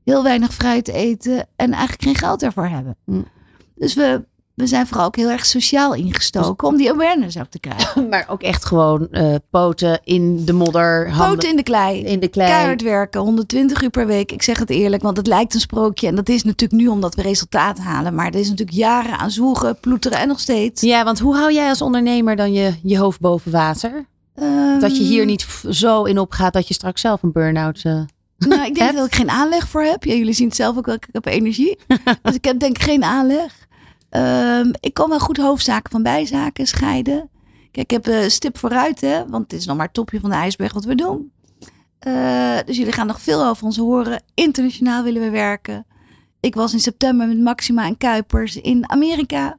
heel 0.07 0.23
weinig 0.23 0.55
fruit 0.55 0.89
eten 0.89 1.47
en 1.57 1.73
eigenlijk 1.73 2.03
geen 2.03 2.15
geld 2.17 2.43
ervoor 2.43 2.67
hebben. 2.67 2.97
Mm. 3.05 3.25
Dus 3.75 3.95
we, 3.95 4.25
we 4.55 4.67
zijn 4.67 4.87
vooral 4.87 5.07
ook 5.07 5.17
heel 5.17 5.31
erg 5.31 5.47
sociaal 5.47 5.95
ingestoken 5.95 6.69
om 6.69 6.77
die 6.77 6.91
awareness 6.93 7.39
ook 7.39 7.49
te 7.49 7.59
krijgen. 7.61 8.09
Maar 8.11 8.27
ook 8.29 8.43
echt 8.43 8.65
gewoon 8.65 9.09
eh, 9.11 9.35
poten 9.51 10.01
in 10.05 10.45
de 10.45 10.53
modder. 10.53 11.11
handen 11.11 11.29
Poten 11.35 11.51
in 11.51 11.57
de 11.57 11.63
klei. 11.63 12.03
in 12.05 12.21
de 12.21 12.29
klei. 12.29 12.49
Keihard 12.51 12.83
werken, 12.83 13.21
120 13.21 13.83
uur 13.83 13.91
per 13.91 14.07
week. 14.07 14.33
Ik 14.33 14.43
zeg 14.43 14.59
het 14.59 14.71
eerlijk, 14.71 15.03
want 15.03 15.17
het 15.17 15.27
lijkt 15.27 15.55
een 15.55 15.61
sprookje. 15.61 16.07
En 16.07 16.15
dat 16.15 16.29
is 16.29 16.45
natuurlijk 16.45 16.81
nu 16.83 16.89
omdat 16.89 17.15
we 17.15 17.23
resultaat 17.23 17.79
halen. 17.79 18.15
Maar 18.15 18.27
er 18.27 18.35
is 18.41 18.49
natuurlijk 18.49 18.77
jaren 18.77 19.19
aan 19.19 19.31
zwoegen, 19.31 19.81
ploeteren 19.81 20.19
en 20.19 20.29
nog 20.29 20.41
steeds. 20.41 20.83
Ja, 20.83 21.05
want 21.05 21.19
hoe 21.19 21.37
hou 21.37 21.53
jij 21.53 21.69
als 21.69 21.83
ondernemer 21.83 22.37
dan 22.37 22.53
je, 22.53 22.75
je 22.83 22.99
hoofd 22.99 23.21
boven 23.21 23.53
water? 23.53 24.07
Dat 24.81 24.97
je 24.97 25.03
hier 25.03 25.19
Ehm, 25.21 25.27
niet 25.27 25.45
f- 25.45 25.65
zo 25.71 26.03
in 26.05 26.19
opgaat 26.19 26.53
dat 26.53 26.69
je 26.69 26.75
straks 26.75 27.01
zelf 27.01 27.23
een 27.23 27.33
burn-out... 27.33 27.81
eh, 27.85 28.01
Nou, 28.39 28.64
ik 28.64 28.74
denk 28.74 28.95
dat 28.95 29.07
ik 29.07 29.14
geen 29.14 29.30
aanleg 29.30 29.68
voor 29.68 29.82
heb. 29.82 30.05
Ja, 30.05 30.14
jullie 30.14 30.32
zien 30.32 30.47
het 30.47 30.57
zelf 30.57 30.76
ook 30.76 30.87
wel. 30.87 30.95
Ik 30.95 31.09
heb 31.12 31.26
energie. 31.26 31.78
dus 32.22 32.34
ik 32.34 32.45
heb 32.45 32.59
denk 32.59 32.76
ik 32.76 32.82
geen 32.82 33.05
aanleg. 33.05 33.66
Ehm, 34.11 34.72
ik 34.80 34.95
kan 34.95 35.09
wel 35.09 35.20
goed 35.20 35.37
hoofdzaken 35.37 35.91
van 35.91 36.03
bijzaken 36.03 36.66
scheiden. 36.66 37.30
Kijk, 37.70 37.91
ik 37.91 37.91
heb 37.91 38.07
een 38.07 38.30
stip 38.30 38.59
vooruit, 38.59 39.01
hè. 39.01 39.28
Want 39.28 39.51
het 39.51 39.61
is 39.61 39.66
nog 39.66 39.76
maar 39.76 39.84
het 39.84 39.95
topje 39.95 40.20
van 40.20 40.30
de 40.30 40.37
ijsberg 40.37 40.72
wat 40.72 40.84
we 40.84 40.95
doen. 40.95 41.32
Eh, 41.99 42.59
dus 42.66 42.76
jullie 42.76 42.93
gaan 42.93 43.07
nog 43.07 43.20
veel 43.20 43.47
over 43.47 43.64
ons 43.64 43.76
horen. 43.76 44.22
Internationaal 44.34 45.03
willen 45.03 45.22
we 45.22 45.30
werken. 45.30 45.87
Ik 46.41 46.55
was 46.55 46.72
in 46.72 46.80
september 46.80 47.26
met 47.26 47.41
Maxima 47.41 47.87
en 47.87 47.97
Kuipers 47.97 48.57
in 48.57 48.91
Amerika. 48.91 49.59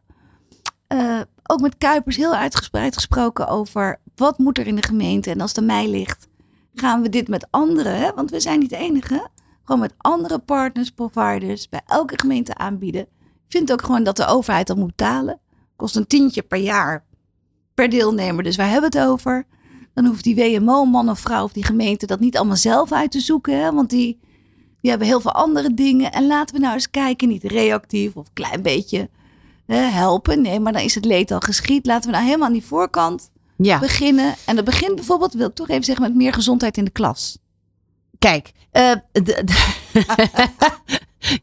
Eh, 0.88 1.20
ook 1.44 1.60
met 1.60 1.78
Kuipers 1.78 2.16
heel 2.16 2.36
uitgespreid 2.36 2.96
gesproken 2.96 3.48
over 3.48 4.00
wat 4.16 4.38
moet 4.38 4.58
er 4.58 4.68
in 4.68 4.76
de 4.76 4.84
gemeente. 4.84 5.30
En 5.30 5.42
als 5.42 5.50
het 5.50 5.60
aan 5.60 5.66
mij 5.66 5.90
ligt, 5.90 6.28
gaan 6.80 7.02
we 7.02 7.10
dit 7.10 7.28
met 7.28 7.48
anderen, 7.50 8.16
want 8.16 8.32
we 8.32 8.40
zijn 8.40 8.60
niet 8.60 8.70
de 8.70 8.78
enige, 8.78 9.28
gewoon 9.64 9.82
met 9.82 9.94
andere 9.98 10.40
partners, 10.40 10.90
providers, 10.90 11.70
bij 11.70 11.82
elke 11.86 12.20
gemeente 12.20 12.56
aanbieden. 12.56 13.02
Ik 13.02 13.54
vind 13.54 13.72
ook 13.72 13.82
gewoon 13.82 14.04
dat 14.04 14.16
de 14.16 14.26
overheid 14.26 14.68
dat 14.68 14.78
moet 14.78 14.96
betalen. 14.96 15.40
Kost 15.76 15.96
een 15.96 16.08
tientje 16.08 16.42
per 16.42 16.60
jaar 16.60 17.06
per 17.74 17.90
deelnemer, 17.90 18.44
dus 18.44 18.56
waar 18.56 18.70
hebben 18.70 18.90
het 18.90 19.08
over? 19.10 19.46
Dan 19.94 20.06
hoeft 20.06 20.24
die 20.24 20.36
WMO, 20.36 20.86
man 20.86 21.10
of 21.10 21.20
vrouw 21.20 21.44
of 21.44 21.52
die 21.52 21.66
gemeente 21.66 22.06
dat 22.06 22.20
niet 22.20 22.38
allemaal 22.38 22.56
zelf 22.56 22.92
uit 22.92 23.12
te 23.12 23.20
zoeken, 23.20 23.60
hè? 23.60 23.72
want 23.72 23.90
die, 23.90 24.20
die 24.82 24.90
hebben 24.90 25.08
heel 25.08 25.22
veel 25.22 25.32
andere 25.32 25.74
dingen. 25.74 26.12
En 26.12 26.28
laten 26.28 26.56
we 26.56 26.62
nou 26.62 26.74
eens 26.74 26.90
kijken, 26.90 27.28
niet 27.28 27.44
reactief 27.44 28.16
of 28.16 28.34
klein 28.34 28.62
beetje 28.62 29.10
hè, 29.66 29.78
helpen. 29.78 30.42
Nee, 30.42 30.60
maar 30.60 30.74
dan 30.74 30.82
is 30.82 30.96
het 30.96 31.06
leed 31.06 31.32
al 31.32 31.40
geschied. 31.40 31.86
Laten 31.86 32.10
we 32.10 32.16
nou 32.16 32.26
helemaal 32.26 32.48
aan 32.48 32.54
die 32.54 32.66
voorkant 32.66 33.32
ja, 33.58 33.80
beginnen. 33.80 34.36
En 34.46 34.56
dat 34.56 34.66
begint 34.66 34.96
bijvoorbeeld, 34.96 35.34
wil 35.34 35.48
ik 35.48 35.56
toch 35.56 35.70
even 35.70 35.84
zeggen, 35.84 36.04
met 36.06 36.16
meer 36.16 36.34
gezondheid 36.34 36.78
in 36.78 36.86
de 36.86 36.92
klas. 36.92 37.38
kijk. 38.20 38.52
eh, 38.72 38.92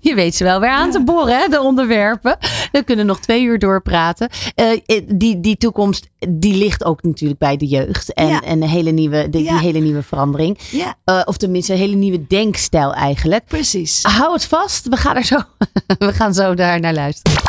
je 0.00 0.14
weet 0.14 0.34
ze 0.34 0.44
wel 0.44 0.60
weer 0.60 0.70
aan 0.70 0.90
te 0.90 1.02
boren, 1.04 1.38
hè, 1.38 1.48
de 1.48 1.60
onderwerpen. 1.60 2.36
We 2.72 2.82
kunnen 2.84 3.06
nog 3.06 3.20
twee 3.20 3.42
uur 3.42 3.58
doorpraten. 3.58 4.28
Eh, 4.54 4.70
eh, 4.86 5.02
die, 5.08 5.40
die 5.40 5.56
toekomst, 5.56 6.08
die 6.28 6.54
ligt 6.54 6.84
ook 6.84 7.02
natuurlijk 7.02 7.40
bij 7.40 7.56
de 7.56 7.66
jeugd. 7.66 8.12
En, 8.12 8.26
Ja. 8.26 8.40
en 8.40 8.62
een 8.62 8.68
hele 8.68 8.90
nieuwe, 8.90 9.28
die 9.30 9.42
Ja. 9.42 9.58
hele 9.58 9.78
nieuwe 9.78 10.02
verandering. 10.02 10.58
Ja, 10.70 10.96
of 11.24 11.36
tenminste, 11.36 11.72
een 11.72 11.78
hele 11.78 11.94
nieuwe 11.96 12.26
denkstijl 12.26 12.94
eigenlijk. 12.94 13.44
precies. 13.44 14.02
Hou 14.02 14.32
het 14.32 14.44
vast. 14.44 14.88
We 14.88 14.96
gaan, 14.96 15.16
er 15.16 15.24
zo, 15.24 15.38
we 16.06 16.12
gaan 16.12 16.34
zo 16.34 16.54
daar 16.54 16.80
naar 16.80 16.94
luisteren. 16.94 17.42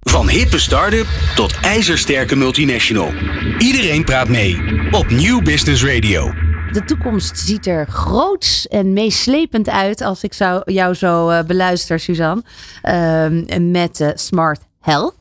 Van 0.00 0.28
hippe 0.28 0.58
start-up 0.58 1.06
tot 1.34 1.58
ijzersterke 1.60 2.36
multinational. 2.36 3.12
Iedereen 3.58 4.04
praat 4.04 4.28
mee 4.28 4.56
op 4.90 5.10
Nieuw 5.10 5.42
Business 5.42 5.84
Radio. 5.84 6.32
De 6.72 6.84
toekomst 6.84 7.38
ziet 7.38 7.66
er 7.66 7.86
groots 7.86 8.68
en 8.68 8.92
meeslepend 8.92 9.68
uit 9.68 10.00
als 10.00 10.22
ik 10.22 10.32
zou, 10.32 10.72
jou 10.72 10.94
zo 10.94 11.28
eh, 11.28 11.44
beluister, 11.44 12.00
Suzanne. 12.00 12.42
Ehm, 12.82 13.70
met 13.70 14.00
eh, 14.00 14.08
Smart 14.14 14.60
Health. 14.80 15.14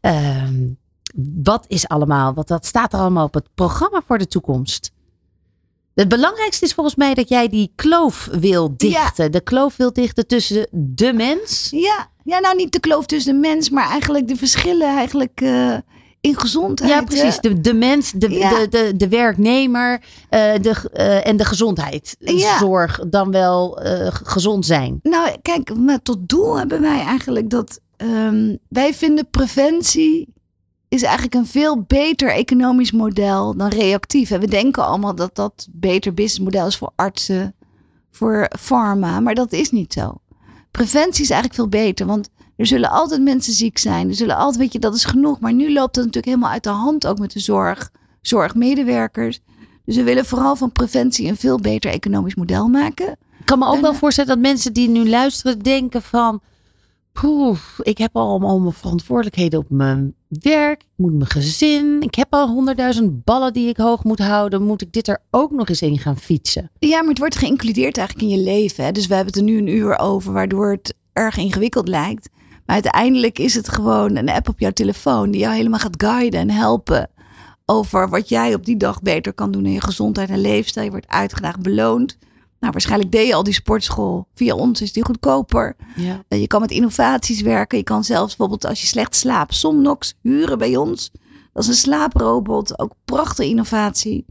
Ehm, 0.00 0.54
wat 1.42 1.64
is 1.68 1.88
allemaal, 1.88 2.34
wat 2.34 2.58
staat 2.60 2.92
er 2.92 2.98
allemaal 2.98 3.26
op 3.26 3.34
het 3.34 3.48
programma 3.54 4.02
voor 4.06 4.18
de 4.18 4.26
toekomst? 4.26 4.93
Het 5.94 6.08
belangrijkste 6.08 6.64
is 6.64 6.72
volgens 6.72 6.96
mij 6.96 7.14
dat 7.14 7.28
jij 7.28 7.48
die 7.48 7.72
kloof 7.74 8.28
wil 8.32 8.74
dichten. 8.76 9.32
De 9.32 9.40
kloof 9.40 9.76
wil 9.76 9.92
dichten 9.92 10.26
tussen 10.26 10.66
de 10.70 11.12
mens. 11.12 11.68
Ja, 11.70 12.08
ja, 12.24 12.38
nou 12.38 12.56
niet 12.56 12.72
de 12.72 12.80
kloof 12.80 13.06
tussen 13.06 13.32
de 13.32 13.48
mens, 13.48 13.70
maar 13.70 13.88
eigenlijk 13.90 14.28
de 14.28 14.36
verschillen 14.36 14.88
eigenlijk 14.96 15.40
eh, 15.40 15.76
in 16.20 16.38
gezondheid. 16.38 16.90
Ja, 16.90 17.02
precies. 17.02 17.40
De, 17.40 17.60
de 17.60 17.74
mens, 17.74 18.12
de, 18.12 18.30
Ja. 18.30 18.58
de, 18.58 18.68
de, 18.68 18.96
de 18.96 19.08
werknemer 19.08 20.02
eh, 20.28 20.52
de, 20.60 20.74
eh, 20.92 21.26
en 21.26 21.36
de 21.36 21.44
gezondheid. 21.44 22.16
Ja. 22.18 22.58
Zorg 22.58 23.00
dan 23.08 23.30
wel 23.30 23.78
gezond 24.22 24.66
zijn. 24.66 24.98
Nou, 25.02 25.36
kijk, 25.42 25.76
met 25.76 26.04
tot 26.04 26.28
doel 26.28 26.58
hebben 26.58 26.80
wij 26.80 27.00
eigenlijk 27.00 27.50
dat 27.50 27.80
ehm, 27.96 28.56
wij 28.68 28.94
vinden 28.94 29.30
preventie 29.30 30.33
is 30.94 31.02
eigenlijk 31.02 31.34
een 31.34 31.46
veel 31.46 31.82
beter 31.82 32.30
economisch 32.30 32.92
model 32.92 33.56
dan 33.56 33.68
reactief. 33.68 34.30
En 34.30 34.40
we 34.40 34.48
denken 34.48 34.86
allemaal 34.86 35.14
dat 35.14 35.34
dat 35.34 35.68
beter 35.70 36.14
businessmodel 36.14 36.66
is 36.66 36.76
voor 36.76 36.92
artsen, 36.96 37.54
voor 38.10 38.50
pharma, 38.58 39.20
maar 39.20 39.34
dat 39.34 39.52
is 39.52 39.70
niet 39.70 39.92
zo. 39.92 40.20
Preventie 40.70 41.22
is 41.22 41.30
eigenlijk 41.30 41.54
veel 41.54 41.68
beter, 41.68 42.06
want 42.06 42.30
er 42.56 42.66
zullen 42.66 42.90
altijd 42.90 43.22
mensen 43.22 43.52
ziek 43.52 43.78
zijn. 43.78 44.08
Er 44.08 44.14
zullen 44.14 44.36
altijd, 44.36 44.56
weet 44.56 44.72
je, 44.72 44.78
dat 44.78 44.94
is 44.94 45.04
genoeg. 45.04 45.40
Maar 45.40 45.52
nu 45.52 45.72
loopt 45.72 45.94
dat 45.94 46.04
natuurlijk 46.04 46.26
helemaal 46.26 46.50
uit 46.50 46.62
de 46.62 46.68
hand, 46.68 47.06
ook 47.06 47.18
met 47.18 47.32
de 47.32 47.40
zorg, 47.40 47.90
zorgmedewerkers. 48.20 49.40
Dus 49.84 49.96
we 49.96 50.02
willen 50.02 50.24
vooral 50.24 50.56
van 50.56 50.72
preventie 50.72 51.28
een 51.28 51.36
veel 51.36 51.58
beter 51.58 51.90
economisch 51.90 52.34
model 52.34 52.68
maken. 52.68 53.10
Ik 53.38 53.44
kan 53.44 53.58
me 53.58 53.66
ook 53.66 53.74
En, 53.74 53.80
wel 53.80 53.92
eh, 53.92 53.98
voorstellen 53.98 54.30
dat 54.30 54.38
mensen 54.38 54.72
die 54.72 54.88
nu 54.88 55.08
luisteren 55.08 55.58
denken 55.58 56.02
van... 56.02 56.40
Poef, 57.20 57.78
ik 57.82 57.98
heb 57.98 58.16
al 58.16 58.38
mijn 58.38 58.72
verantwoordelijkheden 58.72 59.58
op 59.58 59.70
mijn 59.70 60.14
werk. 60.28 60.82
Ik 60.82 60.88
moet 60.96 61.12
mijn 61.12 61.30
gezin. 61.30 62.00
Ik 62.00 62.14
heb 62.14 62.26
al 62.30 62.48
honderdduizend 62.48 63.24
ballen 63.24 63.52
die 63.52 63.68
ik 63.68 63.76
hoog 63.76 64.04
moet 64.04 64.18
houden. 64.18 64.62
Moet 64.62 64.82
ik 64.82 64.92
dit 64.92 65.08
er 65.08 65.22
ook 65.30 65.50
nog 65.50 65.68
eens 65.68 65.82
in 65.82 65.98
gaan 65.98 66.18
fietsen? 66.18 66.70
Ja, 66.78 66.98
maar 67.00 67.08
het 67.08 67.18
wordt 67.18 67.36
geïncludeerd 67.36 67.96
eigenlijk 67.96 68.28
in 68.28 68.38
je 68.38 68.44
leven. 68.44 68.84
Hè? 68.84 68.92
Dus 68.92 69.06
we 69.06 69.14
hebben 69.14 69.32
het 69.32 69.42
er 69.42 69.48
nu 69.48 69.58
een 69.58 69.76
uur 69.76 69.98
over, 69.98 70.32
waardoor 70.32 70.70
het 70.70 70.94
erg 71.12 71.36
ingewikkeld 71.36 71.88
lijkt. 71.88 72.28
Maar 72.66 72.74
uiteindelijk 72.74 73.38
is 73.38 73.54
het 73.54 73.68
gewoon 73.68 74.16
een 74.16 74.30
app 74.30 74.48
op 74.48 74.60
jouw 74.60 74.72
telefoon 74.72 75.30
die 75.30 75.40
jou 75.40 75.54
helemaal 75.54 75.78
gaat 75.78 76.02
guiden 76.02 76.40
en 76.40 76.50
helpen 76.50 77.10
over 77.64 78.08
wat 78.08 78.28
jij 78.28 78.54
op 78.54 78.64
die 78.64 78.76
dag 78.76 79.02
beter 79.02 79.32
kan 79.32 79.50
doen 79.50 79.66
in 79.66 79.72
je 79.72 79.80
gezondheid 79.80 80.30
en 80.30 80.40
leefstijl. 80.40 80.84
Je 80.84 80.90
wordt 80.90 81.08
uitgedaagd, 81.08 81.62
beloond. 81.62 82.18
Nou, 82.64 82.76
waarschijnlijk 82.76 83.12
deed 83.12 83.26
je 83.26 83.34
al 83.34 83.42
die 83.42 83.54
sportschool. 83.54 84.26
Via 84.34 84.54
ons 84.54 84.80
is 84.80 84.92
die 84.92 85.04
goedkoper. 85.04 85.76
Ja. 85.96 86.24
Eh, 86.28 86.40
Je 86.40 86.46
kan 86.46 86.60
met 86.60 86.70
innovaties 86.70 87.40
werken. 87.40 87.78
Je 87.78 87.84
kan 87.84 88.04
zelfs 88.04 88.26
bijvoorbeeld 88.36 88.66
als 88.66 88.80
je 88.80 88.86
slecht 88.86 89.16
slaapt, 89.16 89.54
Somnox 89.54 90.14
huren 90.22 90.58
bij 90.58 90.76
ons. 90.76 91.10
Dat 91.52 91.62
is 91.62 91.68
een 91.68 91.74
slaaprobot. 91.74 92.78
Ook 92.78 92.92
prachtige 93.04 93.48
innovatie. 93.48 94.24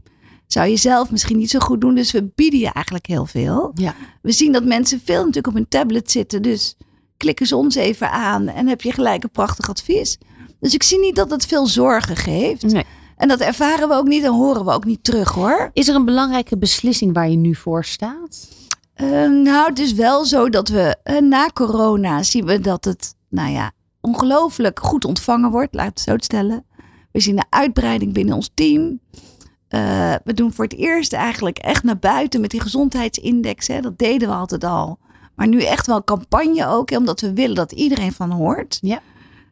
Zou 0.46 0.68
je 0.68 0.76
zelf 0.76 1.10
misschien 1.10 1.36
niet 1.36 1.50
zo 1.50 1.58
goed 1.58 1.80
doen. 1.80 1.94
Dus 1.94 2.12
we 2.12 2.30
bieden 2.34 2.60
je 2.60 2.72
eigenlijk 2.72 3.06
heel 3.06 3.26
veel. 3.26 3.70
Ja. 3.74 3.94
We 4.22 4.32
zien 4.32 4.52
dat 4.52 4.64
mensen 4.64 5.00
veel 5.04 5.18
natuurlijk 5.18 5.46
op 5.46 5.54
hun 5.54 5.68
tablet 5.68 6.10
zitten. 6.10 6.42
Dus 6.42 6.76
klikken 7.16 7.46
ze 7.46 7.56
ons 7.56 7.74
even 7.74 8.10
aan 8.10 8.48
en 8.48 8.66
heb 8.68 8.80
je 8.80 8.92
gelijk 8.92 9.22
een 9.22 9.30
prachtig 9.30 9.68
advies. 9.68 10.18
Dus 10.60 10.74
ik 10.74 10.82
zie 10.82 10.98
niet 11.00 11.16
dat 11.16 11.30
het 11.30 11.46
veel 11.46 11.66
zorgen 11.66 12.16
geeft. 12.16 12.62
Nee. 12.62 12.84
En 13.24 13.30
dat 13.30 13.40
ervaren 13.40 13.88
we 13.88 13.94
ook 13.94 14.06
niet 14.06 14.24
en 14.24 14.32
horen 14.32 14.64
we 14.64 14.70
ook 14.70 14.84
niet 14.84 15.04
terug 15.04 15.32
hoor. 15.32 15.70
Is 15.72 15.88
er 15.88 15.94
een 15.94 16.04
belangrijke 16.04 16.58
beslissing 16.58 17.14
waar 17.14 17.30
je 17.30 17.36
nu 17.36 17.54
voor 17.54 17.84
staat? 17.84 18.48
Eh, 18.94 19.06
nou, 19.28 19.68
het 19.68 19.78
is 19.78 19.92
wel 19.92 20.24
zo 20.24 20.48
dat 20.48 20.68
we 20.68 20.96
eh, 21.02 21.20
na 21.20 21.48
corona 21.54 22.22
zien 22.22 22.44
we 22.44 22.60
dat 22.60 22.84
het, 22.84 23.14
nou 23.28 23.50
ja, 23.50 23.72
ongelooflijk 24.00 24.80
goed 24.80 25.04
ontvangen 25.04 25.50
wordt. 25.50 25.74
Laat 25.74 25.86
het 25.86 26.00
zo 26.00 26.14
stellen. 26.16 26.64
We 27.12 27.20
zien 27.20 27.36
een 27.36 27.46
uitbreiding 27.48 28.12
binnen 28.12 28.34
ons 28.34 28.50
team. 28.54 29.00
Eh, 29.68 30.14
we 30.24 30.34
doen 30.34 30.52
voor 30.52 30.64
het 30.64 30.76
eerst 30.76 31.12
eigenlijk 31.12 31.58
echt 31.58 31.82
naar 31.82 31.98
buiten 31.98 32.40
met 32.40 32.50
die 32.50 32.60
gezondheidsindex. 32.60 33.66
Hè. 33.66 33.80
Dat 33.80 33.98
deden 33.98 34.28
we 34.28 34.34
altijd 34.34 34.64
al. 34.64 34.98
Maar 35.34 35.48
nu 35.48 35.62
echt 35.62 35.86
wel 35.86 36.04
campagne 36.04 36.66
ook, 36.66 36.90
hè, 36.90 36.96
omdat 36.96 37.20
we 37.20 37.32
willen 37.32 37.56
dat 37.56 37.72
iedereen 37.72 38.12
van 38.12 38.30
hoort. 38.30 38.78
Ja. 38.80 39.00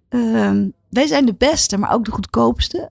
Ehm, 0.08 0.68
wij 0.88 1.06
zijn 1.06 1.26
de 1.26 1.34
beste, 1.34 1.78
maar 1.78 1.92
ook 1.92 2.04
de 2.04 2.10
goedkoopste. 2.10 2.90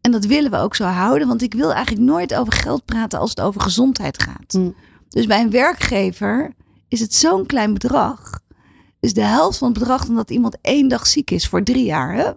En 0.00 0.10
dat 0.10 0.24
willen 0.24 0.50
we 0.50 0.56
ook 0.56 0.74
zo 0.74 0.84
houden, 0.84 1.28
want 1.28 1.42
ik 1.42 1.54
wil 1.54 1.72
eigenlijk 1.72 2.06
nooit 2.06 2.34
over 2.34 2.52
geld 2.52 2.84
praten 2.84 3.18
als 3.18 3.30
het 3.30 3.40
over 3.40 3.60
gezondheid 3.60 4.22
gaat. 4.22 4.52
Mm. 4.52 4.74
Dus 5.08 5.26
bij 5.26 5.40
een 5.40 5.50
werkgever 5.50 6.54
is 6.88 7.00
het 7.00 7.14
zo'n 7.14 7.46
klein 7.46 7.72
bedrag. 7.72 8.40
Dus 9.00 9.14
de 9.14 9.24
helft 9.24 9.58
van 9.58 9.68
het 9.68 9.78
bedrag 9.78 10.06
dan 10.06 10.14
dat 10.14 10.30
iemand 10.30 10.56
één 10.60 10.88
dag 10.88 11.06
ziek 11.06 11.30
is 11.30 11.48
voor 11.48 11.62
drie 11.62 11.84
jaar. 11.84 12.14
Hè? 12.14 12.30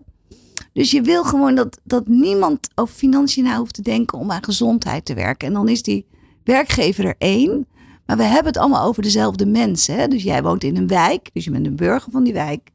Dus 0.73 0.91
je 0.91 1.01
wil 1.01 1.23
gewoon 1.23 1.55
dat, 1.55 1.79
dat 1.83 2.07
niemand 2.07 2.69
over 2.75 2.95
financiën 2.95 3.43
na 3.43 3.57
hoeft 3.57 3.73
te 3.73 3.81
denken 3.81 4.17
om 4.17 4.31
aan 4.31 4.43
gezondheid 4.43 5.05
te 5.05 5.13
werken. 5.13 5.47
En 5.47 5.53
dan 5.53 5.67
is 5.67 5.83
die 5.83 6.05
werkgever 6.43 7.05
er 7.05 7.15
één. 7.17 7.67
Maar 8.05 8.17
we 8.17 8.23
hebben 8.23 8.45
het 8.45 8.57
allemaal 8.57 8.87
over 8.87 9.03
dezelfde 9.03 9.45
mensen. 9.45 9.95
Hè? 9.95 10.07
Dus 10.07 10.23
jij 10.23 10.43
woont 10.43 10.63
in 10.63 10.77
een 10.77 10.87
wijk, 10.87 11.29
dus 11.33 11.43
je 11.43 11.51
bent 11.51 11.65
een 11.65 11.75
burger 11.75 12.11
van 12.11 12.23
die 12.23 12.33
wijk. 12.33 12.71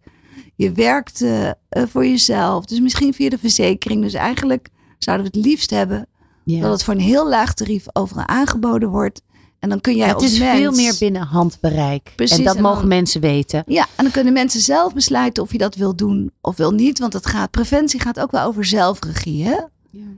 Je 0.57 0.72
werkt 0.72 1.22
eh, 1.22 1.49
eh, 1.49 1.55
voor 1.68 2.07
jezelf, 2.07 2.64
dus 2.64 2.80
misschien 2.80 3.14
via 3.14 3.28
de 3.28 3.39
verzekering. 3.39 4.03
Dus 4.03 4.14
eigenlijk 4.14 4.68
zouden 4.99 5.26
we 5.30 5.36
het 5.38 5.46
liefst 5.46 5.70
hebben 5.70 6.07
Ja. 6.44 6.61
dat 6.61 6.70
het 6.72 6.84
voor 6.84 6.94
een 6.94 7.01
heel 7.01 7.28
laag 7.28 7.55
tarief 7.55 7.84
overal 7.92 8.26
aangeboden 8.26 8.88
wordt. 8.88 9.22
En 9.59 9.68
dan 9.68 9.80
kun 9.80 9.96
jij 9.96 10.07
het 10.07 10.14
als 10.16 10.24
is 10.24 10.38
mens... 10.38 10.59
veel 10.59 10.72
meer 10.72 10.94
binnen 10.99 11.22
handbereik. 11.22 12.12
Precies, 12.16 12.38
en 12.38 12.44
dat 12.44 12.57
en 12.57 12.62
mogen 12.62 12.78
dan- 12.78 12.88
mensen 12.88 13.20
weten. 13.20 13.62
Ja, 13.66 13.86
en 13.96 14.03
dan 14.05 14.12
kunnen 14.12 14.32
mensen 14.32 14.61
zelf 14.61 14.94
besluiten 14.94 15.42
of 15.42 15.53
je 15.53 15.59
dat 15.59 15.74
wil 15.74 15.96
doen 15.96 16.30
of 16.40 16.57
wil 16.57 16.70
niet. 16.70 16.99
Want 16.99 17.12
het 17.12 17.26
gaat, 17.26 17.51
preventie 17.51 18.01
gaat 18.01 18.20
ook 18.20 18.30
wel 18.30 18.46
over 18.46 18.64
zelfregie. 18.64 19.44
Hè? 19.44 19.57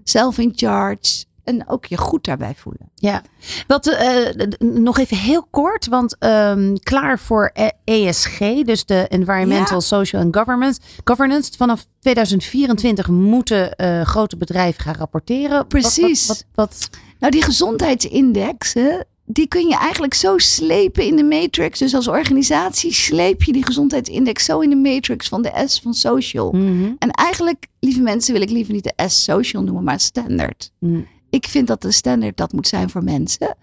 Zelf 0.05 0.39
in 0.39 0.53
charge. 0.57 1.25
En 1.45 1.69
ook 1.69 1.87
je 1.87 1.97
goed 1.97 2.25
daarbij 2.25 2.55
voelen. 2.57 2.91
Ja, 2.95 3.23
wat 3.67 3.87
eh, 3.87 4.47
nog 4.59 4.99
even 4.99 5.17
heel 5.17 5.47
kort, 5.51 5.87
want 5.87 6.17
ehm, 6.19 6.75
klaar 6.83 7.19
voor 7.19 7.51
E- 7.55 7.69
ESG, 7.85 8.39
dus 8.65 8.85
de 8.85 9.07
Environmental, 9.09 9.77
Ja. 9.77 9.83
Social 9.83 10.23
and 10.23 10.37
Governance. 10.37 10.81
Governance. 11.05 11.51
Vanaf 11.57 11.87
2024 12.01 13.09
moeten 13.09 13.75
eh, 13.77 14.03
grote 14.03 14.37
bedrijven 14.37 14.83
gaan 14.83 14.95
rapporteren. 14.95 15.67
Precies. 15.67 16.27
Wat, 16.27 16.45
wat, 16.55 16.67
wat, 16.81 16.91
Nou, 17.19 17.33
die 17.33 17.43
gezondheidsindexen, 17.43 19.07
die 19.25 19.49
kun 19.49 19.69
je 19.69 19.77
eigenlijk 19.77 20.15
zo 20.15 20.39
slepen 20.39 21.05
in 21.07 21.17
de 21.17 21.25
matrix. 21.25 21.79
Dus 21.79 21.95
als 21.95 22.09
organisatie 22.09 22.93
sleep 22.93 23.43
je 23.43 23.53
die 23.53 23.65
gezondheidsindex 23.67 24.45
zo 24.45 24.61
in 24.61 24.71
de 24.71 24.77
matrix 24.77 25.29
van 25.29 25.43
de 25.43 25.63
S 25.67 25.81
van 25.81 25.95
social. 25.95 26.53
Mhm. 26.53 26.93
En 26.99 27.11
eigenlijk, 27.11 27.67
lieve 27.81 28.01
mensen, 28.01 28.33
wil 28.33 28.43
ik 28.43 28.51
liever 28.51 28.73
niet 28.75 28.85
de 28.97 29.09
S 29.09 29.23
social 29.25 29.63
noemen, 29.63 29.85
maar 29.85 30.01
standaard. 30.01 30.71
Mm. 30.79 31.07
Ik 31.31 31.47
vind 31.47 31.67
dat 31.67 31.83
de 31.83 31.91
standaard 31.91 32.37
dat 32.37 32.53
moet 32.53 32.67
zijn 32.69 32.91
voor 32.91 33.05
mensen. 33.05 33.57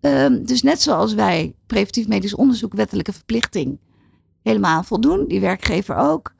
Ehm, 0.00 0.44
dus 0.44 0.62
net 0.62 0.82
zoals 0.82 1.14
wij 1.14 1.54
preventief 1.66 2.08
medisch 2.08 2.34
onderzoek, 2.34 2.72
wettelijke 2.74 3.12
verplichting, 3.12 3.78
helemaal 4.42 4.82
voldoen, 4.82 5.24
die 5.28 5.40
werkgever 5.40 5.96
ook, 5.96 6.32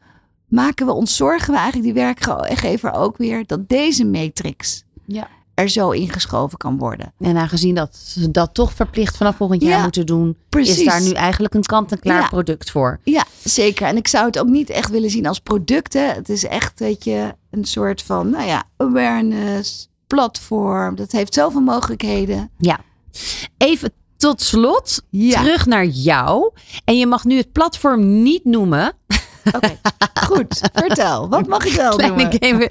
maken 0.49 0.87
we 0.87 0.93
ons 0.93 1.17
zorgen 1.17 1.53
we 1.53 1.59
eigenlijk 1.59 1.95
die 1.95 2.03
werkgever 2.03 2.93
ook 2.93 3.17
weer 3.17 3.47
dat 3.47 3.69
deze 3.69 4.05
matrix 4.05 4.85
Ja. 5.07 5.29
er 5.55 5.69
zo 5.69 5.91
ingeschoven 5.91 6.59
kan 6.59 6.79
worden. 6.79 7.13
En 7.19 7.37
aangezien 7.37 7.75
dat 7.75 7.97
ze 7.97 8.31
dat 8.31 8.55
toch 8.55 8.73
verplicht 8.73 9.17
vanaf 9.17 9.37
volgend 9.37 9.63
jaar 9.63 9.77
Ja, 9.77 9.83
moeten 9.83 10.07
doen, 10.07 10.37
precies. 10.49 10.79
is 10.79 10.85
daar 10.85 11.03
nu 11.03 11.11
eigenlijk 11.13 11.55
een 11.55 11.63
kant-en-klaar 11.63 12.21
Ja. 12.21 12.29
product 12.29 12.71
voor. 12.71 13.01
Ja, 13.05 13.25
zeker. 13.45 13.87
En 13.87 13.97
ik 13.97 14.09
zou 14.09 14.27
het 14.27 14.39
ook 14.39 14.49
niet 14.49 14.71
echt 14.71 14.91
willen 14.91 15.11
zien 15.11 15.27
als 15.27 15.39
producten. 15.39 16.15
Het 16.15 16.29
is 16.29 16.45
echt, 16.47 16.79
weet 16.81 17.05
je, 17.05 17.35
een 17.51 17.65
soort 17.65 18.03
van, 18.03 18.31
nou 18.31 18.47
ja, 18.47 18.65
awareness, 18.77 19.89
platform. 20.15 20.95
Dat 20.95 21.13
heeft 21.13 21.35
zoveel 21.35 21.61
mogelijkheden. 21.61 22.51
Even 23.59 23.93
tot 24.17 24.43
slot, 24.43 25.03
Ja. 25.11 25.43
terug 25.43 25.67
naar 25.67 25.85
jou. 25.87 26.51
En 26.85 26.99
je 26.99 27.07
mag 27.07 27.25
nu 27.25 27.37
het 27.37 27.53
platform 27.53 28.23
niet 28.23 28.45
noemen. 28.45 28.93
Oké, 29.55 29.79
goed. 30.27 30.61
Vertel. 30.73 31.29
Wat 31.29 31.47
mag 31.47 31.65
ik 31.65 31.73
wel 31.73 31.97
Kleine. 31.97 32.71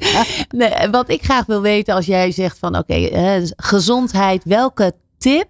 Nee, 0.49 0.89
wat 0.91 1.09
ik 1.09 1.23
graag 1.23 1.45
wil 1.45 1.61
weten 1.61 1.95
als 1.95 2.05
jij 2.05 2.31
zegt 2.31 2.57
van 2.59 2.77
oké, 2.77 2.93
hè, 2.93 3.41
gezondheid. 3.55 4.43
Welke 4.43 4.93
tip 5.17 5.49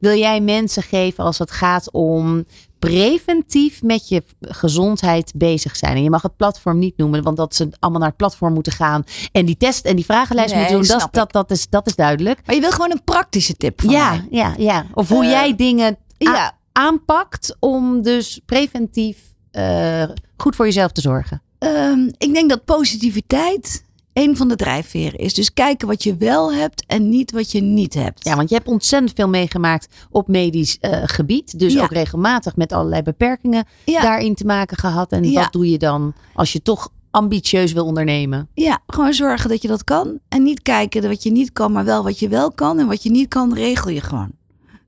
wil 0.00 0.16
jij 0.18 0.40
mensen 0.40 0.82
geven 0.82 1.24
als 1.24 1.38
het 1.38 1.50
gaat 1.50 1.90
om 1.92 2.44
preventief 2.78 3.82
met 3.82 4.08
je 4.08 4.22
gezondheid 4.40 5.32
bezig 5.36 5.76
zijn? 5.76 5.96
En 5.96 6.02
je 6.02 6.10
mag 6.10 6.22
het 6.22 6.36
platform 6.36 6.78
niet 6.78 6.96
noemen, 6.96 7.22
want 7.22 7.36
dat 7.36 7.54
ze 7.54 7.68
allemaal 7.78 8.00
naar 8.00 8.08
het 8.08 8.18
platform 8.18 8.52
moeten 8.54 8.72
gaan 8.72 9.04
en 9.32 9.46
die 9.46 9.56
test 9.56 9.84
en 9.84 9.96
die 9.96 10.04
vragenlijst 10.04 10.54
Nee, 10.54 10.62
moeten 10.62 10.78
doen. 10.88 10.98
Dat, 10.98 11.08
dat, 11.12 11.32
dat, 11.32 11.50
is, 11.50 11.68
dat 11.68 11.86
is 11.86 11.94
duidelijk. 11.94 12.40
Maar 12.46 12.54
je 12.54 12.60
wil 12.60 12.70
gewoon 12.70 12.90
een 12.90 13.04
praktische 13.04 13.54
tip 13.56 13.80
van 13.80 13.90
Ja, 13.90 14.10
mij. 14.10 14.26
ja, 14.30 14.54
ja. 14.58 14.86
Of 14.94 15.08
hoe 15.08 15.24
Eh, 15.24 15.30
jij 15.30 15.56
dingen 15.56 15.96
Ja, 16.18 16.58
aanpakt 16.72 17.56
om 17.60 18.02
dus 18.02 18.40
preventief 18.46 19.18
eh, 19.50 20.02
goed 20.36 20.56
voor 20.56 20.64
jezelf 20.64 20.92
te 20.92 21.00
zorgen. 21.00 21.42
ehm, 21.58 22.08
ik 22.18 22.34
denk 22.34 22.48
dat 22.50 22.64
positiviteit 22.64 23.84
een 24.16 24.36
van 24.36 24.48
de 24.48 24.56
drijfveren 24.56 25.18
is. 25.18 25.34
Dus 25.34 25.52
kijken 25.52 25.88
wat 25.88 26.02
je 26.02 26.16
wel 26.16 26.52
hebt 26.52 26.84
en 26.86 27.08
niet 27.08 27.30
wat 27.32 27.52
je 27.52 27.60
niet 27.60 27.94
hebt. 27.94 28.24
Ja, 28.24 28.36
want 28.36 28.48
je 28.48 28.54
hebt 28.54 28.68
ontzettend 28.68 29.12
veel 29.14 29.28
meegemaakt 29.28 29.88
op 30.10 30.28
medisch 30.28 30.78
eh, 30.80 31.02
gebied. 31.04 31.58
Dus 31.58 31.72
Ja. 31.72 31.82
ook 31.82 31.92
regelmatig 31.92 32.56
met 32.56 32.72
allerlei 32.72 33.02
beperkingen 33.02 33.64
Ja. 33.84 34.00
daarin 34.00 34.34
te 34.34 34.44
maken 34.46 34.76
gehad. 34.76 35.12
En 35.12 35.30
Ja. 35.30 35.40
wat 35.40 35.52
doe 35.52 35.70
je 35.70 35.78
dan 35.78 36.12
als 36.34 36.52
je 36.52 36.62
toch 36.62 36.88
ambitieus 37.10 37.72
wil 37.72 37.84
ondernemen? 37.86 38.48
Ja, 38.54 38.78
gewoon 38.86 39.12
zorgen 39.14 39.48
dat 39.50 39.62
je 39.62 39.68
dat 39.68 39.84
kan. 39.84 40.18
En 40.28 40.42
niet 40.42 40.62
kijken 40.62 41.08
wat 41.08 41.22
je 41.22 41.30
niet 41.30 41.52
kan, 41.52 41.72
maar 41.72 41.84
wel 41.84 42.02
wat 42.02 42.18
je 42.18 42.28
wel 42.28 42.52
kan. 42.52 42.78
En 42.78 42.86
wat 42.86 43.02
je 43.02 43.10
niet 43.10 43.28
kan, 43.28 43.54
regel 43.54 43.90
je 43.90 44.00
gewoon. 44.00 44.30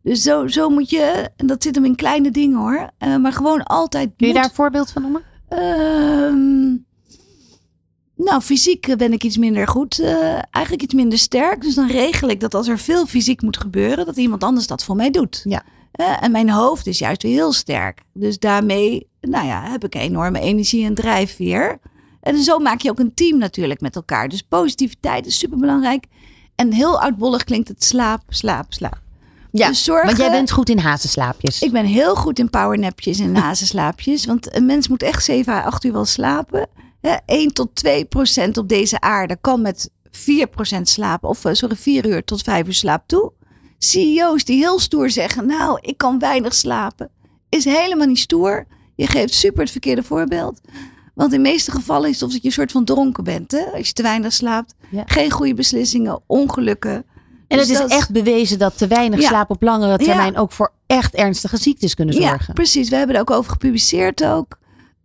Dus 0.02 0.22
zo, 0.22 0.46
zo 0.46 0.68
moet 0.68 0.90
je, 0.90 1.30
en 1.36 1.46
dat 1.46 1.62
zit 1.62 1.74
hem 1.74 1.84
in 1.84 1.96
kleine 1.96 2.30
dingen 2.30 2.58
hoor. 2.58 2.90
eh, 2.98 3.16
maar 3.16 3.32
gewoon 3.32 3.62
altijd. 3.62 4.10
Kun 4.16 4.26
je 4.28 4.34
daar 4.34 4.44
een 4.44 4.50
voorbeeld 4.50 4.90
van 4.90 5.02
noemen? 5.02 5.22
Ehm, 5.48 6.76
nou, 8.18 8.40
fysiek 8.40 8.86
eh, 8.88 8.96
ben 8.96 9.12
ik 9.12 9.24
iets 9.24 9.36
minder 9.36 9.68
goed. 9.68 9.98
eh, 9.98 10.32
eigenlijk 10.50 10.82
iets 10.82 10.94
minder 10.94 11.18
sterk. 11.18 11.60
Dus 11.62 11.74
dan 11.74 11.88
regel 11.88 12.28
ik 12.28 12.40
dat 12.40 12.54
als 12.54 12.68
er 12.68 12.78
veel 12.78 13.06
fysiek 13.06 13.42
moet 13.42 13.56
gebeuren, 13.56 14.06
dat 14.06 14.16
iemand 14.16 14.44
anders 14.44 14.66
dat 14.66 14.84
voor 14.84 14.96
mij 14.96 15.10
doet. 15.10 15.40
Ja. 15.44 15.62
Eh, 15.92 16.22
en 16.22 16.30
mijn 16.30 16.50
hoofd 16.50 16.86
is 16.86 16.98
juist 16.98 17.22
weer 17.22 17.32
heel 17.32 17.52
sterk. 17.52 18.02
Dus 18.12 18.38
daarmee, 18.38 19.06
nou 19.20 19.46
ja, 19.46 19.70
heb 19.70 19.84
ik 19.84 19.94
enorme 19.94 20.40
energie 20.40 20.84
en 20.84 20.94
drijfveer. 20.94 21.78
En 22.20 22.42
zo 22.42 22.58
maak 22.58 22.80
je 22.80 22.90
ook 22.90 22.98
een 22.98 23.14
team 23.14 23.38
natuurlijk 23.38 23.80
met 23.80 23.96
elkaar. 23.96 24.28
Dus 24.28 24.42
positiviteit 24.42 25.26
is 25.26 25.38
superbelangrijk. 25.38 26.04
En 26.54 26.72
heel 26.72 27.00
oudbollig 27.00 27.44
klinkt 27.44 27.68
het 27.68 27.84
slaap, 27.84 28.22
slaap, 28.28 28.72
slaap. 28.72 29.00
Ja, 29.52 29.68
Dus 29.68 29.84
zorgen- 29.84 30.06
want 30.06 30.18
jij 30.18 30.30
bent 30.30 30.50
goed 30.50 30.68
in 30.68 30.78
hazenslaapjes. 30.78 31.62
Ik 31.62 31.72
ben 31.72 31.84
heel 31.84 32.14
goed 32.14 32.38
in 32.38 32.50
powernapjes 32.50 33.18
en 33.18 33.36
hazenslaapjes. 33.36 34.24
Want 34.26 34.54
een 34.56 34.66
mens 34.66 34.88
moet 34.88 35.02
echt 35.02 35.24
7 35.24 35.52
à 35.52 35.60
8 35.62 35.84
uur 35.84 35.92
wel 35.92 36.04
slapen. 36.04 36.68
Hè, 37.00 37.14
1 37.26 37.52
tot 37.52 37.74
2 37.74 38.04
procent 38.04 38.56
op 38.56 38.68
deze 38.68 39.00
aarde 39.00 39.36
kan 39.40 39.62
met 39.62 39.90
4 40.10 40.46
procent 40.46 40.88
slapen. 40.88 41.28
Of 41.28 41.44
eh, 41.44 41.52
sorry, 41.54 41.76
4 41.76 42.06
uur 42.06 42.24
tot 42.24 42.42
5 42.42 42.66
uur 42.66 42.74
slaap 42.74 43.02
toe. 43.06 43.32
CEO's 43.78 44.44
die 44.44 44.56
heel 44.58 44.78
stoer 44.78 45.10
zeggen, 45.10 45.46
nou, 45.46 45.78
ik 45.80 45.96
kan 45.98 46.18
weinig 46.18 46.54
slapen. 46.54 47.10
Is 47.48 47.64
helemaal 47.64 48.06
niet 48.06 48.18
stoer. 48.18 48.66
Je 48.94 49.06
geeft 49.06 49.34
super 49.34 49.60
het 49.62 49.70
verkeerde 49.70 50.02
voorbeeld. 50.02 50.60
Want 51.14 51.32
in 51.32 51.42
de 51.42 51.48
meeste 51.50 51.70
gevallen 51.70 52.08
is 52.08 52.14
het 52.14 52.24
of 52.24 52.32
dat 52.32 52.40
je 52.42 52.46
een 52.48 52.54
soort 52.54 52.72
van 52.72 52.84
dronken 52.84 53.24
bent. 53.24 53.50
Hè? 53.52 53.64
Als 53.64 53.86
je 53.86 53.92
te 53.92 54.02
weinig 54.02 54.32
slaapt. 54.32 54.74
Ja. 54.90 55.02
Geen 55.06 55.30
goede 55.30 55.54
beslissingen, 55.54 56.20
ongelukken. 56.26 56.92
en 57.48 57.58
het 57.58 57.68
Dus 57.68 57.70
is 57.76 57.78
dat 57.82 57.90
echt 57.90 58.10
bewezen 58.12 58.58
dat 58.58 58.78
te 58.78 58.86
weinig 58.86 59.20
Ja. 59.20 59.28
slaap 59.28 59.50
op 59.50 59.62
langere 59.62 59.90
Ja. 59.90 59.96
termijn 59.96 60.36
ook 60.36 60.52
voor 60.52 60.72
echt 60.86 61.14
ernstige 61.14 61.56
ziektes 61.56 61.94
kunnen 61.94 62.14
zorgen. 62.14 62.44
Ja, 62.46 62.52
precies. 62.52 62.88
We 62.88 62.96
hebben 62.96 63.14
er 63.14 63.20
ook 63.20 63.30
over 63.30 63.50
gepubliceerd 63.52 64.24
ook. 64.24 64.58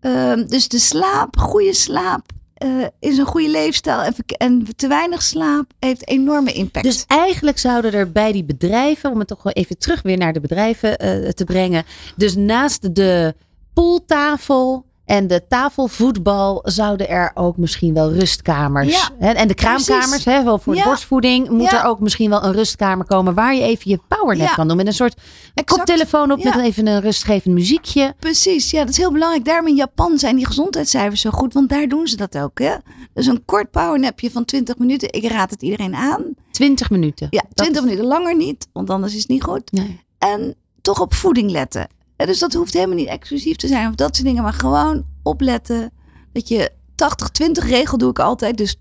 Ehm, 0.04 0.46
dus 0.46 0.68
de 0.68 0.80
slaap, 0.80 1.38
goede 1.38 1.74
slaap, 1.74 2.22
eh, 2.54 2.70
is 3.00 3.18
een 3.18 3.26
goede 3.26 3.50
leefstijl. 3.50 4.14
En, 4.38 4.68
te 4.76 4.88
weinig 4.88 5.22
slaap 5.22 5.72
heeft 5.80 6.08
enorme 6.08 6.52
impact. 6.52 6.86
Dus 6.86 7.04
eigenlijk 7.08 7.58
zouden 7.58 7.94
er 7.94 8.12
bij 8.12 8.32
die 8.32 8.44
bedrijven, 8.44 9.12
om 9.12 9.20
het 9.20 9.28
toch 9.28 9.44
wel 9.44 9.54
even 9.54 9.78
terug 9.78 10.02
weer 10.02 10.18
naar 10.18 10.34
de 10.34 10.40
bedrijven 10.40 10.98
eh, 10.98 11.30
te 11.30 11.44
brengen. 11.44 11.84
Dus 12.16 12.36
naast 12.36 12.96
de 12.96 13.36
pooltafel 13.74 14.86
En 15.14 15.28
de 15.28 15.44
tafelvoetbal 15.48 16.60
zouden 16.64 17.10
er 17.10 17.32
ook 17.34 17.58
misschien 17.58 17.94
wel 17.94 18.14
rustkamers. 18.14 19.10
Ja, 19.20 19.34
en 19.34 19.48
de 19.48 19.54
kraamkamers, 19.54 20.26
hè, 20.26 20.44
wel 20.44 20.58
voor 20.60 20.76
Ja. 20.76 20.84
borstvoeding, 20.84 21.50
moet 21.50 21.72
Ja. 21.72 21.82
er 21.84 21.90
ook 21.90 22.00
misschien 22.00 22.30
wel 22.30 22.44
een 22.44 22.52
rustkamer 22.54 23.06
komen 23.06 23.34
waar 23.34 23.56
je 23.56 23.62
even 23.62 23.92
je 23.92 24.00
powernap 24.08 24.50
kan 24.56 24.68
doen. 24.68 24.78
Met 24.78 24.88
een 24.88 24.94
soort 24.94 25.22
koptelefoon 25.66 26.32
op 26.32 26.44
met 26.44 26.56
even 26.60 26.88
een 26.88 27.02
rustgevend 27.02 27.54
muziekje. 27.54 28.14
Precies, 28.20 28.72
ja, 28.72 28.80
dat 28.80 28.90
is 28.90 28.98
heel 28.98 29.12
belangrijk. 29.12 29.46
Daarom 29.46 29.68
in 29.68 29.76
Japan 29.76 30.18
zijn 30.20 30.36
die 30.36 30.46
gezondheidscijfers 30.46 31.22
zo 31.22 31.30
goed, 31.30 31.54
want 31.54 31.70
daar 31.70 31.88
doen 31.88 32.08
ze 32.08 32.16
dat 32.16 32.38
ook. 32.38 32.60
Hè? 32.60 32.76
Dus 33.14 33.26
een 33.26 33.46
kort 33.46 33.72
powernapje 33.72 34.32
van 34.32 34.46
20 34.46 34.78
minuten, 34.78 35.12
ik 35.14 35.28
raad 35.32 35.50
het 35.50 35.62
iedereen 35.62 35.96
aan. 35.96 36.24
20 36.52 36.90
minuten. 36.90 37.28
Ja, 37.30 37.42
Dat 37.42 37.56
20 37.56 37.82
is- 37.84 37.90
minuten 37.90 38.08
langer 38.08 38.36
niet, 38.36 38.68
want 38.74 38.90
anders 38.90 39.14
is 39.14 39.20
het 39.20 39.30
niet 39.30 39.44
goed. 39.44 39.72
Nee. 39.72 40.00
En 40.18 40.56
toch 40.82 41.02
op 41.02 41.14
voeding 41.14 41.52
letten. 41.52 41.88
Dus 42.26 42.40
dat 42.40 42.54
hoeft 42.54 42.74
helemaal 42.74 42.96
niet 42.96 43.08
exclusief 43.08 43.56
te 43.56 43.68
zijn 43.68 43.90
of 43.90 43.96
dat 43.96 44.16
soort 44.16 44.28
dingen, 44.28 44.44
maar 44.44 44.54
gewoon 44.54 45.06
opletten 45.24 45.92
dat 46.32 46.48
je 46.48 46.72
80-20 47.62 47.68
regel 47.68 47.98
doe 47.98 48.10
ik 48.10 48.20
altijd. 48.20 48.58
Dus 48.58 48.76
80% 48.76 48.78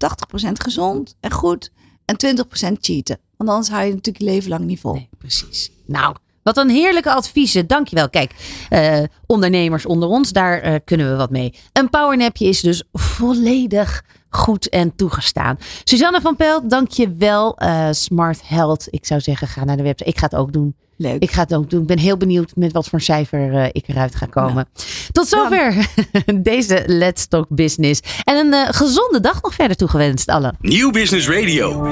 gezond 0.53 1.17
en 1.21 1.33
goed 1.33 1.71
en 2.05 2.37
20% 2.71 2.73
cheaten. 2.81 3.19
Want 3.37 3.51
anders 3.51 3.69
hou 3.69 3.85
je 3.85 3.95
natuurlijk 3.95 4.25
je 4.25 4.31
leven 4.31 4.51
lang 4.51 4.65
niet 4.65 4.81
vol. 4.81 4.95
Nee, 4.95 5.09
precies. 5.19 5.71
Nou, 5.87 6.17
wat 6.43 6.57
een 6.57 6.71
heerlijke 6.71 7.13
adviezen. 7.13 7.67
Dankjewel. 7.67 8.11
Kijk, 8.11 8.35
eh, 8.69 9.03
ondernemers 9.27 9.87
onder 9.87 10.09
ons, 10.09 10.33
daar 10.33 10.61
eh, 10.61 10.75
kunnen 10.85 11.11
we 11.11 11.17
wat 11.17 11.31
mee. 11.31 11.55
Een 11.73 11.91
powernapje 11.91 12.47
is 12.47 12.61
dus 12.61 12.85
volledig 12.93 14.05
goed 14.37 14.69
en 14.69 14.97
toegestaan. 14.97 15.59
Suzanne 15.85 16.21
van 16.21 16.37
Pelt, 16.37 16.71
dankjewel. 16.71 17.57
Eh 17.57 17.89
Smart 17.91 18.41
Health. 18.45 18.87
Ik 18.91 19.07
zou 19.07 19.21
zeggen, 19.21 19.49
ga 19.49 19.65
naar 19.65 19.77
de 19.77 19.83
website. 19.83 20.11
Ik 20.11 20.19
ga 20.19 20.25
het 20.25 20.35
ook 20.35 20.53
doen. 20.53 20.75
Leuk. 20.97 21.23
Ik 21.23 21.31
ga 21.31 21.43
het 21.43 21.55
ook 21.55 21.71
doen. 21.71 21.81
Ik 21.81 21.87
ben 21.87 21.99
heel 21.99 22.17
benieuwd 22.17 22.53
met 22.57 22.73
wat 22.73 22.89
voor 22.89 23.01
cijfer 23.01 23.55
eh, 23.55 23.69
ik 23.73 23.85
eruit 23.87 24.15
ga 24.15 24.27
komen. 24.27 24.69
Tot 25.13 25.29
zover 25.29 25.87
deze 26.43 26.83
Let's 26.87 27.27
Talk 27.27 27.47
Business. 27.49 28.01
En 28.25 28.37
een 28.37 28.53
eh, 28.53 28.69
gezonde 28.71 29.21
dag 29.21 29.43
nog 29.43 29.55
verder 29.55 29.77
toegewenst 29.77 30.29
allen. 30.29 30.57
Nieuw 30.61 30.91
Business 30.91 31.29
Radio. 31.29 31.83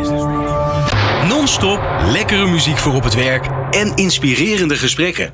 Non-stop 1.28 1.80
lekkere 2.12 2.46
muziek 2.46 2.78
voor 2.78 2.94
op 2.94 3.04
het 3.04 3.14
werk 3.14 3.46
en 3.70 3.96
inspirerende 3.96 4.76
gesprekken. 4.76 5.28